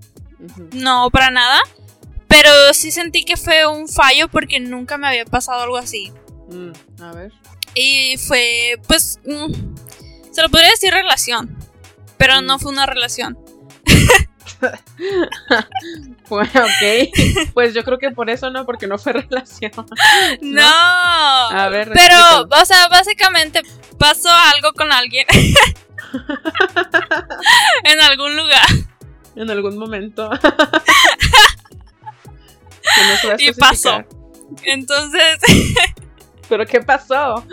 No, 0.73 1.09
para 1.09 1.31
nada. 1.31 1.59
Pero 2.27 2.51
sí 2.73 2.91
sentí 2.91 3.25
que 3.25 3.35
fue 3.35 3.65
un 3.65 3.87
fallo 3.87 4.27
porque 4.27 4.59
nunca 4.59 4.97
me 4.97 5.07
había 5.07 5.25
pasado 5.25 5.63
algo 5.63 5.77
así. 5.77 6.11
Mm, 6.49 7.01
a 7.01 7.13
ver. 7.13 7.31
Y 7.73 8.17
fue, 8.17 8.79
pues, 8.87 9.19
se 10.31 10.41
lo 10.41 10.49
podría 10.49 10.69
decir 10.69 10.93
relación. 10.93 11.57
Pero 12.17 12.41
no 12.41 12.59
fue 12.59 12.71
una 12.71 12.85
relación. 12.85 13.39
bueno, 16.29 16.51
ok. 16.53 17.53
Pues 17.53 17.73
yo 17.73 17.83
creo 17.83 17.97
que 17.97 18.11
por 18.11 18.29
eso 18.29 18.49
no, 18.49 18.65
porque 18.65 18.87
no 18.87 18.97
fue 18.97 19.13
relación. 19.13 19.71
No. 20.41 20.63
A 20.63 21.67
ver. 21.69 21.91
Pero, 21.93 22.47
o 22.49 22.65
sea, 22.65 22.87
básicamente 22.87 23.61
pasó 23.97 24.29
algo 24.29 24.73
con 24.73 24.91
alguien. 24.91 25.25
en 27.83 28.01
algún 28.01 28.35
lugar. 28.35 28.67
En 29.35 29.49
algún 29.49 29.77
momento. 29.77 30.29
y 33.39 33.51
pasó. 33.53 34.03
Entonces. 34.63 35.39
¿Pero 36.47 36.65
qué 36.65 36.81
pasó? 36.81 37.43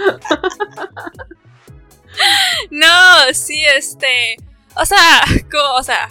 no, 2.71 3.33
sí, 3.33 3.65
este. 3.77 4.37
O 4.75 4.87
sea, 4.87 5.23
o 5.77 5.83
sea, 5.83 6.09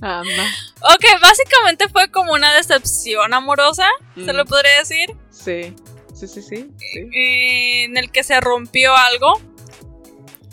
ok, 0.00 1.04
básicamente 1.20 1.88
fue 1.88 2.10
como 2.10 2.32
una 2.32 2.54
decepción 2.54 3.32
amorosa, 3.34 3.86
¿se 4.14 4.32
lo 4.32 4.44
mm. 4.44 4.48
podría 4.48 4.78
decir? 4.78 5.16
Sí, 5.30 5.74
sí, 6.14 6.26
sí, 6.28 6.42
sí. 6.42 6.70
Eh, 6.94 7.84
en 7.84 7.96
el 7.96 8.10
que 8.10 8.22
se 8.22 8.40
rompió 8.40 8.94
algo. 8.96 9.40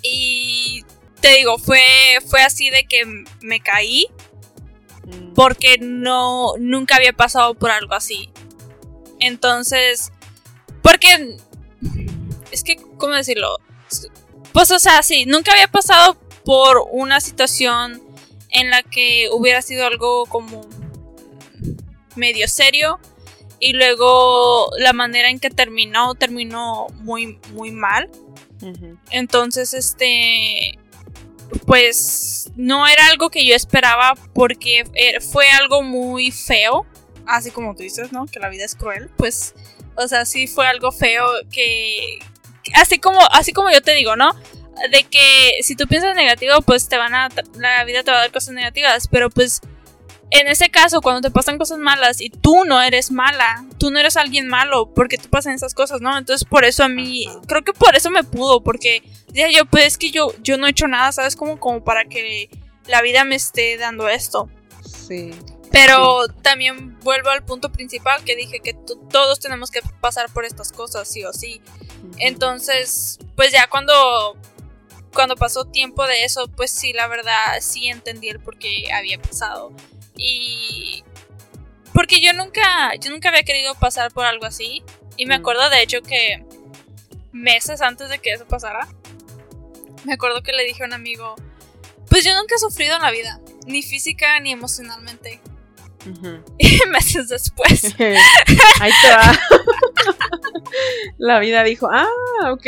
Y 0.02 0.84
te 1.22 1.30
digo, 1.38 1.58
fue, 1.58 1.82
fue 2.28 2.42
así 2.42 2.70
de 2.70 2.86
que 2.86 3.06
me 3.42 3.60
caí. 3.62 4.08
Mm. 5.06 5.34
Porque 5.34 5.78
no, 5.80 6.54
nunca 6.60 6.96
había 6.96 7.14
pasado 7.14 7.56
por 7.56 7.72
algo 7.72 7.94
así. 7.94 8.30
Entonces, 9.20 10.12
porque 10.82 11.38
es 12.52 12.64
que, 12.64 12.76
¿cómo 12.98 13.14
decirlo? 13.14 13.58
Pues, 14.54 14.72
o 14.72 14.80
sea, 14.80 15.02
sí, 15.04 15.26
nunca 15.26 15.52
había 15.52 15.68
pasado 15.68 16.18
por 16.46 16.88
una 16.92 17.20
situación 17.20 18.02
en 18.50 18.70
la 18.70 18.84
que 18.84 19.30
hubiera 19.32 19.62
sido 19.62 19.86
algo 19.86 20.26
como 20.28 20.62
medio 22.16 22.48
serio 22.48 23.00
y 23.60 23.74
luego 23.74 24.70
la 24.78 24.94
manera 24.94 25.30
en 25.30 25.40
que 25.40 25.50
terminó 25.50 26.16
terminó 26.16 26.88
muy 27.00 27.40
muy 27.54 27.72
mal. 27.72 28.10
Entonces 29.10 29.74
este 29.74 30.78
pues 31.66 32.52
no 32.56 32.88
era 32.88 33.08
algo 33.08 33.30
que 33.30 33.46
yo 33.46 33.56
esperaba 33.56 34.16
porque 34.34 34.84
er, 34.94 35.22
fue 35.22 35.50
algo 35.50 35.82
muy 35.82 36.32
feo. 36.32 36.86
Así 37.26 37.52
como 37.52 37.76
tú 37.76 37.84
dices 37.84 38.12
no 38.12 38.26
que 38.26 38.40
la 38.40 38.50
vida 38.50 38.66
es 38.66 38.76
cruel. 38.76 39.10
Pues 39.18 39.56
o 39.96 40.08
sea 40.08 40.26
sí 40.26 40.48
fue 40.48 40.68
algo 40.68 40.92
feo 40.92 41.26
que 41.52 42.20
así 42.76 43.00
como 43.00 43.20
así 43.32 43.54
como 43.54 43.72
yo 43.72 43.82
te 43.82 43.94
digo 43.94 44.16
no 44.16 44.34
de 44.92 45.04
que 45.04 45.58
si 45.62 45.76
tú 45.76 45.88
piensas 45.88 46.16
negativo, 46.16 46.62
pues 46.62 46.88
te 46.88 46.98
van 46.98 47.14
a. 47.14 47.30
La 47.58 47.84
vida 47.84 48.04
te 48.04 48.12
va 48.12 48.18
a 48.18 48.22
dar 48.22 48.32
cosas 48.32 48.54
negativas. 48.54 49.08
Pero 49.08 49.30
pues. 49.30 49.62
En 50.36 50.48
ese 50.48 50.72
caso, 50.72 51.02
cuando 51.02 51.22
te 51.22 51.30
pasan 51.30 51.60
cosas 51.60 51.78
malas 51.78 52.20
y 52.20 52.32
tú 52.32 52.66
no 52.66 52.82
eres 52.82 53.12
mala, 53.12 53.68
tú 53.78 53.92
no 53.92 54.00
eres 54.00 54.18
alguien 54.18 54.48
malo 54.48 54.92
porque 54.92 55.20
te 55.20 55.30
pasan 55.30 55.54
esas 55.54 55.76
cosas, 55.76 56.02
¿no? 56.02 56.18
Entonces 56.18 56.48
por 56.50 56.66
eso 56.66 56.84
a 56.84 56.88
mí, 56.88 57.28
creo 57.48 57.64
que 57.64 57.72
por 57.72 57.96
eso 57.96 58.10
me 58.10 58.24
pudo, 58.24 58.64
porque 58.64 59.04
ya 59.28 59.48
yo, 59.52 59.66
pues 59.66 59.86
es 59.86 59.98
que 60.00 60.10
yo, 60.10 60.34
yo 60.42 60.58
no 60.58 60.66
he 60.66 60.72
hecho 60.72 60.88
nada, 60.88 61.12
¿sabes? 61.12 61.36
Como, 61.36 61.60
como 61.60 61.84
para 61.84 62.06
que 62.06 62.50
la 62.88 63.04
vida 63.04 63.26
me 63.26 63.36
esté 63.36 63.78
dando 63.78 64.10
esto. 64.10 64.50
Sí. 64.84 65.36
Pero 65.72 66.28
también 66.42 67.00
vuelvo 67.02 67.30
al 67.30 67.46
punto 67.46 67.72
principal 67.72 68.24
que 68.24 68.36
dije 68.36 68.60
que 68.60 68.74
todos 69.12 69.40
tenemos 69.40 69.70
que 69.70 69.82
pasar 70.02 70.32
por 70.32 70.46
estas 70.46 70.72
cosas, 70.72 71.08
sí 71.08 71.24
o 71.26 71.32
sí. 71.34 71.62
Entonces, 72.18 73.20
pues 73.36 73.52
ya 73.52 73.68
cuando 73.68 74.38
cuando 75.14 75.36
pasó 75.36 75.66
tiempo 75.66 76.06
de 76.06 76.26
eso, 76.26 76.48
pues 76.48 76.72
sí, 76.72 76.92
la 76.92 77.08
verdad, 77.08 77.60
sí 77.62 77.88
entendí 77.88 78.30
el 78.30 78.40
por 78.40 78.58
qué 78.58 78.92
había 78.92 79.22
pasado. 79.22 79.72
Y... 80.18 81.04
Porque 81.94 82.20
yo 82.20 82.34
nunca, 82.34 82.96
yo 83.00 83.12
nunca 83.12 83.30
había 83.30 83.44
querido 83.44 83.76
pasar 83.76 84.12
por 84.12 84.26
algo 84.26 84.46
así. 84.46 84.84
Y 85.16 85.28
me 85.28 85.36
acuerdo 85.36 85.70
de 85.70 85.84
hecho 85.84 86.02
que 86.02 86.44
meses 87.32 87.82
antes 87.82 88.10
de 88.10 88.20
que 88.20 88.34
eso 88.34 88.48
pasara, 88.48 88.88
me 90.04 90.14
acuerdo 90.14 90.42
que 90.42 90.54
le 90.54 90.64
dije 90.64 90.84
a 90.84 90.88
un 90.88 90.94
amigo, 90.94 91.36
pues 92.10 92.24
yo 92.24 92.36
nunca 92.36 92.56
he 92.56 92.60
sufrido 92.60 92.96
en 92.96 93.04
la 93.04 93.12
vida, 93.12 93.40
ni 93.68 93.84
física 93.84 94.40
ni 94.40 94.52
emocionalmente. 94.52 95.40
Y 96.58 96.80
meses 96.92 97.30
después. 97.30 97.84
Ahí 98.80 98.92
te 99.02 99.10
va. 99.10 99.40
la 101.18 101.40
vida 101.40 101.64
dijo, 101.64 101.90
ah, 101.92 102.08
ok. 102.52 102.66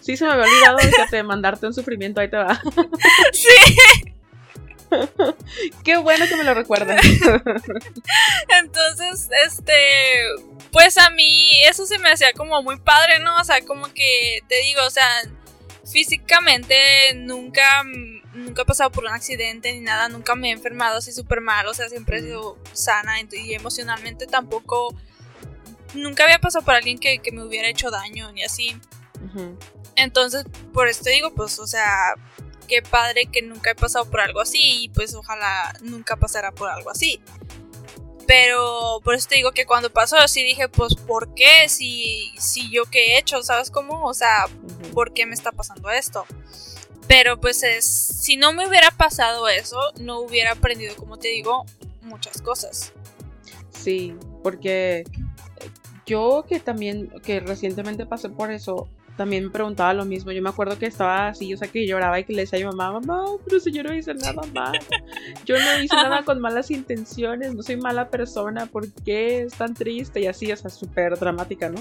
Sí, 0.00 0.16
se 0.16 0.24
me 0.24 0.32
había 0.32 0.44
olvidado 0.44 0.78
de 1.10 1.22
mandarte 1.24 1.66
un 1.66 1.74
sufrimiento, 1.74 2.20
ahí 2.20 2.30
te 2.30 2.36
va. 2.36 2.62
Sí. 3.32 3.76
Qué 5.84 5.96
bueno 5.96 6.26
que 6.28 6.36
me 6.36 6.44
lo 6.44 6.54
recuerdas. 6.54 7.04
Entonces, 8.60 9.28
este, 9.44 9.72
pues 10.70 10.96
a 10.98 11.10
mí 11.10 11.60
eso 11.68 11.86
se 11.86 11.98
me 11.98 12.10
hacía 12.10 12.32
como 12.34 12.62
muy 12.62 12.78
padre, 12.78 13.18
¿no? 13.18 13.36
O 13.36 13.44
sea, 13.44 13.60
como 13.62 13.92
que 13.92 14.42
te 14.48 14.60
digo, 14.60 14.82
o 14.86 14.90
sea, 14.90 15.08
físicamente 15.90 16.76
nunca, 17.16 17.82
nunca 18.36 18.62
he 18.62 18.64
pasado 18.64 18.90
por 18.90 19.04
un 19.04 19.10
accidente 19.10 19.72
ni 19.72 19.80
nada, 19.80 20.08
nunca 20.08 20.34
me 20.34 20.50
he 20.50 20.52
enfermado 20.52 20.98
así 20.98 21.12
súper 21.12 21.40
mal, 21.40 21.66
o 21.66 21.74
sea, 21.74 21.88
siempre 21.88 22.18
he 22.18 22.22
sido 22.22 22.58
sana 22.72 23.14
y 23.20 23.54
emocionalmente 23.54 24.26
tampoco, 24.26 24.94
nunca 25.94 26.24
había 26.24 26.38
pasado 26.38 26.64
por 26.64 26.74
alguien 26.74 26.98
que, 26.98 27.20
me 27.32 27.42
hubiera 27.42 27.68
hecho 27.68 27.90
daño 27.90 28.30
ni 28.32 28.44
así. 28.44 28.76
Entonces, 29.96 30.44
por 30.72 30.88
esto 30.88 31.08
digo, 31.10 31.34
pues, 31.34 31.58
o 31.58 31.66
sea, 31.66 32.14
qué 32.68 32.82
padre 32.82 33.26
que 33.26 33.42
nunca 33.42 33.70
he 33.70 33.74
pasado 33.74 34.08
por 34.10 34.20
algo 34.20 34.40
así 34.40 34.84
y 34.84 34.88
pues 34.90 35.14
ojalá 35.14 35.74
nunca 35.82 36.16
pasara 36.16 36.52
por 36.52 36.68
algo 36.68 36.90
así. 36.90 37.20
Pero 38.26 39.00
por 39.04 39.14
eso 39.14 39.28
te 39.28 39.36
digo 39.36 39.52
que 39.52 39.66
cuando 39.66 39.92
pasó 39.92 40.16
así 40.16 40.42
dije, 40.42 40.68
pues, 40.68 40.94
¿por 40.96 41.32
qué? 41.34 41.68
Si, 41.68 42.32
si 42.38 42.70
yo 42.70 42.84
qué 42.86 43.14
he 43.14 43.18
hecho, 43.18 43.42
¿sabes 43.42 43.70
cómo? 43.70 44.04
O 44.04 44.14
sea, 44.14 44.46
¿por 44.92 45.14
qué 45.14 45.26
me 45.26 45.34
está 45.34 45.52
pasando 45.52 45.90
esto? 45.90 46.26
Pero 47.08 47.40
pues 47.40 47.62
es, 47.62 47.84
si 47.84 48.36
no 48.36 48.52
me 48.52 48.66
hubiera 48.66 48.90
pasado 48.90 49.48
eso, 49.48 49.78
no 50.00 50.20
hubiera 50.20 50.52
aprendido, 50.52 50.96
como 50.96 51.18
te 51.18 51.28
digo, 51.28 51.64
muchas 52.02 52.42
cosas. 52.42 52.92
Sí, 53.70 54.14
porque 54.42 55.04
yo 56.06 56.44
que 56.48 56.60
también, 56.60 57.08
que 57.22 57.40
recientemente 57.40 58.06
pasé 58.06 58.28
por 58.28 58.50
eso, 58.50 58.88
también 59.16 59.44
me 59.44 59.50
preguntaba 59.50 59.94
lo 59.94 60.04
mismo. 60.04 60.32
Yo 60.32 60.42
me 60.42 60.50
acuerdo 60.50 60.78
que 60.78 60.86
estaba 60.86 61.28
así, 61.28 61.52
o 61.54 61.56
sea, 61.56 61.68
que 61.68 61.86
lloraba 61.86 62.20
y 62.20 62.24
que 62.24 62.32
le 62.32 62.42
decía 62.42 62.58
a 62.58 62.60
mi 62.60 62.76
mamá, 62.76 63.00
mamá, 63.00 63.24
pero 63.44 63.60
si 63.60 63.72
yo 63.72 63.82
no 63.82 63.94
hice 63.94 64.14
nada 64.14 64.42
mal. 64.54 64.78
Yo 65.44 65.56
no 65.58 65.82
hice 65.82 65.96
nada 65.96 66.22
con 66.22 66.40
malas 66.40 66.70
intenciones, 66.70 67.54
no 67.54 67.62
soy 67.62 67.76
mala 67.76 68.08
persona, 68.10 68.66
¿por 68.66 68.92
qué 69.04 69.42
es 69.42 69.54
tan 69.54 69.74
triste? 69.74 70.20
Y 70.20 70.26
así, 70.26 70.52
o 70.52 70.56
sea, 70.56 70.70
súper 70.70 71.18
dramática, 71.18 71.68
¿no? 71.68 71.80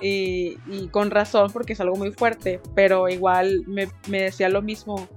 Y, 0.00 0.56
con 0.90 1.10
razón, 1.10 1.50
porque 1.52 1.74
es 1.74 1.80
algo 1.80 1.96
muy 1.96 2.12
fuerte, 2.12 2.60
pero 2.74 3.08
igual 3.08 3.64
me, 3.66 3.88
me 4.08 4.22
decía 4.22 4.48
lo 4.48 4.62
mismo 4.62 5.08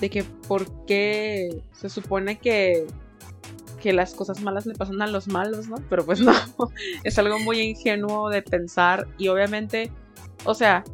de 0.00 0.10
que 0.10 0.24
por 0.24 0.84
qué 0.84 1.62
se 1.72 1.88
supone 1.88 2.38
que 2.38 2.86
que 3.82 3.92
las 3.92 4.14
cosas 4.14 4.40
malas 4.40 4.64
le 4.64 4.74
pasan 4.74 5.02
a 5.02 5.08
los 5.08 5.26
malos, 5.26 5.66
¿no? 5.68 5.76
Pero 5.90 6.06
pues 6.06 6.20
no, 6.20 6.32
es 7.02 7.18
algo 7.18 7.38
muy 7.40 7.60
ingenuo 7.60 8.30
de 8.30 8.42
pensar 8.42 9.08
y 9.18 9.28
obviamente 9.28 9.90
o 10.44 10.54
sea, 10.54 10.84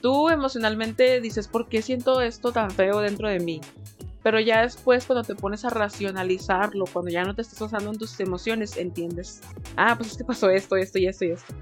tú 0.00 0.28
emocionalmente 0.28 1.20
dices, 1.20 1.48
¿por 1.48 1.68
qué 1.68 1.82
siento 1.82 2.20
esto 2.20 2.52
tan 2.52 2.70
feo 2.70 3.00
dentro 3.00 3.28
de 3.28 3.40
mí? 3.40 3.60
Pero 4.22 4.38
ya 4.38 4.62
después 4.62 5.06
cuando 5.06 5.24
te 5.24 5.34
pones 5.34 5.64
a 5.64 5.70
racionalizarlo, 5.70 6.84
cuando 6.92 7.10
ya 7.10 7.24
no 7.24 7.34
te 7.34 7.42
estás 7.42 7.60
usando 7.60 7.90
en 7.90 7.98
tus 7.98 8.20
emociones, 8.20 8.76
entiendes. 8.76 9.40
Ah, 9.76 9.94
pues 9.96 10.12
es 10.12 10.18
que 10.18 10.24
pasó 10.24 10.50
esto, 10.50 10.76
esto 10.76 10.98
y 10.98 11.06
esto 11.06 11.24
y 11.24 11.30
esto. 11.30 11.54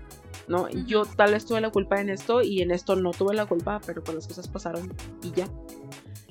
No, 0.48 0.68
yo 0.68 1.04
tal 1.04 1.32
vez 1.32 1.46
tuve 1.46 1.60
la 1.60 1.70
culpa 1.70 2.00
en 2.00 2.08
esto 2.08 2.42
y 2.42 2.62
en 2.62 2.70
esto 2.70 2.96
no 2.96 3.12
tuve 3.12 3.34
la 3.34 3.46
culpa, 3.46 3.80
pero 3.86 4.02
pues 4.02 4.16
las 4.16 4.26
cosas 4.26 4.48
pasaron 4.48 4.92
y 5.22 5.30
ya. 5.32 5.48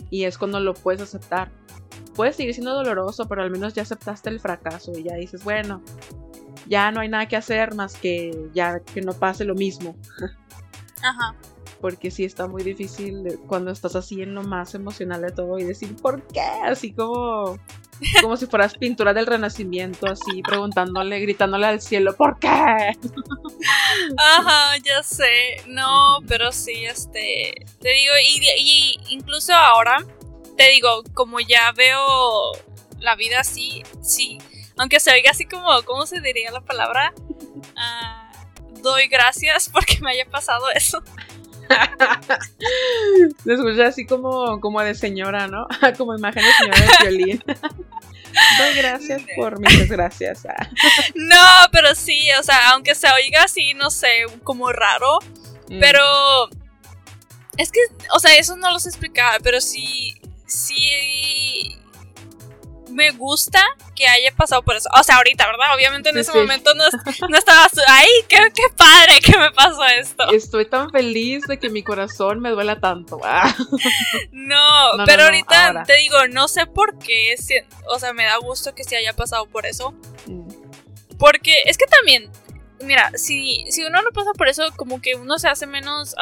Y 0.10 0.26
es 0.26 0.38
cuando 0.38 0.60
lo 0.60 0.74
puedes 0.74 1.02
aceptar. 1.02 1.50
Puede 2.14 2.34
seguir 2.34 2.54
siendo 2.54 2.74
doloroso, 2.74 3.28
pero 3.28 3.44
al 3.44 3.52
menos 3.52 3.74
ya 3.74 3.84
aceptaste 3.84 4.30
el 4.30 4.40
fracaso 4.40 4.92
y 4.98 5.04
ya 5.04 5.16
dices, 5.16 5.44
bueno, 5.44 5.82
ya 6.68 6.92
no 6.92 7.00
hay 7.00 7.10
nada 7.10 7.28
que 7.28 7.38
hacer 7.38 7.76
más 7.76 7.96
que 7.96 8.50
ya 8.54 8.80
que 8.80 9.02
no 9.02 9.14
pase 9.14 9.46
lo 9.46 9.56
mismo. 9.56 9.96
Ajá. 11.02 11.36
Porque 11.82 12.10
sí 12.10 12.24
está 12.26 12.48
muy 12.48 12.64
difícil 12.64 13.40
cuando 13.48 13.72
estás 13.72 13.96
así 13.96 14.22
en 14.22 14.34
lo 14.34 14.44
más 14.44 14.74
emocional 14.74 15.22
de 15.22 15.32
todo 15.32 15.60
y 15.60 15.64
decir, 15.64 15.96
¿por 15.96 16.26
qué? 16.28 16.42
Así 16.66 16.92
como, 16.92 17.60
como 18.22 18.36
si 18.36 18.48
fueras 18.48 18.76
pintura 18.76 19.14
del 19.14 19.28
renacimiento, 19.28 20.08
así 20.08 20.42
preguntándole, 20.42 21.20
gritándole 21.20 21.68
al 21.68 21.82
cielo, 21.82 22.16
¿por 22.16 22.40
qué? 22.40 22.48
Ajá, 24.18 24.78
ya 24.84 25.04
sé. 25.04 25.62
No, 25.68 26.18
pero 26.28 26.52
sí, 26.52 26.86
este. 26.86 27.66
Te 27.80 27.90
digo, 27.90 28.14
y, 28.60 29.00
incluso 29.10 29.54
ahora, 29.54 30.04
te 30.58 30.72
digo, 30.72 31.04
como 31.14 31.40
ya 31.40 31.72
veo 31.74 32.54
la 33.00 33.16
vida 33.16 33.42
así, 33.42 33.84
sí. 34.02 34.40
Aunque 34.78 35.00
se 35.00 35.12
oiga 35.12 35.30
así 35.30 35.46
como, 35.46 35.68
¿cómo 35.86 36.08
se 36.08 36.22
diría 36.22 36.50
la 36.52 36.62
palabra? 36.62 37.14
Ah 37.76 38.17
doy 38.82 39.08
gracias 39.08 39.70
porque 39.74 40.00
me 40.02 40.12
haya 40.12 40.26
pasado 40.26 40.70
eso. 40.74 41.04
Se 43.44 43.54
escucha 43.54 43.88
así 43.88 44.06
como, 44.06 44.62
como 44.62 44.82
de 44.82 44.96
señora, 44.96 45.48
¿no? 45.48 45.68
como 45.98 46.16
imagen 46.16 46.44
de 46.44 46.52
señora 46.54 46.80
de 46.80 47.10
violín. 47.10 47.44
Doy 47.46 48.76
gracias 48.76 49.24
por 49.36 49.60
mis 49.60 49.78
desgracias. 49.78 50.46
Ah. 50.46 50.70
no, 51.16 51.70
pero 51.72 51.96
sí, 51.96 52.30
o 52.40 52.44
sea, 52.44 52.70
aunque 52.72 52.96
se 52.96 53.08
oiga 53.12 53.44
así, 53.44 53.74
no 53.74 53.90
sé, 53.90 54.26
como 54.44 54.72
raro, 54.72 55.20
mm. 55.70 55.80
pero 55.80 56.04
es 57.58 57.72
que, 57.72 57.80
o 58.14 58.20
sea, 58.20 58.36
eso 58.36 58.56
no 58.56 58.72
lo 58.72 58.80
sé 58.80 58.90
explicar, 58.90 59.42
pero 59.44 59.60
sí, 59.60 60.14
sí 60.46 61.78
me 62.98 63.12
gusta 63.12 63.64
que 63.96 64.08
haya 64.08 64.34
pasado 64.36 64.64
por 64.64 64.76
eso. 64.76 64.90
O 65.00 65.04
sea, 65.04 65.18
ahorita, 65.18 65.46
¿verdad? 65.46 65.76
Obviamente 65.76 66.10
en 66.10 66.18
ese 66.18 66.34
momento 66.34 66.74
no, 66.74 66.84
no 67.30 67.38
estaba 67.38 67.68
¡Ay, 67.88 68.08
qué, 68.28 68.38
qué, 68.56 68.64
padre 68.76 69.22
que 69.24 69.38
me 69.38 69.52
pasó 69.52 69.86
esto! 69.86 70.32
Estoy 70.32 70.66
tan 70.66 70.90
feliz 70.90 71.44
de 71.48 71.60
que 71.60 71.70
mi 71.70 71.84
corazón 71.84 72.40
me 72.40 72.50
duela 72.50 72.80
tanto. 72.80 73.22
Ah. 73.30 73.54
No, 74.32 75.04
pero 75.06 75.26
ahorita 75.26 75.84
te 75.86 75.98
digo, 75.98 76.16
no 76.32 76.48
sé 76.48 76.66
por 76.66 76.98
qué. 76.98 77.36
O 77.88 78.00
sea, 78.00 78.14
me 78.14 78.24
da 78.24 78.38
gusto 78.38 78.74
que 78.74 78.86
se 78.86 78.96
haya 78.96 79.14
pasado 79.14 79.46
por 79.48 79.66
eso. 79.66 79.92
Mm. 80.26 80.48
Porque 81.20 81.62
es 81.66 81.78
que 81.78 81.86
también, 81.86 82.32
mira, 82.82 83.12
si, 83.16 83.66
si 83.70 83.84
uno 83.84 84.02
no 84.02 84.12
pasa 84.12 84.32
por 84.34 84.48
eso, 84.48 84.64
como 84.78 85.02
que 85.02 85.16
uno 85.16 85.38
se 85.40 85.50
hace 85.50 85.68
menos. 85.68 86.16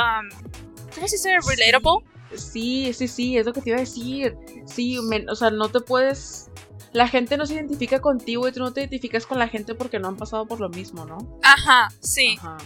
¿Cómo 0.95 1.07
se 1.07 1.15
dice? 1.15 1.37
Relatable. 1.47 2.03
Sí, 2.35 2.91
sí, 2.93 3.07
sí, 3.07 3.37
es 3.37 3.45
lo 3.45 3.53
que 3.53 3.61
te 3.61 3.69
iba 3.69 3.77
a 3.77 3.81
decir. 3.81 4.35
Sí, 4.65 4.97
o 4.97 5.35
sea, 5.35 5.51
no 5.51 5.69
te 5.69 5.79
puedes 5.79 6.49
la 6.95 7.09
gente 7.09 7.35
no 7.35 7.45
se 7.45 7.55
identifica 7.55 7.99
contigo 7.99 8.47
y 8.47 8.53
tú 8.53 8.61
no 8.61 8.71
te 8.71 8.79
identificas 8.79 9.25
con 9.25 9.37
la 9.37 9.49
gente 9.49 9.75
porque 9.75 9.99
no 9.99 10.07
han 10.07 10.15
pasado 10.15 10.45
por 10.45 10.61
lo 10.61 10.69
mismo, 10.69 11.05
¿no? 11.05 11.17
Ajá, 11.43 11.89
sí. 11.99 12.37
Ajá. 12.39 12.57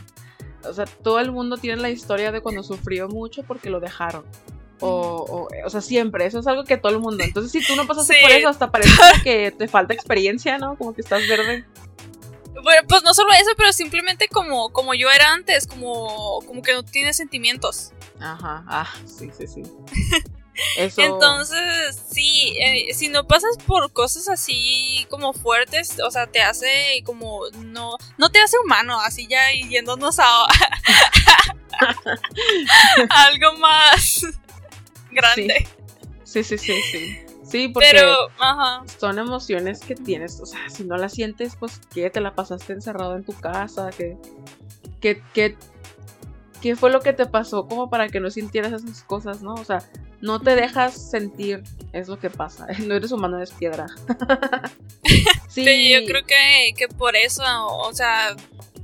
O 0.63 0.73
sea, 0.73 0.85
todo 0.85 1.19
el 1.19 1.31
mundo 1.31 1.57
tiene 1.57 1.81
la 1.81 1.89
historia 1.89 2.31
de 2.31 2.39
cuando 2.41 2.61
sufrió 2.61 3.07
mucho 3.07 3.41
porque 3.43 3.71
lo 3.71 3.79
dejaron. 3.79 4.23
O, 4.81 4.87
o, 4.87 5.47
o 5.65 5.69
sea, 5.69 5.81
siempre, 5.81 6.25
eso 6.27 6.39
es 6.39 6.47
algo 6.47 6.63
que 6.63 6.77
todo 6.77 6.91
el 6.93 6.99
mundo. 6.99 7.23
Entonces, 7.23 7.51
si 7.51 7.65
tú 7.65 7.75
no 7.75 7.87
pasaste 7.87 8.13
Sí. 8.13 8.19
por 8.21 8.31
eso, 8.31 8.49
hasta 8.49 8.69
parece 8.71 8.91
que 9.23 9.51
te 9.51 9.67
falta 9.67 9.95
experiencia, 9.95 10.59
¿no? 10.59 10.77
Como 10.77 10.93
que 10.93 11.01
estás 11.01 11.27
verde. 11.27 11.65
Bueno, 12.61 12.87
pues 12.87 13.03
no 13.03 13.13
solo 13.15 13.31
eso, 13.31 13.51
pero 13.57 13.73
simplemente 13.73 14.27
como, 14.27 14.69
como 14.69 14.93
yo 14.93 15.09
era 15.09 15.33
antes, 15.33 15.65
como, 15.65 16.39
como 16.45 16.61
que 16.61 16.73
no 16.73 16.83
tiene 16.83 17.13
sentimientos. 17.13 17.93
Ajá, 18.19 18.63
ah, 18.67 18.87
sí, 19.05 19.31
sí, 19.35 19.47
sí. 19.47 19.63
Eso. 20.77 21.01
Entonces, 21.01 22.01
sí, 22.11 22.57
eh, 22.59 22.93
si 22.93 23.07
no 23.07 23.25
pasas 23.27 23.57
por 23.65 23.91
cosas 23.91 24.27
así 24.29 25.05
como 25.09 25.33
fuertes, 25.33 25.99
o 25.99 26.11
sea, 26.11 26.27
te 26.27 26.41
hace 26.41 27.01
como, 27.05 27.41
no, 27.57 27.97
no 28.17 28.29
te 28.29 28.39
hace 28.39 28.57
humano, 28.63 28.99
así 29.01 29.27
ya 29.27 29.51
yéndonos 29.51 30.19
a, 30.19 30.25
a 30.25 30.47
algo 33.27 33.57
más 33.57 34.25
grande. 35.11 35.67
Sí, 36.23 36.43
sí, 36.43 36.57
sí, 36.57 36.73
sí. 36.91 37.25
Sí, 37.49 37.67
porque 37.69 37.89
Pero, 37.91 38.29
ajá, 38.37 38.83
son 38.99 39.17
emociones 39.17 39.79
que 39.79 39.95
tienes. 39.95 40.39
O 40.39 40.45
sea, 40.45 40.69
si 40.69 40.83
no 40.83 40.97
las 40.97 41.13
sientes, 41.13 41.55
pues, 41.55 41.81
¿qué? 41.91 42.11
¿Te 42.11 42.21
la 42.21 42.35
pasaste 42.35 42.73
encerrado 42.73 43.15
en 43.15 43.23
tu 43.23 43.33
casa? 43.33 43.89
¿Qué, 43.89 44.17
qué, 45.01 45.23
qué, 45.33 45.57
qué 46.61 46.75
fue 46.75 46.91
lo 46.91 46.99
que 47.01 47.11
te 47.11 47.25
pasó 47.25 47.67
como 47.67 47.89
para 47.89 48.07
que 48.07 48.19
no 48.19 48.29
sintieras 48.29 48.83
esas 48.83 49.01
cosas, 49.01 49.41
no? 49.41 49.55
O 49.55 49.65
sea, 49.65 49.83
no 50.21 50.39
te 50.41 50.55
dejas 50.55 51.09
sentir, 51.11 51.63
es 51.93 52.07
lo 52.07 52.19
que 52.19 52.29
pasa. 52.29 52.67
No 52.85 52.95
eres 52.95 53.11
humano, 53.11 53.37
eres 53.37 53.51
piedra. 53.51 53.87
sí, 55.47 55.63
Sí, 55.65 55.91
yo 55.93 56.05
creo 56.05 56.23
que, 56.25 56.73
que 56.77 56.87
por 56.87 57.15
eso, 57.15 57.43
o 57.67 57.93
sea, 57.93 58.35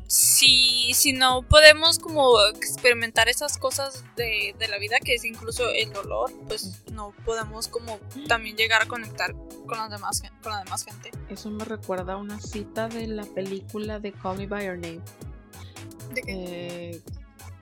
si, 0.08 0.94
si 0.94 1.14
no 1.14 1.42
podemos 1.44 2.00
como 2.00 2.40
experimentar 2.56 3.28
esas 3.28 3.58
cosas 3.58 4.04
de, 4.16 4.56
de 4.58 4.68
la 4.68 4.78
vida, 4.78 4.98
que 5.04 5.16
es 5.16 5.26
incluso 5.26 5.70
el 5.72 5.92
dolor, 5.92 6.32
pues 6.48 6.84
no 6.92 7.14
podemos 7.26 7.68
como 7.68 8.00
también 8.28 8.56
llegar 8.56 8.84
a 8.84 8.86
conectar 8.86 9.34
con, 9.68 9.78
las 9.78 9.90
demás, 9.90 10.22
con 10.44 10.52
la 10.52 10.60
demás 10.64 10.86
gente. 10.86 11.12
Eso 11.30 11.50
me 11.50 11.66
recuerda 11.66 12.14
a 12.14 12.18
una 12.18 12.40
cita 12.40 12.88
de 12.88 13.08
la 13.08 13.24
película 13.26 14.00
de 14.00 14.12
Call 14.14 14.38
Me 14.38 14.48
By 14.48 14.66
Your 14.68 14.78
Name. 14.78 15.02
De 16.14 16.22
que- 16.22 16.32
Eh, 16.92 17.02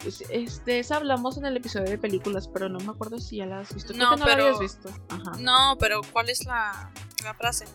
es- 0.05 0.23
es- 0.29 0.65
de 0.65 0.79
esa 0.79 0.97
hablamos 0.97 1.37
en 1.37 1.45
el 1.45 1.57
episodio 1.57 1.89
de 1.89 1.97
películas, 1.97 2.47
pero 2.47 2.69
no 2.69 2.79
me 2.79 2.91
acuerdo 2.91 3.19
si 3.19 3.37
ya 3.37 3.45
la 3.45 3.59
has 3.59 3.73
visto. 3.73 3.93
Creo 3.93 4.05
No, 4.05 4.11
que 4.15 4.19
no 4.21 4.25
la 4.25 4.31
pero- 4.35 4.45
habías 4.47 4.59
visto. 4.59 4.89
Ajá. 5.09 5.31
No, 5.39 5.77
pero 5.79 6.01
¿cuál 6.11 6.29
es 6.29 6.45
la, 6.45 6.91
la 7.23 7.33
frase? 7.33 7.65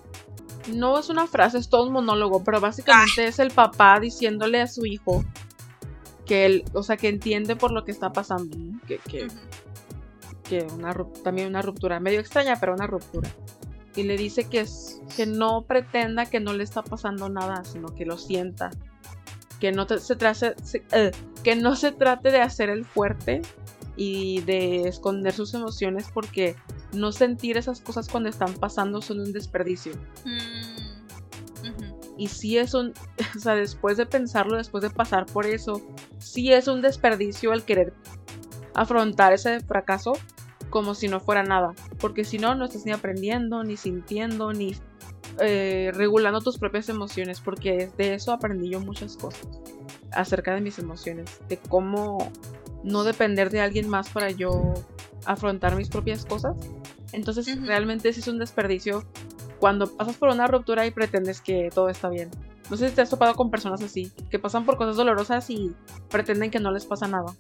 No 0.73 0.99
es 0.99 1.09
una 1.09 1.27
frase, 1.27 1.59
es 1.59 1.69
todo 1.69 1.87
un 1.87 1.93
monólogo, 1.93 2.45
pero 2.45 2.61
básicamente 2.61 3.27
es 3.27 3.39
el 3.39 3.51
papá 3.51 3.99
diciéndole 4.01 4.61
a 4.61 4.67
su 4.67 4.85
hijo 4.85 5.25
que 6.27 6.45
él, 6.47 6.65
o 6.75 6.83
sea, 6.83 6.97
que 6.99 7.09
entiende 7.09 7.57
por 7.57 7.73
lo 7.73 7.85
que 7.85 7.91
está 7.93 8.13
pasando, 8.13 8.57
¿no? 8.59 8.79
que, 8.87 8.99
que, 8.99 9.27
Ujú. 9.27 9.37
que 10.45 10.63
una, 10.75 10.95
también 11.25 11.49
una 11.49 11.63
ruptura, 11.63 12.01
medio 12.01 12.21
extraña, 12.21 12.57
pero 12.61 12.75
una 12.75 12.87
ruptura. 12.87 13.31
Y 13.97 14.03
le 14.03 14.17
dice 14.19 14.45
que, 14.49 14.61
es, 14.61 15.01
que 15.17 15.25
no 15.27 15.63
pretenda 15.63 16.27
que 16.27 16.39
no 16.39 16.53
le 16.53 16.63
está 16.65 16.83
pasando 16.83 17.29
nada, 17.31 17.65
sino 17.65 17.89
que 17.95 18.05
lo 18.05 18.19
sienta. 18.19 18.71
Que 19.61 19.73
no, 19.73 19.87
se 19.89 20.17
eh, 20.93 21.11
que 21.43 21.57
no 21.57 21.77
se 21.77 21.93
trate 21.93 22.31
de 22.31 22.41
hacer 22.41 22.71
el 22.71 22.85
fuerte 22.85 23.43
y 23.97 24.41
de 24.43 24.83
esconder 24.89 25.33
sus 25.33 25.55
emociones 25.55 26.07
porque 26.15 26.55
no 26.93 27.11
sentir 27.11 27.57
esas 27.57 27.81
cosas 27.81 28.09
cuando 28.09 28.29
están 28.29 28.55
pasando 28.55 29.03
son 29.03 29.21
un 29.21 29.33
desperdicio. 29.33 29.93
Mm. 30.25 30.89
Y 32.17 32.27
sí 32.27 32.59
es 32.59 32.75
un, 32.75 32.93
o 33.37 33.39
sea, 33.39 33.55
después 33.55 33.97
de 33.97 34.07
pensarlo, 34.07 34.57
después 34.57 34.83
de 34.83 34.91
pasar 34.91 35.27
por 35.27 35.47
eso, 35.47 35.81
sí 36.19 36.53
es 36.53 36.69
un 36.69 36.83
desperdicio 36.83 37.53
el 37.53 37.63
querer 37.63 37.93
afrontar 38.75 39.33
ese 39.33 39.61
fracaso 39.61 40.13
como 40.71 40.95
si 40.95 41.09
no 41.09 41.21
fuera 41.21 41.43
nada. 41.43 41.75
Porque 41.99 42.25
si 42.25 42.39
no, 42.39 42.55
no 42.55 42.67
estás 42.67 42.85
ni 42.85 42.93
aprendiendo, 42.93 43.65
ni 43.65 43.77
sintiendo, 43.77 44.53
ni 44.53 44.77
eh, 45.41 45.91
regulando 45.95 46.41
tus 46.41 46.59
propias 46.59 46.89
emociones. 46.89 47.41
Porque 47.41 47.91
de 47.97 48.15
eso 48.15 48.33
aprendí 48.33 48.71
yo 48.71 48.81
muchas 48.81 49.17
cosas 49.17 49.47
acerca 50.13 50.55
de 50.55 50.61
mis 50.61 50.79
emociones. 50.79 51.41
De 51.49 51.57
cómo 51.57 52.31
no 52.85 53.05
depender 53.05 53.51
de 53.51 53.61
alguien 53.61 53.89
más 53.89 54.11
para 54.11 54.31
yo 54.31 54.75
afrontar 55.25 55.77
mis 55.77 55.89
propias 55.89 56.25
cosas. 56.25 56.57
Entonces, 57.13 57.61
realmente 57.63 58.13
sí 58.13 58.21
es 58.21 58.29
un 58.29 58.39
desperdicio 58.39 59.05
cuando 59.59 59.87
pasas 59.87 60.17
por 60.17 60.29
una 60.29 60.47
ruptura 60.47 60.87
y 60.87 60.91
pretendes 60.91 61.41
que 61.41 61.71
todo 61.75 61.89
está 61.89 62.09
bien. 62.09 62.31
No 62.71 62.77
sé 62.77 62.89
si 62.89 62.95
te 62.95 63.01
has 63.01 63.11
topado 63.11 63.35
con 63.35 63.51
personas 63.51 63.83
así, 63.83 64.13
que 64.31 64.39
pasan 64.39 64.65
por 64.67 64.77
cosas 64.77 64.97
dolorosas 64.97 65.49
y 65.51 65.75
pretenden 66.11 66.51
que 66.51 66.61
no 66.61 66.71
les 66.71 66.85
pasa 66.85 67.09
nada. 67.09 67.35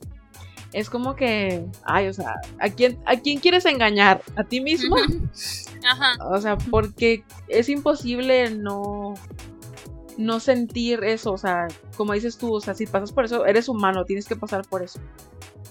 Es 0.72 0.90
como 0.90 1.16
que, 1.16 1.64
ay, 1.84 2.08
o 2.08 2.12
sea, 2.12 2.34
¿a 2.60 2.68
quién, 2.68 2.98
¿a 3.06 3.16
quién 3.16 3.40
quieres 3.40 3.64
engañar? 3.64 4.20
¿A 4.36 4.44
ti 4.44 4.60
mismo? 4.60 4.96
Ajá. 5.90 6.12
O 6.28 6.38
sea, 6.40 6.58
porque 6.58 7.24
es 7.48 7.68
imposible 7.70 8.50
no, 8.50 9.14
no 10.18 10.40
sentir 10.40 11.04
eso. 11.04 11.32
O 11.32 11.38
sea, 11.38 11.68
como 11.96 12.12
dices 12.12 12.36
tú, 12.36 12.52
o 12.54 12.60
sea, 12.60 12.74
si 12.74 12.86
pasas 12.86 13.12
por 13.12 13.24
eso, 13.24 13.46
eres 13.46 13.68
humano, 13.68 14.04
tienes 14.04 14.26
que 14.26 14.36
pasar 14.36 14.66
por 14.68 14.82
eso. 14.82 15.00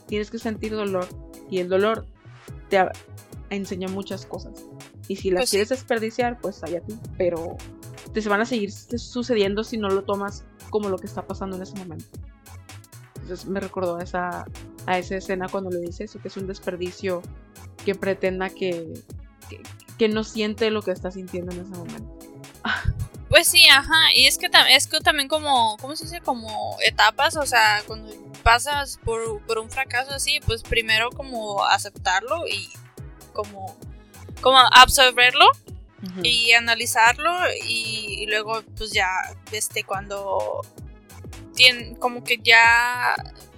Tienes 0.08 0.32
que 0.32 0.40
sentir 0.40 0.72
dolor. 0.74 1.08
Y 1.50 1.60
el 1.60 1.70
dolor 1.70 2.06
te 2.70 2.84
enseña 3.52 3.88
muchas 3.90 4.26
cosas. 4.26 4.54
Y 5.08 5.18
si 5.18 5.30
las 5.30 5.42
Pues 5.42 5.50
sí. 5.50 5.54
quieres 5.58 5.70
desperdiciar, 5.70 6.40
pues 6.40 6.64
allá 6.64 6.82
tú. 6.82 6.98
Pero 7.20 7.56
te 8.14 8.22
se 8.24 8.30
van 8.30 8.42
a 8.42 8.46
seguir 8.46 8.72
su- 8.72 8.98
sucediendo 8.98 9.64
si 9.64 9.78
no 9.78 9.90
lo 9.90 10.04
tomas 10.04 10.44
como 10.72 10.90
lo 10.90 10.98
que 10.98 11.06
está 11.06 11.22
pasando 11.28 11.56
en 11.56 11.62
ese 11.62 11.76
momento. 11.78 12.06
Entonces 13.22 13.46
me 13.46 13.60
recordó 13.60 14.00
esa, 14.00 14.46
a 14.88 14.98
esa 14.98 15.18
escena 15.18 15.48
cuando 15.48 15.70
le 15.70 15.80
dice 15.80 16.06
eso, 16.06 16.20
que 16.20 16.30
es 16.30 16.38
un 16.38 16.48
desperdicio 16.48 17.22
que 17.86 17.94
pretenda 17.94 18.50
que, 18.50 18.94
que, 19.50 19.62
que 20.00 20.10
no 20.10 20.24
siente 20.24 20.72
lo 20.72 20.82
que 20.82 20.92
está 20.92 21.12
sintiendo 21.12 21.52
en 21.54 21.62
ese 21.62 21.72
momento. 21.72 22.18
Pues 23.30 23.48
sí, 23.48 23.68
ajá. 23.68 24.14
Y 24.16 24.26
es 24.26 24.38
que, 24.38 24.50
es 24.70 24.88
que 24.88 25.00
también 25.02 25.28
como, 25.28 25.76
¿cómo 25.82 25.96
se 25.96 26.06
dice? 26.06 26.22
Como 26.22 26.78
etapas, 26.82 27.36
o 27.36 27.46
sea, 27.46 27.84
cuando 27.86 28.10
pasas 28.42 29.00
por, 29.04 29.46
por 29.46 29.60
un 29.60 29.70
fracaso 29.70 30.12
así, 30.14 30.40
pues 30.46 30.64
primero 30.64 31.10
como 31.12 31.66
aceptarlo 31.66 32.48
y 32.48 32.70
como, 33.34 33.76
como 34.42 34.60
absorberlo 34.72 35.46
y 36.24 36.54
analizarlo 36.54 37.32
y, 37.66 38.24
y 38.24 38.28
luego 38.28 38.62
pues 38.78 38.92
ya, 38.92 39.10
este, 39.52 39.84
cuando 39.84 40.62
tien, 41.56 41.96
como 41.96 42.24
que 42.24 42.38
ya, 42.38 43.16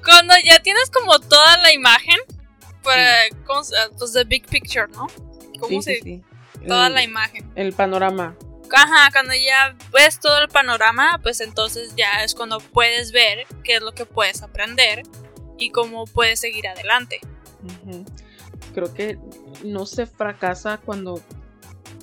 cuando 0.10 0.34
ya 0.46 0.60
tienes 0.62 0.90
como 0.90 1.20
toda 1.20 1.58
la 1.58 1.72
imagen, 1.74 2.18
para, 2.84 3.14
¿cómo 3.46 3.64
se- 3.64 3.76
pues 3.98 4.14
the 4.14 4.24
big 4.24 4.46
picture, 4.48 4.88
¿no? 4.94 5.08
¿Cómo 5.60 5.82
Sí, 5.82 5.82
se, 5.82 5.96
sí, 6.02 6.24
sí. 6.62 6.66
toda 6.68 6.88
el, 6.88 6.94
la 6.94 7.04
imagen. 7.04 7.52
el 7.56 7.74
panorama. 7.74 8.36
Ajá, 8.74 9.10
cuando 9.12 9.34
ya 9.34 9.76
ves 9.92 10.20
todo 10.20 10.38
el 10.40 10.48
panorama, 10.48 11.20
pues 11.24 11.42
entonces 11.42 11.94
ya 11.98 12.24
es 12.24 12.36
cuando 12.36 12.60
puedes 12.60 13.12
ver 13.12 13.46
qué 13.64 13.76
es 13.78 13.82
lo 13.82 13.94
que 13.94 14.06
puedes 14.06 14.44
aprender 14.44 15.02
y 15.58 15.72
cómo 15.72 16.06
puedes 16.06 16.40
seguir 16.40 16.68
adelante. 16.68 17.20
Creo 18.74 18.94
que 18.94 19.18
no 19.64 19.86
se 19.86 20.06
fracasa 20.06 20.78
cuando 20.78 21.22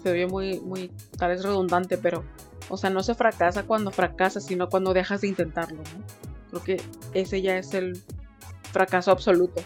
se 0.02 0.10
oye 0.10 0.26
muy, 0.26 0.58
muy, 0.60 0.90
tal 1.16 1.30
vez 1.30 1.42
redundante, 1.44 1.96
pero, 1.98 2.24
o 2.68 2.76
sea, 2.76 2.90
no 2.90 3.02
se 3.02 3.14
fracasa 3.14 3.62
cuando 3.62 3.90
fracasas, 3.92 4.44
sino 4.46 4.68
cuando 4.68 4.92
dejas 4.92 5.20
de 5.20 5.28
intentarlo, 5.28 5.78
¿no? 5.78 6.25
Creo 6.60 6.78
que 6.78 6.82
ese 7.14 7.42
ya 7.42 7.56
es 7.58 7.74
el 7.74 8.02
fracaso 8.72 9.10
absoluto. 9.10 9.62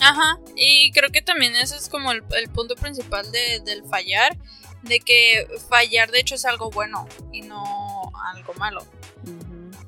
Ajá, 0.00 0.38
y 0.56 0.90
creo 0.92 1.10
que 1.10 1.22
también 1.22 1.54
ese 1.56 1.76
es 1.76 1.88
como 1.88 2.10
el, 2.12 2.22
el 2.36 2.48
punto 2.48 2.74
principal 2.74 3.30
de- 3.30 3.60
del 3.60 3.84
fallar, 3.84 4.36
de 4.82 4.98
que 5.00 5.46
fallar 5.68 6.10
de 6.10 6.20
hecho 6.20 6.34
es 6.34 6.44
algo 6.44 6.70
bueno 6.70 7.06
y 7.32 7.42
no 7.42 8.12
algo 8.34 8.52
malo. 8.54 8.84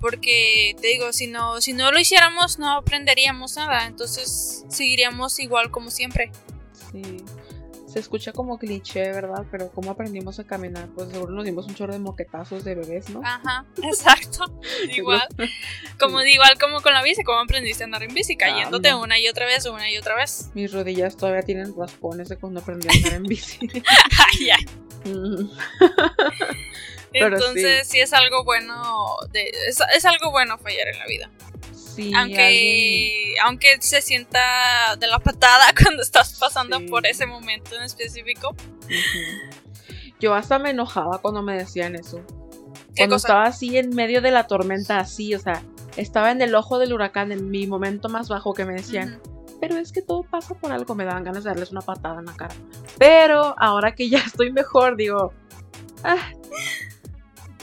Porque 0.00 0.76
te 0.80 0.88
digo, 0.88 1.12
si 1.12 1.26
no, 1.26 1.60
si 1.60 1.72
no 1.72 1.90
lo 1.90 1.98
hiciéramos 1.98 2.58
no 2.58 2.76
aprenderíamos 2.76 3.56
nada, 3.56 3.86
entonces 3.86 4.64
seguiríamos 4.68 5.38
igual 5.40 5.70
como 5.70 5.90
siempre. 5.90 6.30
Sí. 6.92 7.24
Se 7.94 8.00
escucha 8.00 8.32
como 8.32 8.58
cliché, 8.58 9.12
¿verdad? 9.12 9.46
Pero 9.52 9.70
¿cómo 9.70 9.92
aprendimos 9.92 10.40
a 10.40 10.44
caminar? 10.44 10.88
Pues 10.96 11.12
seguro 11.12 11.32
nos 11.32 11.44
dimos 11.44 11.64
un 11.68 11.76
chorro 11.76 11.92
de 11.92 12.00
moquetazos 12.00 12.64
de 12.64 12.74
bebés, 12.74 13.08
¿no? 13.10 13.20
Ajá, 13.24 13.64
exacto. 13.84 14.52
igual. 14.96 15.22
Como 16.00 16.20
igual 16.22 16.58
como 16.58 16.80
con 16.80 16.92
la 16.92 17.04
bici, 17.04 17.22
como 17.22 17.38
aprendiste 17.38 17.84
a 17.84 17.86
andar 17.86 18.02
en 18.02 18.12
bici, 18.12 18.36
cayéndote 18.36 18.92
una 18.96 19.20
y 19.20 19.28
otra 19.28 19.46
vez, 19.46 19.64
una 19.66 19.88
y 19.88 19.96
otra 19.96 20.16
vez. 20.16 20.50
Mis 20.54 20.72
rodillas 20.72 21.16
todavía 21.16 21.42
tienen 21.42 21.72
raspones 21.78 22.28
de 22.28 22.36
cuando 22.36 22.58
aprendí 22.58 22.88
a 22.88 22.96
andar 22.96 23.14
en 23.14 23.22
bici. 23.22 23.60
Ay, 23.62 24.46
ya. 24.46 24.56
Mm. 25.08 25.50
Entonces 27.12 27.86
sí. 27.86 28.00
es 28.00 28.12
algo 28.12 28.42
bueno, 28.42 29.06
de, 29.30 29.52
es, 29.68 29.78
es 29.94 30.04
algo 30.04 30.32
bueno 30.32 30.58
fallar 30.58 30.88
en 30.88 30.98
la 30.98 31.06
vida. 31.06 31.30
Sí, 31.94 32.12
aunque, 32.14 32.40
alguien- 32.46 33.34
aunque 33.44 33.76
se 33.80 34.02
sienta 34.02 34.96
de 34.98 35.06
la 35.06 35.18
patada 35.18 35.64
cuando 35.82 36.02
estás 36.02 36.38
pasando 36.38 36.78
Sí. 36.78 36.86
por 36.88 37.06
ese 37.06 37.26
momento 37.26 37.76
en 37.76 37.82
específico. 37.82 38.54
Yo 40.20 40.34
hasta 40.34 40.58
me 40.58 40.70
enojaba 40.70 41.18
cuando 41.18 41.42
me 41.42 41.56
decían 41.56 41.94
eso. 41.96 42.22
Cuando 42.96 43.16
estaba 43.16 43.44
así 43.44 43.76
en 43.76 43.90
medio 43.90 44.20
de 44.22 44.30
la 44.30 44.46
tormenta, 44.46 44.98
así, 44.98 45.34
o 45.34 45.38
sea, 45.40 45.62
estaba 45.96 46.30
en 46.30 46.40
el 46.42 46.54
ojo 46.54 46.78
del 46.78 46.92
huracán, 46.92 47.32
en 47.32 47.50
mi 47.50 47.66
momento 47.66 48.08
más 48.08 48.28
bajo, 48.28 48.54
que 48.54 48.64
me 48.64 48.74
decían, 48.74 49.20
pero 49.60 49.76
es 49.76 49.90
que 49.92 50.00
todo 50.02 50.22
pasa 50.22 50.54
por 50.54 50.70
algo, 50.72 50.94
me 50.94 51.04
daban 51.04 51.24
ganas 51.24 51.44
de 51.44 51.50
darles 51.50 51.72
una 51.72 51.80
patada 51.80 52.20
en 52.20 52.26
la 52.26 52.34
cara. 52.36 52.54
Pero 52.98 53.54
ahora 53.58 53.94
que 53.94 54.08
ya 54.08 54.18
estoy 54.26 54.52
mejor, 54.52 54.96
digo, 54.96 55.32
ah, 56.04 56.30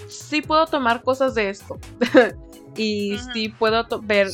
sí 0.10 0.42
puedo 0.42 0.66
tomar 0.68 1.02
cosas 1.02 1.34
de 1.36 1.50
esto. 1.50 1.80
y 2.76 3.18
sí 3.34 3.50
puedo 3.50 3.86
ver 4.02 4.28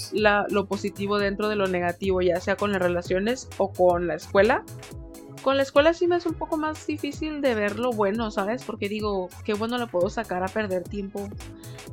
lo 0.50 0.66
positivo 0.66 1.18
dentro 1.18 1.50
de 1.50 1.56
lo 1.56 1.68
negativo, 1.68 2.22
ya 2.22 2.40
sea 2.40 2.56
con 2.56 2.72
las 2.72 2.82
relaciones 2.82 3.50
o 3.58 3.72
con 3.72 4.08
la 4.08 4.16
escuela 4.16 4.64
con 5.42 5.58
la 5.58 5.64
escuela 5.64 5.94
sí 5.94 6.08
me 6.08 6.18
es 6.18 6.26
un 6.26 6.34
poco 6.34 6.58
más 6.58 6.86
difícil 6.88 7.42
de 7.42 7.56
ver 7.56 7.80
lo 7.80 7.92
bueno, 7.92 8.32
¿sabes? 8.32 8.64
Porque 8.64 8.90
digo, 8.90 9.30
qué 9.44 9.54
bueno 9.54 9.78
le 9.78 9.88
puedo 9.88 10.10
sacar 10.10 10.44
a 10.44 10.48
perder 10.48 10.84
tiempo. 10.84 11.30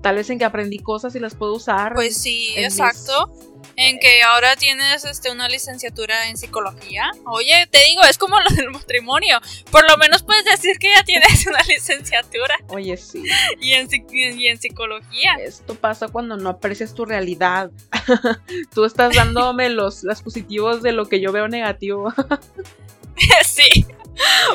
Tal 0.02 0.16
vez 0.16 0.28
en 0.30 0.38
que 0.38 0.44
aprendí 0.44 0.78
cosas 0.78 1.14
y 1.14 1.20
las 1.20 1.34
puedo 1.34 1.54
usar. 1.54 1.94
Pues 1.94 2.16
sí, 2.16 2.52
exacto. 2.56 3.32
En 3.76 3.98
que 3.98 4.22
ahora 4.22 4.54
tienes 4.56 5.04
este, 5.04 5.30
una 5.30 5.48
licenciatura 5.48 6.28
en 6.28 6.36
psicología. 6.36 7.10
Oye, 7.26 7.66
te 7.70 7.78
digo, 7.88 8.02
es 8.02 8.18
como 8.18 8.38
lo 8.38 8.54
del 8.54 8.70
matrimonio. 8.70 9.40
Por 9.70 9.88
lo 9.88 9.96
menos 9.96 10.22
puedes 10.22 10.44
decir 10.44 10.78
que 10.78 10.92
ya 10.94 11.02
tienes 11.02 11.46
una 11.46 11.62
licenciatura. 11.68 12.56
Oye, 12.68 12.96
sí. 12.96 13.24
Y 13.60 13.72
en, 13.72 13.88
y 14.12 14.46
en 14.46 14.60
psicología. 14.60 15.34
Esto 15.40 15.74
pasa 15.74 16.08
cuando 16.08 16.36
no 16.36 16.50
aprecias 16.50 16.94
tu 16.94 17.04
realidad. 17.04 17.70
Tú 18.74 18.84
estás 18.84 19.14
dándome 19.14 19.70
los, 19.70 20.04
los 20.04 20.22
positivos 20.22 20.82
de 20.82 20.92
lo 20.92 21.06
que 21.06 21.20
yo 21.20 21.32
veo 21.32 21.48
negativo. 21.48 22.12
sí. 23.44 23.86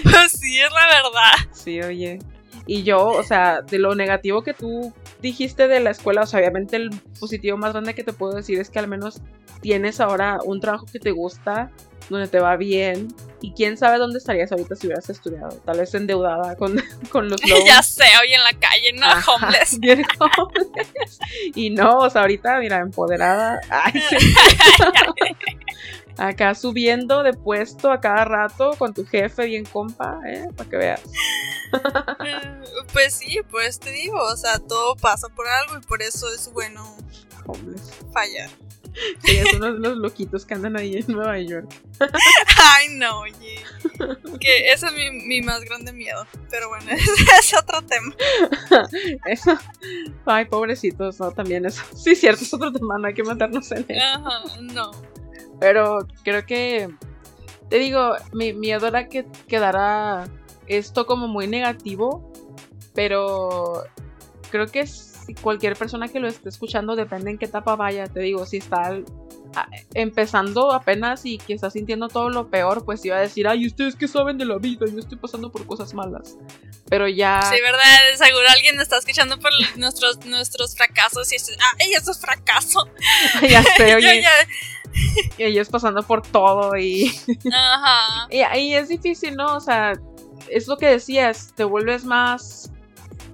Pues 0.03 0.32
sí, 0.32 0.60
es 0.60 0.72
la 0.72 0.88
verdad. 0.88 1.49
Sí, 1.51 1.82
oye. 1.82 2.20
Y 2.66 2.84
yo, 2.84 3.07
o 3.07 3.24
sea, 3.24 3.62
de 3.62 3.80
lo 3.80 3.95
negativo 3.95 4.43
que 4.43 4.53
tú 4.53 4.93
dijiste 5.22 5.68
de 5.68 5.80
la 5.80 5.89
escuela, 5.89 6.22
o 6.22 6.26
sea, 6.28 6.39
obviamente 6.39 6.76
el 6.76 6.91
positivo 7.20 7.57
más 7.57 7.74
grande 7.74 7.95
que 7.95 8.03
te 8.03 8.14
puedo 8.14 8.34
decir 8.34 8.60
es 8.60 8.70
que 8.70 8.80
al 8.80 8.88
menos 8.88 9.22
tienes 9.62 9.99
ahora 9.99 10.38
un 10.45 10.62
trabajo 10.62 10.86
que 10.86 10.99
te 10.99 11.12
gusta, 11.12 11.72
donde 12.10 12.28
te 12.28 12.39
va 12.39 12.55
bien. 12.57 13.07
Y 13.41 13.53
quién 13.53 13.78
sabe 13.78 13.97
dónde 13.97 14.18
estarías 14.18 14.51
ahorita 14.51 14.76
si 14.76 14.88
hubieras 14.88 15.10
estudiado. 15.10 15.49
Tal 15.66 15.80
vez 15.80 15.93
endeudada 15.93 16.55
con, 16.55 16.82
con 17.10 17.30
los 17.30 17.41
lobos. 17.49 17.66
ya 17.66 17.82
sé, 17.82 18.05
hoy 18.22 18.34
en 18.34 18.43
la 18.43 18.53
calle, 18.53 18.93
no 18.93 19.07
homeless. 19.07 19.80
Bien 19.80 20.03
homeless. 20.20 21.20
Y 21.55 21.70
no, 21.70 21.99
o 21.99 22.10
sea, 22.10 22.22
ahorita, 22.22 22.60
mira, 22.60 22.78
empoderada. 22.78 23.62
Ay, 23.70 23.93
sí. 24.10 24.18
Acá 26.20 26.53
subiendo 26.53 27.24
de 27.24 27.34
puesto 27.34 27.91
a 27.91 28.01
cada 28.01 28.26
rato 28.26 28.72
con 28.78 28.93
tu 28.93 29.05
jefe 29.05 29.45
bien 29.45 29.65
compa, 29.65 30.20
¿eh? 30.28 30.47
Para 30.55 30.70
que 30.70 30.78
veas. 30.78 31.01
pues 32.93 33.13
sí, 33.13 33.39
pues 33.49 33.80
te 33.80 33.91
digo, 33.91 34.22
o 34.22 34.36
sea, 34.36 34.59
todo 34.59 34.95
pasa 34.95 35.30
por 35.30 35.47
algo 35.47 35.78
y 35.78 35.82
por 35.82 36.01
eso 36.01 36.32
es 36.34 36.51
bueno 36.51 36.95
fallar. 38.13 38.49
Sí, 39.24 39.39
uno 39.55 39.74
de 39.74 39.80
los 39.80 39.97
loquitos 39.97 40.45
que 40.45 40.53
andan 40.53 40.78
ahí 40.78 40.97
en 40.97 41.05
Nueva 41.07 41.39
York. 41.39 41.70
Ay, 42.57 42.89
no, 42.95 43.22
oye. 43.22 43.63
Que 44.39 44.72
ese 44.72 44.88
es 44.88 44.93
mi, 44.93 45.11
mi 45.11 45.41
más 45.41 45.61
grande 45.61 45.93
miedo. 45.93 46.26
Pero 46.49 46.70
bueno, 46.70 46.91
ese 46.91 47.11
es 47.39 47.53
otro 47.53 47.82
tema. 47.84 48.13
Eso. 49.26 49.57
Ay, 50.26 50.45
pobrecitos, 50.45 51.20
¿no? 51.20 51.32
También 51.32 51.65
eso. 51.65 51.84
Sí, 51.95 52.15
cierto, 52.15 52.43
es 52.43 52.53
otro 52.53 52.72
tema, 52.72 52.97
no 52.97 53.07
hay 53.07 53.13
que 53.13 53.24
matarnos 53.24 53.72
en 53.72 53.86
él. 53.88 54.01
Ajá, 54.01 54.43
no. 54.61 54.91
Pero 55.60 56.07
creo 56.24 56.45
que, 56.45 56.89
te 57.70 57.78
digo, 57.78 58.14
mi 58.34 58.53
miedo 58.53 58.88
era 58.88 59.07
que 59.07 59.26
quedara 59.47 60.28
esto 60.68 61.05
como 61.05 61.28
muy 61.28 61.47
negativo, 61.47 62.32
pero 62.93 63.84
creo 64.51 64.68
que 64.68 64.82
si 65.30 65.36
cualquier 65.36 65.75
persona 65.75 66.07
que 66.07 66.19
lo 66.19 66.27
esté 66.27 66.49
escuchando, 66.49 66.95
depende 66.95 67.30
en 67.30 67.38
qué 67.38 67.45
etapa 67.45 67.75
vaya, 67.75 68.07
te 68.07 68.21
digo, 68.21 68.47
si 68.47 68.57
está 68.57 68.97
empezando 69.93 70.71
apenas 70.71 71.25
y 71.25 71.38
que 71.38 71.53
está 71.53 71.69
sintiendo 71.69 72.07
todo 72.07 72.30
lo 72.30 72.49
peor, 72.49 72.84
pues 72.84 73.05
iba 73.05 73.17
a 73.17 73.19
decir, 73.19 73.47
ay, 73.47 73.67
ustedes 73.67 73.95
qué 73.95 74.07
saben 74.07 74.38
de 74.38 74.45
la 74.45 74.57
vida, 74.57 74.86
yo 74.91 74.99
estoy 74.99 75.17
pasando 75.17 75.51
por 75.51 75.67
cosas 75.67 75.93
malas. 75.93 76.36
Pero 76.89 77.07
ya... 77.07 77.41
Sí, 77.43 77.61
¿verdad? 77.61 77.84
Seguro 78.15 78.47
alguien 78.49 78.80
está 78.80 78.97
escuchando 78.97 79.39
por 79.39 79.51
nuestros, 79.77 80.25
nuestros 80.25 80.75
fracasos 80.75 81.32
y 81.32 81.36
dice, 81.36 81.55
ay, 81.80 81.93
eso 81.93 82.11
es 82.11 82.19
fracaso. 82.19 82.89
ya 83.47 83.61
sé, 83.61 83.95
oye. 83.95 84.23
y 85.38 85.43
ellos 85.43 85.69
pasando 85.69 86.01
por 86.01 86.23
todo 86.23 86.75
y... 86.75 87.15
Ajá. 87.53 88.27
y, 88.32 88.73
es 88.73 88.89
difícil, 88.89 89.36
¿no? 89.36 89.57
O 89.57 89.59
sea, 89.59 89.93
es 90.49 90.67
lo 90.67 90.77
que 90.77 90.88
decías, 90.88 91.53
te 91.55 91.63
vuelves 91.63 92.03
más... 92.03 92.71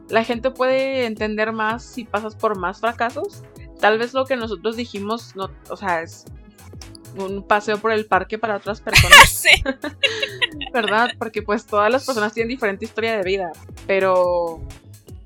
La 0.10 0.24
gente 0.24 0.52
puede 0.52 1.06
entender 1.06 1.52
más 1.52 1.84
si 1.84 2.06
pasas 2.06 2.36
por 2.36 2.58
más 2.58 2.80
fracasos. 2.80 3.44
Tal 3.80 3.98
vez 3.98 4.14
lo 4.14 4.26
que 4.26 4.36
nosotros 4.36 4.76
dijimos, 4.76 5.36
no, 5.36 5.50
o 5.70 5.76
sea, 5.76 6.02
es 6.02 6.26
un 7.18 7.44
paseo 7.44 7.78
por 7.78 7.92
el 7.92 8.06
parque 8.06 8.38
para 8.38 8.58
otras 8.58 8.82
personas. 8.82 9.30
sí. 9.30 9.64
¿Verdad? 10.74 11.12
Porque 11.18 11.42
pues 11.42 11.66
todas 11.66 11.92
las 11.92 12.06
personas 12.06 12.34
tienen 12.34 12.50
diferente 12.50 12.86
historia 12.86 13.18
de 13.18 13.24
vida. 13.24 13.52
Pero 13.88 14.62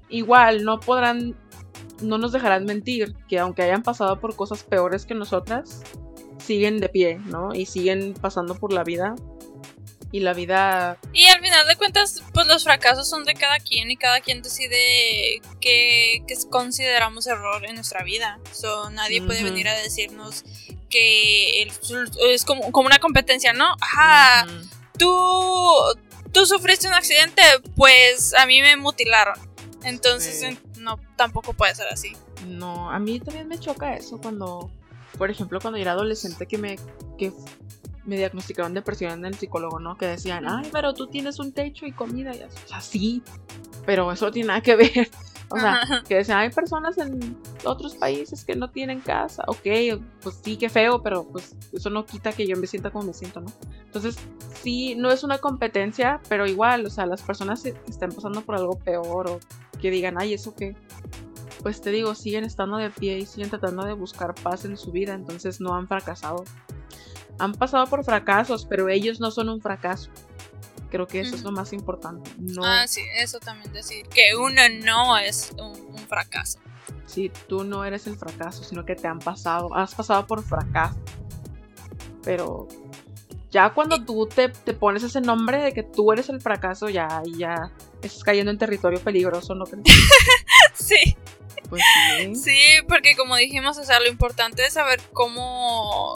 igual 0.07 0.63
no 0.63 0.79
podrán, 0.79 1.35
no 2.01 2.17
nos 2.17 2.31
dejarán 2.31 2.65
mentir 2.65 3.15
que 3.27 3.39
aunque 3.39 3.63
hayan 3.63 3.83
pasado 3.83 4.19
por 4.19 4.35
cosas 4.35 4.63
peores 4.63 5.05
que 5.05 5.13
nosotras, 5.13 5.83
siguen 6.39 6.79
de 6.79 6.89
pie, 6.89 7.19
¿no? 7.25 7.53
Y 7.53 7.65
siguen 7.65 8.13
pasando 8.19 8.55
por 8.55 8.73
la 8.73 8.83
vida. 8.83 9.15
Y 10.11 10.21
la 10.21 10.33
vida... 10.33 10.97
Y 11.13 11.27
al 11.27 11.38
final 11.49 11.67
de 11.67 11.75
cuentas, 11.75 12.23
pues 12.33 12.47
los 12.47 12.63
fracasos 12.63 13.09
son 13.09 13.25
de 13.25 13.33
cada 13.33 13.59
quien 13.59 13.89
y 13.91 13.97
cada 13.97 14.21
quien 14.21 14.41
decide 14.41 15.41
qué, 15.59 16.23
consideramos 16.49 17.27
error 17.27 17.65
en 17.65 17.75
nuestra 17.75 18.03
vida. 18.03 18.39
So, 18.51 18.89
nadie 18.91 19.21
puede 19.21 19.43
venir 19.43 19.67
a 19.67 19.73
decirnos 19.73 20.43
que 20.89 21.63
es 21.63 22.45
como, 22.45 22.67
una 22.73 22.99
competencia, 22.99 23.53
¿no? 23.53 23.65
Ajá, 23.81 24.47
tú, 24.97 25.73
tú 26.31 26.45
sufriste 26.45 26.87
un 26.87 26.93
accidente, 26.93 27.41
pues 27.75 28.33
a 28.35 28.45
mí 28.45 28.61
me 28.61 28.77
mutilaron. 28.77 29.35
Entonces, 29.83 30.57
no, 30.77 30.99
tampoco 31.15 31.53
puede 31.53 31.75
ser 31.75 31.87
así. 31.91 32.15
No, 32.45 32.89
a 32.91 32.99
mí 32.99 33.19
también 33.19 33.47
me 33.47 33.59
choca 33.59 33.95
eso 33.95 34.19
cuando 34.19 34.71
por 35.17 35.29
ejemplo, 35.29 35.59
cuando 35.59 35.77
era 35.77 35.91
adolescente 35.91 36.45
que 36.45 36.57
me, 36.57 36.77
que 37.17 37.33
me 38.09 38.17
diagnosticaron 38.17 38.73
depresión 38.73 39.11
en 39.13 39.25
el 39.25 39.35
psicólogo, 39.35 39.79
¿no? 39.79 39.97
Que 39.97 40.07
decían, 40.07 40.47
ay, 40.47 40.67
pero 40.71 40.93
tú 40.93 41.07
tienes 41.07 41.39
un 41.39 41.53
techo 41.53 41.85
y 41.85 41.91
comida. 41.91 42.35
Y 42.35 42.41
así. 42.41 42.57
O 42.65 42.67
sea, 42.67 42.81
sí, 42.81 43.23
pero 43.85 44.11
eso 44.11 44.25
no 44.25 44.31
tiene 44.31 44.47
nada 44.47 44.61
que 44.61 44.75
ver. 44.75 45.09
O 45.51 45.57
sea, 45.57 45.81
que 46.07 46.15
decían, 46.15 46.39
hay 46.39 46.49
personas 46.49 46.97
en 46.99 47.37
otros 47.65 47.95
países 47.95 48.45
que 48.45 48.55
no 48.55 48.69
tienen 48.69 48.99
casa. 48.99 49.43
Ok, 49.47 49.65
pues 50.21 50.39
sí, 50.43 50.57
qué 50.57 50.69
feo, 50.69 51.01
pero 51.01 51.23
pues 51.23 51.55
eso 51.71 51.89
no 51.89 52.05
quita 52.05 52.31
que 52.33 52.45
yo 52.45 52.55
me 52.55 52.67
sienta 52.67 52.91
como 52.91 53.05
me 53.05 53.13
siento, 53.13 53.41
¿no? 53.41 53.51
Entonces, 53.83 54.17
sí, 54.61 54.95
no 54.95 55.09
es 55.09 55.23
una 55.23 55.39
competencia, 55.39 56.21
pero 56.29 56.45
igual, 56.45 56.85
o 56.85 56.89
sea, 56.89 57.07
las 57.07 57.23
personas 57.23 57.63
que 57.63 57.73
están 57.87 58.11
pasando 58.11 58.41
por 58.41 58.55
algo 58.55 58.77
peor 58.77 59.27
o 59.27 59.39
que 59.81 59.89
digan, 59.89 60.19
ay, 60.19 60.35
eso 60.35 60.53
qué, 60.55 60.75
pues 61.63 61.81
te 61.81 61.89
digo, 61.89 62.13
siguen 62.15 62.43
estando 62.43 62.77
de 62.77 62.89
pie 62.89 63.17
y 63.17 63.25
siguen 63.25 63.49
tratando 63.49 63.85
de 63.85 63.93
buscar 63.93 64.35
paz 64.35 64.65
en 64.65 64.77
su 64.77 64.91
vida, 64.91 65.13
entonces 65.13 65.59
no 65.59 65.73
han 65.75 65.87
fracasado. 65.87 66.43
Han 67.39 67.53
pasado 67.53 67.87
por 67.87 68.03
fracasos, 68.03 68.65
pero 68.65 68.89
ellos 68.89 69.19
no 69.19 69.31
son 69.31 69.49
un 69.49 69.61
fracaso. 69.61 70.09
Creo 70.89 71.07
que 71.07 71.19
eso 71.19 71.35
es 71.35 71.43
lo 71.43 71.51
más 71.51 71.71
importante. 71.73 72.31
No... 72.37 72.63
Ah, 72.65 72.87
sí, 72.87 73.01
eso 73.17 73.39
también 73.39 73.71
decir, 73.71 74.07
que 74.07 74.35
uno 74.35 74.61
no 74.83 75.17
es 75.17 75.51
un, 75.57 75.97
fracaso. 76.07 76.59
Sí, 77.05 77.31
tú 77.47 77.63
no 77.63 77.85
eres 77.85 78.07
el 78.07 78.15
fracaso, 78.15 78.63
sino 78.63 78.83
que 78.85 78.95
te 78.95 79.07
han 79.07 79.19
pasado, 79.19 79.75
has 79.75 79.93
pasado 79.93 80.25
por 80.25 80.43
fracaso. 80.43 80.97
Pero 82.23 82.67
ya 83.51 83.71
cuando 83.73 84.03
tú 84.03 84.27
te, 84.27 84.49
te, 84.49 84.73
pones 84.73 85.03
ese 85.03 85.21
nombre 85.21 85.59
de 85.59 85.73
que 85.73 85.83
tú 85.83 86.11
eres 86.11 86.29
el 86.29 86.41
fracaso, 86.41 86.89
ya, 86.89 87.21
ya 87.37 87.71
estás 88.01 88.23
cayendo 88.23 88.51
en 88.51 88.57
territorio 88.57 88.99
peligroso, 88.99 89.53
¿no 89.53 89.65
crees? 89.65 89.85
sí. 90.73 91.15
Pues 91.69 91.83
sí. 92.43 92.59
porque 92.87 93.15
como 93.15 93.35
dijimos, 93.35 93.77
o 93.77 93.83
sea, 93.83 93.99
lo 93.99 94.07
importante 94.07 94.65
es 94.65 94.73
saber 94.73 94.99
cómo. 95.13 96.15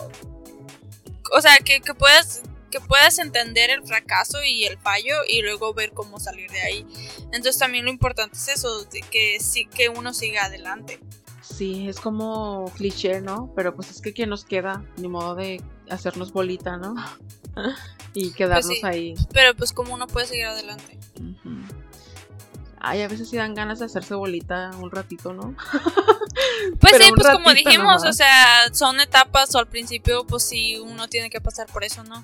O 1.34 1.42
sea, 1.42 1.58
que, 1.58 1.82
puedas 1.94 2.44
que 2.70 2.80
puedas 2.80 3.20
entender 3.20 3.70
el 3.70 3.84
fracaso 3.84 4.44
y 4.44 4.66
el 4.66 4.78
fallo 4.80 5.16
y 5.28 5.42
luego 5.42 5.74
ver 5.74 5.92
cómo 5.92 6.20
salir 6.20 6.50
de 6.50 6.62
ahí. 6.62 6.88
Entonces 7.26 7.58
también 7.58 7.86
lo 7.86 7.92
importante 7.92 8.36
es 8.36 8.48
eso, 8.48 8.88
que 9.12 9.40
sí 9.40 9.66
que 9.66 9.90
uno 9.90 10.14
siga 10.14 10.46
adelante. 10.46 11.00
Sí, 11.42 11.88
es 11.88 12.00
como 12.00 12.72
cliché, 12.76 13.22
¿no? 13.22 13.52
Pero 13.56 13.76
pues 13.76 13.92
es 13.92 14.02
que 14.02 14.14
quien 14.14 14.30
nos 14.30 14.46
queda, 14.46 14.84
ni 14.98 15.08
modo 15.08 15.36
de 15.36 15.62
hacernos 15.90 16.32
bolita, 16.34 16.78
¿no? 16.78 16.96
y 18.14 18.32
quedarnos 18.32 18.68
pues 18.68 18.84
ahí. 18.84 19.16
Pero 19.34 19.56
pues 19.56 19.74
como 19.74 19.94
uno 19.94 20.08
puede 20.08 20.28
seguir 20.28 20.46
adelante. 20.46 20.98
Ay, 22.86 23.02
a 23.02 23.08
veces 23.08 23.30
sí 23.30 23.38
dan 23.38 23.56
ganas 23.56 23.80
de 23.80 23.86
hacerse 23.86 24.14
bolita 24.14 24.72
un 24.82 24.92
ratito, 24.92 25.32
¿no? 25.32 25.56
pues 26.82 26.98
sí, 26.98 27.12
pues 27.16 27.28
como 27.32 27.54
dijimos, 27.54 28.04
o 28.06 28.12
sea, 28.12 28.74
son 28.74 29.00
etapas 29.00 29.56
o 29.56 29.60
al 29.60 29.68
principio, 29.68 30.28
pues 30.28 30.44
sí, 30.44 30.78
uno 30.78 31.08
tiene 31.08 31.30
que 31.30 31.40
pasar 31.40 31.68
por 31.68 31.86
eso, 31.86 32.04
¿no? 32.04 32.22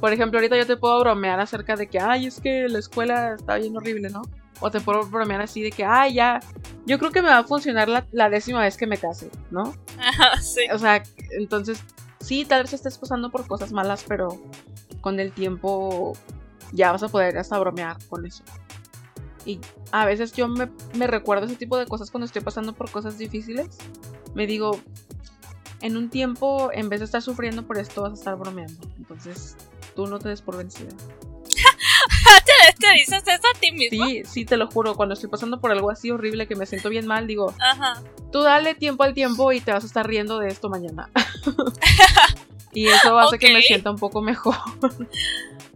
Por 0.00 0.14
ejemplo, 0.14 0.38
ahorita 0.38 0.56
yo 0.56 0.66
te 0.66 0.78
puedo 0.78 0.98
bromear 1.00 1.40
acerca 1.40 1.76
de 1.76 1.88
que, 1.88 2.00
ay, 2.00 2.26
es 2.26 2.40
que 2.40 2.68
la 2.70 2.78
escuela 2.78 3.34
está 3.34 3.56
bien 3.56 3.76
horrible, 3.76 4.08
¿no? 4.08 4.22
O 4.60 4.70
te 4.70 4.80
puedo 4.80 5.04
bromear 5.04 5.42
así 5.42 5.60
de 5.60 5.70
que, 5.70 5.84
ay, 5.84 6.14
ya, 6.14 6.40
yo 6.86 6.98
creo 6.98 7.10
que 7.10 7.20
me 7.20 7.28
va 7.28 7.38
a 7.38 7.44
funcionar 7.44 7.86
la, 7.90 8.06
la 8.12 8.30
décima 8.30 8.60
vez 8.60 8.78
que 8.78 8.86
me 8.86 8.96
case, 8.96 9.30
¿no? 9.50 9.74
Ajá, 9.98 10.40
sí. 10.40 10.62
O 10.72 10.78
sea, 10.78 11.02
entonces, 11.38 11.82
sí, 12.20 12.46
tal 12.46 12.62
vez 12.62 12.72
estés 12.72 12.96
pasando 12.96 13.30
por 13.30 13.46
cosas 13.46 13.72
malas, 13.72 14.06
pero 14.08 14.40
con 15.02 15.20
el 15.20 15.32
tiempo 15.32 16.14
ya 16.72 16.92
vas 16.92 17.02
a 17.02 17.08
poder 17.08 17.36
hasta 17.36 17.58
bromear 17.58 17.98
con 18.08 18.24
eso. 18.24 18.42
Y 19.46 19.58
a 19.92 20.04
veces 20.06 20.32
yo 20.32 20.48
me, 20.48 20.68
me 20.94 21.06
recuerdo 21.06 21.46
ese 21.46 21.56
tipo 21.56 21.76
de 21.78 21.86
cosas 21.86 22.10
cuando 22.10 22.26
estoy 22.26 22.42
pasando 22.42 22.72
por 22.74 22.90
cosas 22.90 23.16
difíciles. 23.18 23.68
Me 24.34 24.46
digo, 24.46 24.78
en 25.80 25.96
un 25.96 26.10
tiempo, 26.10 26.70
en 26.72 26.88
vez 26.88 27.00
de 27.00 27.06
estar 27.06 27.22
sufriendo 27.22 27.66
por 27.66 27.78
esto, 27.78 28.02
vas 28.02 28.12
a 28.12 28.14
estar 28.14 28.36
bromeando. 28.36 28.86
Entonces, 28.98 29.56
tú 29.96 30.06
no 30.06 30.18
te 30.18 30.28
des 30.28 30.42
por 30.42 30.56
vencida. 30.56 30.90
¿Te, 32.44 32.72
te 32.78 32.92
dices 32.92 33.22
eso 33.26 33.48
a 33.54 33.58
ti 33.58 33.72
mismo? 33.72 34.06
Sí, 34.06 34.22
sí, 34.24 34.44
te 34.44 34.56
lo 34.56 34.68
juro. 34.70 34.94
Cuando 34.94 35.14
estoy 35.14 35.30
pasando 35.30 35.60
por 35.60 35.70
algo 35.72 35.90
así 35.90 36.10
horrible 36.10 36.46
que 36.46 36.54
me 36.56 36.66
siento 36.66 36.88
bien 36.90 37.06
mal, 37.06 37.26
digo, 37.26 37.54
Ajá. 37.60 38.02
tú 38.30 38.42
dale 38.42 38.74
tiempo 38.74 39.02
al 39.04 39.14
tiempo 39.14 39.52
y 39.52 39.60
te 39.60 39.72
vas 39.72 39.84
a 39.84 39.86
estar 39.86 40.06
riendo 40.06 40.38
de 40.38 40.48
esto 40.48 40.68
mañana. 40.68 41.08
y 42.72 42.86
eso 42.88 43.18
hace 43.18 43.38
que 43.38 43.52
me 43.52 43.62
sienta 43.62 43.90
un 43.90 43.98
poco 43.98 44.20
mejor. 44.22 44.54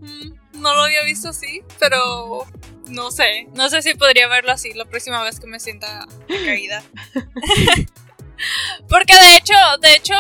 Mm, 0.01 0.61
No 0.61 0.75
lo 0.75 0.83
había 0.83 1.03
visto 1.05 1.29
así, 1.31 1.63
pero 1.81 2.45
no 2.89 3.11
sé. 3.11 3.49
No 3.55 3.69
sé 3.71 3.83
si 3.83 3.95
podría 3.95 4.29
verlo 4.29 4.53
así 4.53 4.73
la 4.73 4.85
próxima 4.85 5.23
vez 5.23 5.41
que 5.41 5.47
me 5.47 5.61
sienta 5.61 6.07
caída. 6.29 6.83
Porque 8.89 9.15
de 9.15 9.37
hecho, 9.37 9.55
de 9.81 9.95
hecho, 9.95 10.15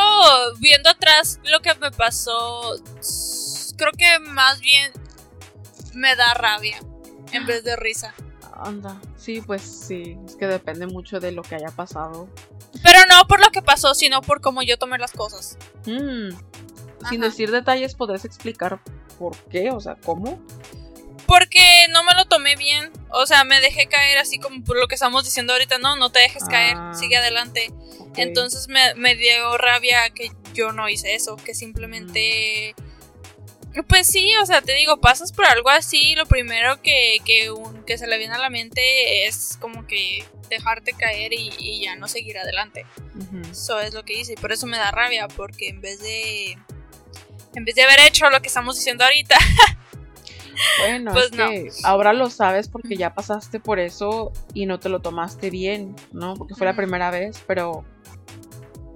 viendo 0.58 0.88
atrás 0.90 1.40
lo 1.44 1.60
que 1.60 1.74
me 1.74 1.90
pasó, 1.90 2.76
creo 3.76 3.92
que 3.92 4.18
más 4.20 4.60
bien 4.60 4.92
me 5.94 6.14
da 6.16 6.34
rabia 6.34 6.80
en 7.32 7.46
vez 7.46 7.64
de 7.64 7.76
risa. 7.76 8.14
Anda, 8.56 9.00
sí, 9.16 9.40
pues 9.40 9.62
sí, 9.62 10.16
es 10.26 10.36
que 10.36 10.46
depende 10.46 10.86
mucho 10.86 11.18
de 11.18 11.32
lo 11.32 11.42
que 11.42 11.56
haya 11.56 11.70
pasado. 11.70 12.28
Pero 12.82 13.00
no 13.10 13.26
por 13.26 13.40
lo 13.40 13.50
que 13.50 13.62
pasó, 13.62 13.94
sino 13.94 14.20
por 14.22 14.40
cómo 14.40 14.62
yo 14.62 14.78
tomé 14.78 14.96
las 14.98 15.10
cosas. 15.12 15.58
Mm, 15.86 16.30
Sin 17.08 17.20
decir 17.20 17.50
detalles, 17.50 17.94
¿podrías 17.94 18.24
explicar 18.24 18.80
por 19.18 19.36
qué? 19.48 19.70
O 19.70 19.80
sea, 19.80 19.96
¿cómo? 19.96 20.40
Porque 21.26 21.86
no 21.90 22.02
me 22.04 22.14
lo 22.14 22.24
tomé 22.26 22.56
bien. 22.56 22.90
O 23.10 23.26
sea, 23.26 23.44
me 23.44 23.60
dejé 23.60 23.86
caer 23.86 24.18
así 24.18 24.38
como 24.38 24.62
por 24.64 24.78
lo 24.78 24.88
que 24.88 24.94
estamos 24.96 25.24
diciendo 25.24 25.52
ahorita. 25.52 25.78
No, 25.78 25.96
no 25.96 26.10
te 26.10 26.18
dejes 26.20 26.44
caer. 26.44 26.74
Ah. 26.76 26.92
Sigue 26.94 27.16
adelante. 27.16 27.70
Entonces 28.16 28.68
me, 28.68 28.94
me 28.94 29.14
dio 29.16 29.56
rabia 29.58 30.10
que 30.10 30.30
yo 30.52 30.72
no 30.72 30.88
hice 30.88 31.14
eso. 31.14 31.36
Que 31.36 31.54
simplemente... 31.54 32.74
Pues 33.88 34.06
sí, 34.06 34.32
o 34.40 34.46
sea, 34.46 34.62
te 34.62 34.72
digo, 34.74 35.00
pasas 35.00 35.32
por 35.32 35.46
algo 35.46 35.68
así. 35.68 36.14
Lo 36.14 36.26
primero 36.26 36.80
que, 36.80 37.16
que, 37.24 37.50
un- 37.50 37.84
que 37.84 37.98
se 37.98 38.06
le 38.06 38.18
viene 38.18 38.34
a 38.34 38.38
la 38.38 38.48
mente 38.50 39.26
es 39.26 39.56
como 39.60 39.86
que 39.88 40.24
dejarte 40.48 40.92
caer 40.92 41.32
y, 41.32 41.50
y 41.58 41.82
ya 41.82 41.96
no 41.96 42.06
seguir 42.06 42.38
adelante. 42.38 42.86
Eso 43.50 43.80
es 43.80 43.92
lo 43.92 44.04
que 44.04 44.12
hice. 44.12 44.34
Y 44.34 44.36
por 44.36 44.52
eso 44.52 44.66
me 44.66 44.76
da 44.78 44.90
rabia. 44.92 45.26
Porque 45.28 45.68
en 45.70 45.80
vez 45.80 45.98
de... 46.00 46.56
En 47.56 47.64
vez 47.64 47.74
de 47.76 47.82
haber 47.82 48.00
hecho 48.00 48.28
lo 48.30 48.40
que 48.42 48.48
estamos 48.48 48.76
diciendo 48.76 49.04
ahorita, 49.04 49.36
Bueno, 50.80 51.12
Pues 51.12 51.26
es 51.26 51.32
no. 51.32 51.48
que 51.48 51.68
ahora 51.84 52.12
lo 52.12 52.30
sabes 52.30 52.68
porque 52.68 52.96
ya 52.96 53.14
pasaste 53.14 53.60
por 53.60 53.78
eso 53.78 54.32
y 54.52 54.66
no 54.66 54.78
te 54.80 54.88
lo 54.88 55.00
tomaste 55.00 55.50
bien, 55.50 55.94
¿no? 56.12 56.34
Porque 56.34 56.54
fue 56.54 56.66
la 56.66 56.76
primera 56.76 57.10
vez, 57.10 57.42
pero 57.46 57.84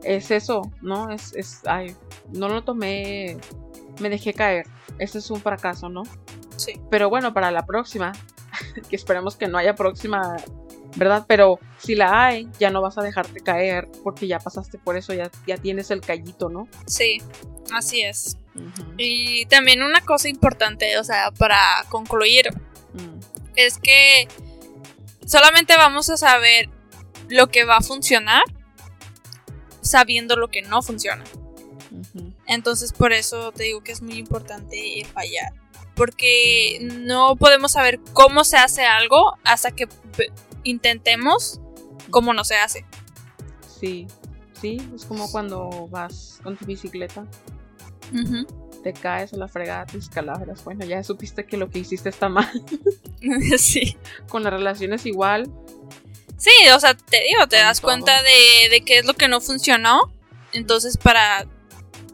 es 0.03 0.31
eso, 0.31 0.63
¿no? 0.83 1.11
Es, 1.11 1.35
es, 1.35 1.61
ay, 1.67 1.95
no 2.33 2.49
lo 2.49 2.63
tomé, 2.65 3.37
me 4.01 4.09
dejé 4.11 4.33
caer. 4.35 4.67
Ese 4.99 5.19
es 5.19 5.31
un 5.31 5.41
fracaso, 5.41 5.89
¿no? 5.89 6.03
sí. 6.57 6.81
Pero 6.91 7.09
bueno, 7.09 7.33
para 7.35 7.51
la 7.51 7.65
próxima, 7.67 8.13
que 8.89 8.97
esperemos 8.97 9.37
que 9.37 9.47
no 9.49 9.59
haya 9.59 9.75
próxima, 9.75 10.37
¿verdad? 10.97 11.25
Pero 11.29 11.59
si 11.79 11.95
la 11.95 12.27
hay, 12.27 12.49
ya 12.59 12.71
no 12.71 12.81
vas 12.83 12.99
a 12.99 13.03
dejarte 13.03 13.41
caer 13.41 13.89
porque 14.03 14.27
ya 14.27 14.39
pasaste 14.41 14.79
por 14.79 14.97
eso, 14.97 15.15
ya, 15.15 15.31
ya 15.47 15.57
tienes 15.57 15.91
el 15.91 16.01
callito, 16.01 16.49
¿no? 16.49 16.67
Sí, 16.87 17.19
así 17.73 18.03
es. 18.03 18.39
Y 18.97 19.47
también 19.47 19.83
una 19.83 20.01
cosa 20.01 20.29
importante, 20.29 20.99
o 20.99 21.05
sea, 21.05 21.31
para 21.31 21.59
concluir, 21.89 22.51
Mm, 22.93 23.21
es 23.57 23.79
que 23.79 24.29
solamente 25.27 25.77
vamos 25.77 26.11
a 26.11 26.17
saber 26.17 26.69
lo 27.29 27.49
que 27.49 27.65
va 27.65 27.79
a 27.79 27.81
funcionar 27.81 28.43
sabiendo 29.81 30.37
lo 30.37 30.49
que 30.49 30.63
no 30.63 30.83
funciona. 30.83 31.25
Entonces 32.47 32.93
por 32.93 33.13
eso 33.13 33.53
te 33.53 33.65
digo 33.65 33.83
que 33.83 33.93
es 33.93 34.03
muy 34.03 34.17
importante 34.17 35.07
fallar. 35.13 35.53
Porque 35.95 36.79
no 36.81 37.35
podemos 37.37 37.73
saber 37.73 37.99
cómo 38.13 38.45
se 38.45 38.57
hace 38.57 38.85
algo 38.85 39.37
hasta 39.45 39.73
que 39.73 39.89
intentemos 40.63 41.61
cómo 42.11 42.33
no 42.35 42.45
se 42.45 42.57
hace. 42.57 42.85
Sí, 43.81 44.07
sí, 44.61 44.79
es 44.95 45.05
como 45.05 45.31
cuando 45.31 45.89
vas 45.89 46.41
con 46.43 46.57
tu 46.57 46.67
bicicleta, 46.67 47.27
te 48.83 48.93
caes 48.93 49.33
a 49.33 49.37
la 49.37 49.49
fregada, 49.49 49.87
te 49.87 49.99
escalabras. 49.99 50.65
Bueno, 50.65 50.85
ya 50.85 51.03
supiste 51.03 51.45
que 51.47 51.57
lo 51.57 51.69
que 51.71 51.81
hiciste 51.81 52.09
está 52.09 52.29
mal. 52.29 52.51
sí. 53.59 53.97
Con 54.29 54.43
las 54.43 54.53
relaciones 54.53 55.07
igual. 55.07 55.51
Sí, 56.37 56.51
o 56.75 56.79
sea, 56.79 56.95
te 56.95 57.23
digo, 57.25 57.47
te 57.49 57.57
Con 57.57 57.65
das 57.67 57.81
todo. 57.81 57.91
cuenta 57.91 58.23
de, 58.23 58.69
de 58.71 58.81
qué 58.83 58.99
es 58.99 59.05
lo 59.07 59.15
que 59.15 59.29
no 59.29 59.41
funcionó. 59.41 60.13
Entonces, 60.53 60.97
para 60.97 61.47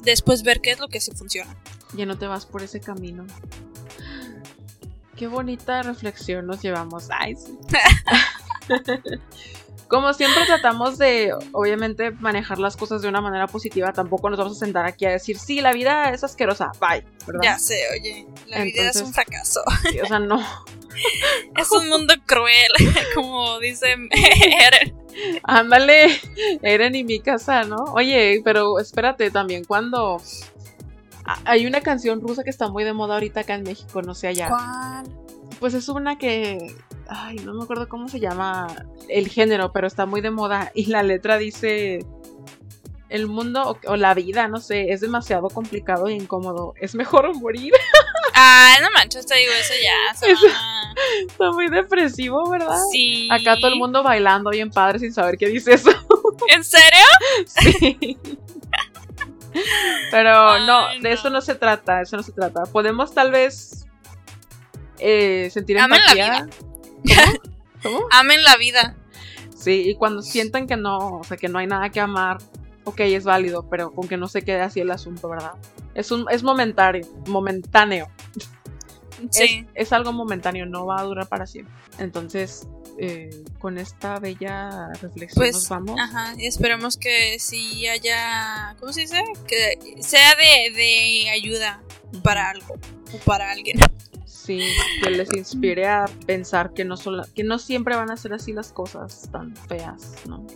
después 0.02 0.42
ver 0.42 0.60
qué 0.60 0.70
es 0.70 0.78
lo 0.80 0.88
que 0.88 1.00
sí 1.00 1.12
funciona. 1.12 1.54
Ya 1.94 2.06
no 2.06 2.18
te 2.18 2.26
vas 2.26 2.46
por 2.46 2.62
ese 2.62 2.80
camino. 2.80 3.26
Qué 5.16 5.28
bonita 5.28 5.82
reflexión 5.82 6.46
nos 6.46 6.60
llevamos. 6.62 7.08
Ay, 7.10 7.36
sí. 7.36 7.56
Como 9.88 10.12
siempre 10.14 10.44
tratamos 10.46 10.98
de, 10.98 11.32
obviamente, 11.52 12.10
manejar 12.10 12.58
las 12.58 12.76
cosas 12.76 13.02
de 13.02 13.08
una 13.08 13.20
manera 13.20 13.46
positiva, 13.46 13.92
tampoco 13.92 14.30
nos 14.30 14.38
vamos 14.38 14.56
a 14.56 14.64
sentar 14.64 14.86
aquí 14.86 15.04
a 15.04 15.10
decir, 15.10 15.38
sí, 15.38 15.60
la 15.60 15.72
vida 15.72 16.10
es 16.10 16.24
asquerosa, 16.24 16.72
bye, 16.80 17.04
¿verdad? 17.26 17.42
Ya 17.42 17.58
sé, 17.58 17.78
oye, 17.92 18.26
la 18.46 18.62
vida 18.62 18.90
es 18.90 19.00
un 19.02 19.12
fracaso. 19.12 19.60
Sí, 19.90 20.00
o 20.00 20.06
sea, 20.06 20.18
no. 20.18 20.40
es 21.56 21.70
un 21.70 21.88
mundo 21.88 22.14
cruel, 22.26 22.72
como 23.14 23.58
dice 23.60 23.92
Eren. 24.10 24.96
Ándale, 25.44 26.20
Eren 26.62 26.94
y 26.94 27.04
mi 27.04 27.20
casa, 27.20 27.64
¿no? 27.64 27.84
Oye, 27.94 28.40
pero 28.44 28.78
espérate, 28.78 29.30
también 29.30 29.64
cuando... 29.64 30.20
Hay 31.46 31.66
una 31.66 31.80
canción 31.80 32.20
rusa 32.20 32.44
que 32.44 32.50
está 32.50 32.68
muy 32.68 32.84
de 32.84 32.92
moda 32.92 33.14
ahorita 33.14 33.40
acá 33.40 33.54
en 33.54 33.62
México, 33.62 34.02
no 34.02 34.14
sé 34.14 34.28
allá. 34.28 34.48
¿Cuál? 34.48 35.06
Pues 35.58 35.72
es 35.72 35.88
una 35.88 36.18
que. 36.18 36.74
Ay, 37.08 37.36
no 37.36 37.54
me 37.54 37.64
acuerdo 37.64 37.88
cómo 37.88 38.08
se 38.08 38.20
llama 38.20 38.66
el 39.08 39.28
género, 39.28 39.72
pero 39.72 39.86
está 39.86 40.06
muy 40.06 40.20
de 40.20 40.30
moda. 40.30 40.70
Y 40.74 40.86
la 40.86 41.02
letra 41.02 41.38
dice. 41.38 42.04
El 43.10 43.28
mundo 43.28 43.78
o, 43.86 43.92
o 43.92 43.96
la 43.96 44.12
vida, 44.14 44.48
no 44.48 44.58
sé, 44.58 44.90
es 44.90 45.00
demasiado 45.00 45.48
complicado 45.48 46.08
e 46.08 46.14
incómodo. 46.14 46.74
Es 46.80 46.94
mejor 46.94 47.34
morir. 47.36 47.72
Ah, 48.36 48.74
no 48.82 48.88
manches, 48.90 49.24
te 49.26 49.36
digo 49.36 49.52
eso 49.52 49.72
ya. 49.80 50.28
Eso- 50.32 50.46
está 51.28 51.52
muy 51.52 51.68
depresivo, 51.68 52.50
¿verdad? 52.50 52.76
Sí. 52.90 53.28
Acá 53.30 53.54
todo 53.60 53.68
el 53.68 53.76
mundo 53.78 54.02
bailando 54.02 54.50
bien 54.50 54.70
padre 54.70 54.98
sin 54.98 55.12
saber 55.14 55.36
qué 55.38 55.46
dice 55.46 55.74
eso. 55.74 55.90
¿En 56.48 56.64
serio? 56.64 57.04
sí. 57.46 58.18
Pero 60.10 60.48
Ay, 60.50 60.66
no, 60.66 60.88
de 60.94 61.00
no. 61.00 61.08
eso 61.10 61.30
no 61.30 61.40
se 61.40 61.54
trata, 61.54 62.00
eso 62.02 62.16
no 62.16 62.24
se 62.24 62.32
trata. 62.32 62.64
Podemos 62.64 63.14
tal 63.14 63.30
vez 63.30 63.86
eh, 64.98 65.48
sentir 65.52 65.78
Amen 65.78 66.00
la 66.04 66.12
empatía. 66.12 66.48
¿Cómo? 67.82 67.98
¿Cómo? 67.98 68.06
Amen 68.10 68.42
la 68.42 68.56
vida. 68.56 68.96
Sí, 69.56 69.88
y 69.88 69.94
cuando 69.94 70.22
sientan 70.22 70.66
que 70.66 70.76
no, 70.76 71.18
o 71.18 71.24
sea, 71.24 71.36
que 71.36 71.48
no 71.48 71.58
hay 71.58 71.66
nada 71.66 71.90
que 71.90 72.00
amar, 72.00 72.38
ok, 72.84 73.00
es 73.00 73.24
válido, 73.24 73.68
pero 73.68 73.92
con 73.92 74.08
que 74.08 74.16
no 74.16 74.28
se 74.28 74.42
quede 74.42 74.60
así 74.60 74.80
el 74.80 74.90
asunto, 74.90 75.28
¿verdad? 75.28 75.52
Es 75.94 76.10
un, 76.10 76.26
es 76.30 76.42
momentáneo, 76.42 77.06
momentáneo. 77.28 78.08
Sí. 79.30 79.66
Es, 79.74 79.86
es 79.86 79.92
algo 79.92 80.12
momentáneo, 80.12 80.66
no 80.66 80.86
va 80.86 81.00
a 81.00 81.04
durar 81.04 81.28
para 81.28 81.46
siempre. 81.46 81.72
Entonces, 81.98 82.66
eh, 82.98 83.44
con 83.58 83.78
esta 83.78 84.20
bella 84.20 84.88
reflexión 85.00 85.34
Pues, 85.34 85.54
nos 85.54 85.68
vamos. 85.68 85.98
Ajá, 85.98 86.34
y 86.38 86.46
esperemos 86.46 86.96
que 86.96 87.38
sí 87.40 87.86
haya, 87.88 88.76
¿cómo 88.78 88.92
se 88.92 89.02
dice? 89.02 89.20
Que 89.48 89.96
sea 90.00 90.34
de, 90.36 90.74
de 90.74 91.30
ayuda 91.30 91.82
para 92.22 92.50
algo 92.50 92.74
o 93.12 93.18
para 93.24 93.50
alguien. 93.50 93.78
Sí, 94.44 94.60
que 95.02 95.10
les 95.10 95.32
inspire 95.32 95.86
a 95.86 96.04
pensar 96.26 96.74
que 96.74 96.84
no, 96.84 96.96
sola- 96.96 97.26
que 97.34 97.44
no 97.44 97.58
siempre 97.58 97.96
van 97.96 98.10
a 98.10 98.16
ser 98.16 98.34
así 98.34 98.52
las 98.52 98.72
cosas 98.72 99.28
tan 99.32 99.56
feas, 99.56 100.12
¿no? 100.26 100.46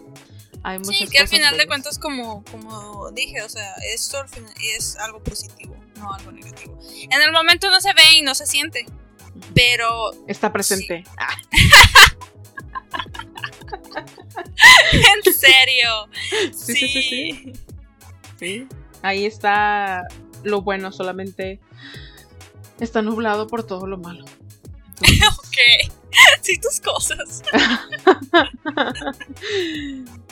Hay 0.62 0.78
muchas 0.78 0.96
Sí, 0.96 1.08
que 1.08 1.18
al 1.18 1.28
final 1.28 1.56
de 1.56 1.66
cuentas, 1.66 1.98
como, 1.98 2.44
como 2.50 3.10
dije, 3.12 3.42
o 3.42 3.48
sea, 3.48 3.74
esto 3.94 4.18
al 4.18 4.28
final 4.28 4.52
es 4.76 4.96
algo 4.96 5.22
positivo, 5.22 5.74
no 5.96 6.12
algo 6.12 6.32
negativo. 6.32 6.78
En 7.10 7.22
el 7.22 7.32
momento 7.32 7.70
no 7.70 7.80
se 7.80 7.92
ve 7.94 8.02
y 8.18 8.22
no 8.22 8.34
se 8.34 8.46
siente, 8.46 8.84
pero 9.54 10.10
Está 10.26 10.52
presente. 10.52 11.04
Ah, 11.16 11.34
en 14.92 15.32
serio. 15.32 16.08
Sí, 16.52 16.74
sí, 16.74 16.88
sí, 16.88 17.02
sí. 17.02 17.52
Sí. 18.38 18.66
Ahí 19.02 19.26
está 19.26 20.02
lo 20.42 20.62
bueno, 20.62 20.92
solamente 20.92 21.60
Está 22.80 23.02
nublado 23.02 23.46
por 23.46 23.64
todo 23.66 23.86
lo 23.86 23.98
malo. 23.98 24.24
ok. 25.02 25.92
Sí, 26.42 26.58
tus 26.58 26.80
cosas. 26.80 27.42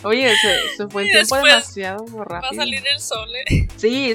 Oye, 0.03 0.35
se, 0.37 0.77
se 0.77 0.89
fue 0.89 1.03
el 1.03 1.09
Y 1.09 1.13
tiempo 1.13 1.37
demasiado 1.37 2.07
Va 2.17 2.25
rápido. 2.25 2.53
a 2.53 2.55
salir 2.65 2.83
el 2.87 3.01
sol, 3.01 3.29
eh. 3.49 3.69
Sí, 3.77 4.15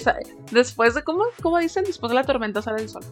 después 0.52 0.96
de, 0.96 1.04
¿cómo, 1.04 1.24
¿cómo 1.42 1.58
dicen? 1.60 1.84
Después 1.84 2.10
de 2.10 2.16
la 2.16 2.24
tormenta 2.24 2.62
sale 2.62 2.82
el 2.82 2.90
sol. 2.90 3.04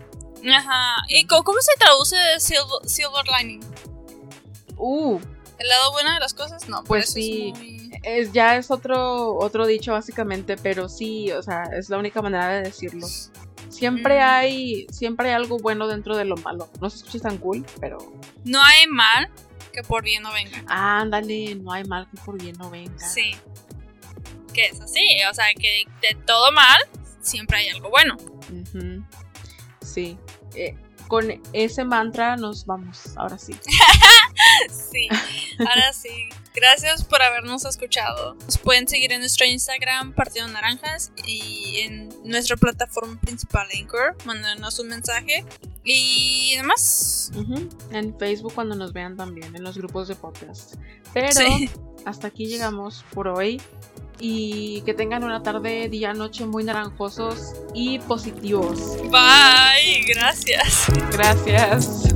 Ajá. 0.51 0.95
¿Y 1.09 1.25
cómo, 1.25 1.43
cómo 1.43 1.57
se 1.61 1.73
traduce 1.79 2.15
silver, 2.39 2.89
silver 2.89 3.25
lining? 3.39 3.61
Uh, 4.77 5.19
¿El 5.57 5.67
lado 5.67 5.91
bueno 5.91 6.13
de 6.13 6.19
las 6.19 6.33
cosas? 6.33 6.67
No, 6.69 6.83
Pues 6.85 7.09
sí. 7.11 7.51
Es 7.53 7.59
muy... 7.59 7.88
es, 8.03 8.31
ya 8.33 8.55
es 8.55 8.71
otro, 8.71 9.35
otro 9.37 9.65
dicho 9.67 9.91
básicamente, 9.93 10.55
pero 10.57 10.87
sí, 10.89 11.31
o 11.31 11.41
sea, 11.43 11.63
es 11.77 11.89
la 11.89 11.97
única 11.97 12.21
manera 12.21 12.47
de 12.49 12.61
decirlo. 12.63 13.07
Siempre 13.69 14.19
Mm. 14.19 14.23
hay, 14.23 14.87
siempre 14.91 15.29
hay 15.29 15.33
algo 15.35 15.57
bueno 15.59 15.87
dentro 15.87 16.17
de 16.17 16.25
lo 16.25 16.35
malo. 16.37 16.69
No 16.81 16.89
se 16.89 16.97
escucha 16.97 17.19
tan 17.19 17.37
cool, 17.37 17.65
pero 17.79 17.97
No 18.43 18.63
hay 18.63 18.87
mal 18.87 19.29
que 19.71 19.83
por 19.83 20.03
bien 20.03 20.23
no 20.23 20.31
venga. 20.33 20.63
ándale, 20.67 21.55
no 21.55 21.71
hay 21.71 21.83
mal 21.83 22.07
que 22.09 22.17
por 22.21 22.41
bien 22.41 22.55
no 22.57 22.69
venga. 22.69 22.97
Sí. 23.07 23.35
Que 24.53 24.65
es 24.67 24.81
así. 24.81 25.03
O 25.29 25.33
sea, 25.33 25.45
que 25.53 25.83
de 26.01 26.15
todo 26.25 26.51
mal 26.51 26.79
siempre 27.21 27.57
hay 27.57 27.69
algo 27.69 27.89
bueno. 27.89 28.17
Sí. 29.81 30.17
Eh, 30.55 30.75
con 31.07 31.41
ese 31.53 31.83
mantra 31.83 32.35
nos 32.37 32.65
vamos, 32.65 33.15
ahora 33.17 33.37
sí. 33.37 33.55
Sí, 34.91 35.07
ahora 35.59 35.93
sí. 35.93 36.09
Gracias 36.55 37.05
por 37.05 37.21
habernos 37.21 37.63
escuchado. 37.65 38.33
Nos 38.35 38.57
pueden 38.57 38.87
seguir 38.87 39.11
en 39.13 39.19
nuestro 39.19 39.45
Instagram, 39.45 40.13
Partido 40.13 40.47
Naranjas, 40.47 41.11
y 41.25 41.77
en 41.81 42.09
nuestra 42.23 42.57
plataforma 42.57 43.19
principal, 43.21 43.67
Anchor. 43.77 44.17
Mándanos 44.25 44.79
un 44.79 44.87
mensaje. 44.89 45.45
Y 45.83 46.55
demás. 46.57 47.31
En 47.91 48.17
Facebook 48.17 48.53
cuando 48.53 48.75
nos 48.75 48.93
vean 48.93 49.15
también, 49.15 49.55
en 49.55 49.63
los 49.63 49.77
grupos 49.77 50.07
de 50.07 50.15
podcast. 50.15 50.75
Pero 51.13 51.31
Sí. 51.31 51.69
hasta 52.05 52.27
aquí 52.27 52.47
llegamos 52.47 53.05
por 53.13 53.27
hoy. 53.27 53.61
Y 54.21 54.81
que 54.81 54.93
tengan 54.93 55.23
una 55.23 55.43
tarde, 55.43 55.87
día, 55.87 56.13
noche 56.13 56.45
muy 56.45 56.65
naranjosos 56.65 57.53
y 57.73 57.99
positivos. 57.99 58.97
Bye. 59.09 60.03
Gracias. 60.07 60.87
Gracias. 61.11 62.13